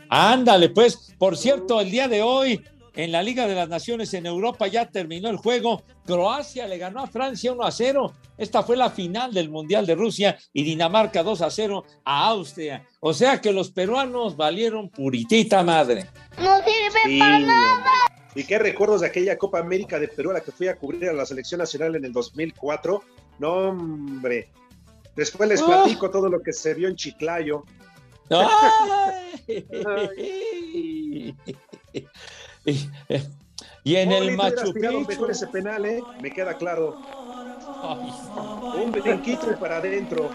Ándale, 0.10 0.70
pues, 0.70 1.14
por 1.18 1.38
cierto, 1.38 1.82
el 1.82 1.92
día 1.92 2.08
de 2.08 2.22
hoy 2.22 2.62
en 2.96 3.12
la 3.12 3.22
Liga 3.22 3.48
de 3.48 3.54
las 3.56 3.70
Naciones 3.70 4.14
en 4.16 4.26
Europa 4.26 4.68
ya 4.68 4.90
terminó 4.90 5.30
el 5.30 5.38
juego. 5.38 5.84
Croacia 6.06 6.68
le 6.68 6.78
ganó 6.78 7.02
a 7.04 7.08
Francia 7.08 7.52
1 7.52 7.64
a 7.64 7.72
0. 7.72 8.14
Esta 8.38 8.64
fue 8.64 8.76
la 8.76 8.90
final 8.90 9.34
del 9.34 9.50
Mundial 9.50 9.86
de 9.86 9.96
Rusia 9.96 10.38
y 10.54 10.64
Dinamarca 10.64 11.22
2 11.24 11.42
a 11.42 11.50
0 11.52 11.86
a 12.06 12.28
Austria. 12.28 12.86
O 13.00 13.14
sea 13.14 13.40
que 13.40 13.52
los 13.52 13.72
peruanos 13.72 14.36
valieron 14.36 14.90
puritita 14.90 15.64
madre. 15.64 16.08
No 16.40 16.58
sirve 16.58 17.00
Sí. 17.06 17.20
para 17.20 17.40
nada. 17.40 17.92
¿Y 18.36 18.44
qué 18.44 18.60
recuerdos 18.60 19.02
de 19.02 19.08
aquella 19.08 19.38
Copa 19.38 19.60
América 19.60 20.00
de 20.00 20.08
Perú 20.08 20.30
a 20.32 20.36
la 20.36 20.42
que 20.42 20.52
fui 20.52 20.68
a 20.68 20.76
cubrir 20.78 21.10
a 21.10 21.14
la 21.14 21.26
selección 21.26 21.60
nacional 21.60 21.96
en 21.96 22.06
el 22.06 22.14
2004? 22.14 23.04
No, 23.40 23.54
hombre. 23.54 24.50
Después 25.16 25.50
les 25.50 25.62
platico 25.64 26.12
todo 26.12 26.30
lo 26.30 26.42
que 26.42 26.54
se 26.54 26.76
vio 26.76 26.88
en 26.88 26.96
Chiclayo. 26.96 27.64
¡Ay! 28.30 29.36
Y 33.84 33.96
en 33.96 34.12
el 34.12 34.36
Machu 34.36 34.74
Picchu. 34.74 35.28
ese 35.30 35.48
penal, 35.48 35.86
¿eh? 35.86 36.02
Me 36.22 36.30
queda 36.30 36.54
claro. 36.58 36.98
Un 38.76 38.92
brinquito 38.92 39.58
para 39.58 39.78
adentro. 39.78 40.30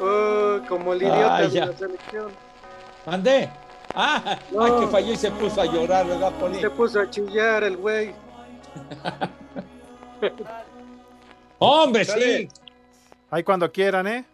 Oh, 0.00 0.58
como 0.68 0.92
el 0.92 1.02
idiota 1.02 1.36
Ay, 1.36 1.50
de 1.50 1.60
la 1.60 1.72
selección. 1.78 2.32
Mandé. 3.06 3.48
Ah, 3.94 4.38
No. 4.50 4.62
ay, 4.64 4.72
que 4.80 4.86
falló 4.88 5.12
y 5.12 5.16
se 5.16 5.30
puso 5.30 5.60
a 5.62 5.64
llorar, 5.66 6.06
¿verdad, 6.06 6.32
Poli? 6.32 6.60
Se 6.60 6.68
puso 6.68 7.00
a 7.00 7.08
chillar 7.08 7.64
el 7.64 7.76
güey. 7.78 8.12
Hombre, 11.58 12.04
sí. 12.04 12.48
Ahí 13.30 13.42
cuando 13.42 13.70
quieran, 13.72 14.06
¿eh? 14.06 14.24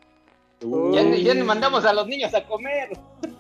Ya, 0.61 1.03
ya 1.35 1.45
mandamos 1.45 1.85
a 1.85 1.93
los 1.93 2.07
niños 2.07 2.33
a 2.35 2.45
comer. 2.45 2.91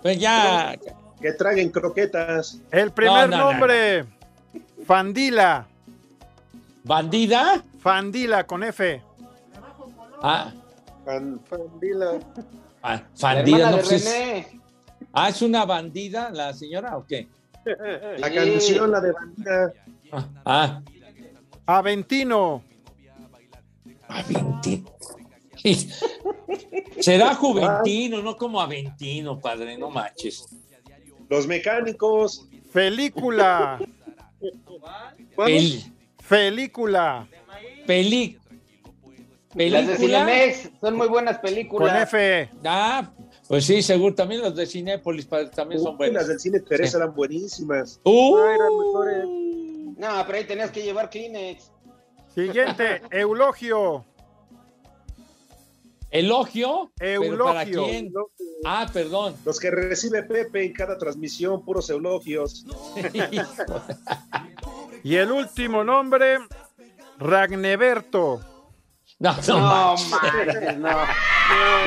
Pues 0.02 0.18
ya. 0.18 0.76
Que 1.20 1.32
traguen 1.32 1.70
croquetas. 1.70 2.58
El 2.70 2.92
primer 2.92 3.28
No, 3.28 3.36
no, 3.36 3.44
no, 3.44 3.52
nombre, 3.52 4.06
Fandila. 4.86 5.66
¿Bandida? 6.84 7.62
Fandila 7.80 8.46
con 8.46 8.64
F. 8.64 9.02
Ah, 10.22 10.52
Fan- 11.04 11.40
Fandila. 11.48 12.18
ah, 12.82 13.02
La 13.20 13.34
bandida, 13.34 13.56
hermana 13.58 13.70
no 13.70 13.76
de 13.76 13.82
pues 13.82 13.92
es-. 14.06 14.46
Ah, 15.12 15.28
¿es 15.28 15.42
una 15.42 15.64
bandida 15.66 16.30
la 16.30 16.52
señora 16.54 16.96
o 16.96 17.06
qué? 17.06 17.28
La 18.18 18.28
Sí. 18.28 18.34
canción, 18.34 18.90
la 18.90 19.00
de 19.00 19.12
bandida. 19.12 19.72
Ah, 20.12 20.26
ah, 20.46 20.80
Aventino. 21.66 22.62
Aventino. 24.08 24.86
Será 27.00 27.34
Juventino, 27.36 28.22
no 28.22 28.36
como 28.36 28.60
Aventino, 28.60 29.38
padre, 29.40 29.76
no 29.78 29.90
manches. 29.90 30.48
Los 31.28 31.46
mecánicos. 31.46 32.46
Película. 32.72 33.78
El, 35.46 35.82
Película. 36.28 37.28
peli, 37.86 38.38
Las 39.54 39.86
de 39.86 39.94
película. 39.96 39.96
Cinemex 40.26 40.70
son 40.80 40.96
muy 40.96 41.08
buenas 41.08 41.36
Con 41.38 41.42
películas. 41.42 42.02
F. 42.14 42.48
Ah, 42.64 43.10
pues 43.48 43.64
sí, 43.66 43.82
seguro. 43.82 44.14
También 44.14 44.40
los 44.42 44.54
de 44.54 44.66
Cinépolis 44.66 45.28
también 45.54 45.80
son 45.82 45.92
Uy, 45.92 45.96
buenos. 45.98 46.14
las 46.16 46.28
del 46.28 46.40
cine 46.40 46.60
Teresa 46.60 46.92
Sí. 46.92 46.96
eran 46.98 47.14
buenísimas. 47.14 48.00
Uh, 48.04 48.36
Ah, 48.36 48.54
eran 48.54 48.78
mejores. 48.78 49.24
No, 49.98 50.24
pero 50.26 50.38
ahí 50.38 50.44
tenías 50.44 50.70
que 50.70 50.82
llevar 50.82 51.10
Kleenex. 51.10 51.70
Siguiente, 52.34 53.02
Eulogio. 53.10 54.04
Elogio. 56.10 56.92
¿Pero 56.96 57.20
para 57.44 57.62
Eulogio. 57.62 57.84
quién? 57.84 58.12
Ah, 58.64 58.86
perdón. 58.92 59.36
Los 59.44 59.58
que 59.58 59.70
recibe 59.70 60.22
Pepe 60.22 60.64
en 60.64 60.72
cada 60.72 60.98
transmisión, 60.98 61.64
puros 61.64 61.88
eulogios. 61.90 62.64
Y 65.02 65.16
el 65.16 65.30
último 65.32 65.82
nombre, 65.82 66.36
Ragneberto. 67.18 68.38
No, 69.18 69.34
no, 69.48 69.58
No, 69.58 69.96
no. 70.76 70.98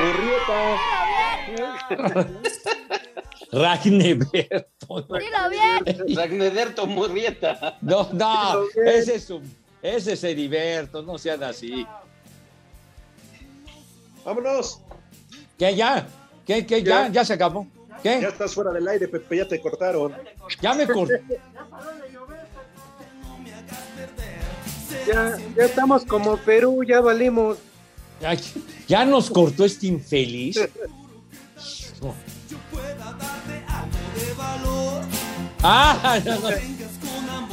Murrieta. 0.02 0.78
Ragneberto. 3.52 5.02
Dilo 5.18 5.50
bien. 5.50 6.16
Ragnederto 6.16 6.86
Murrieta. 6.86 7.78
No, 7.80 8.08
no, 8.12 8.64
ese 8.84 9.14
es 9.16 9.30
un, 9.30 9.42
ese 9.80 10.14
es 10.14 10.24
Heriberto, 10.24 11.02
no 11.02 11.18
sean 11.18 11.42
así. 11.44 11.86
Vámonos. 14.24 14.80
¿Qué 15.58 15.74
ya? 15.74 16.06
¿Qué, 16.46 16.66
qué 16.66 16.82
ya? 16.82 17.06
Ya. 17.06 17.12
¿Ya 17.12 17.24
se 17.24 17.34
acabó? 17.34 17.66
Ya 18.02 18.20
¿Qué? 18.20 18.26
estás 18.26 18.54
fuera 18.54 18.72
del 18.72 18.86
aire, 18.88 19.08
Pepe, 19.08 19.38
ya 19.38 19.48
te 19.48 19.60
cortaron. 19.60 20.14
Ya 20.60 20.74
me 20.74 20.86
corté. 20.86 21.22
Ya, 25.06 25.36
ya 25.56 25.64
estamos 25.64 26.04
como 26.04 26.36
Perú, 26.38 26.82
ya 26.82 27.00
valimos. 27.00 27.58
Ay, 28.24 28.38
ya 28.88 29.04
nos 29.04 29.28
cortó 29.28 29.64
este 29.64 29.88
infeliz. 29.88 30.58
Ah, 35.66 36.20
no, 36.22 36.38
no. 36.40 36.48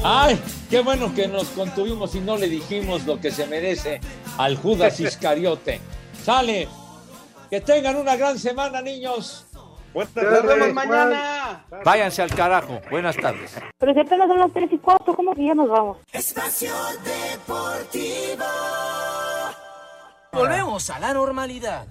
Ay, 0.04 0.38
qué 0.70 0.82
bueno 0.82 1.16
que 1.16 1.30
nos 1.30 1.46
contuvimos 1.48 2.14
y 2.14 2.20
no 2.20 2.36
le 2.36 2.50
dijimos 2.50 3.06
lo 3.06 3.22
que 3.22 3.32
se 3.32 3.48
merece 3.48 4.02
al 4.38 4.58
Judas 4.58 5.00
Iscariote. 5.00 5.80
Sale. 6.24 6.68
Que 7.50 7.62
tengan 7.62 7.96
una 7.96 8.16
gran 8.16 8.38
semana, 8.38 8.82
niños. 8.82 9.46
Buenas 9.94 10.16
Nos 10.16 10.32
Nos 10.32 10.46
vemos 10.46 10.74
mañana. 10.74 11.66
Váyanse 11.84 12.22
al 12.22 12.34
carajo. 12.34 12.80
Buenas 12.90 13.18
tardes. 13.18 13.56
Pero 13.78 13.94
si 13.94 14.00
apenas 14.00 14.28
son 14.28 14.40
las 14.40 14.54
3 14.54 14.70
y 14.72 14.78
4, 14.78 15.14
¿cómo 15.16 15.36
que 15.36 15.46
ya 15.46 15.54
nos 15.54 15.68
vamos? 15.68 15.98
Espacio 16.14 16.74
Deportivo. 17.04 18.46
Volvemos 20.32 20.90
a 20.90 21.00
la 21.00 21.14
normalidad. 21.14 21.86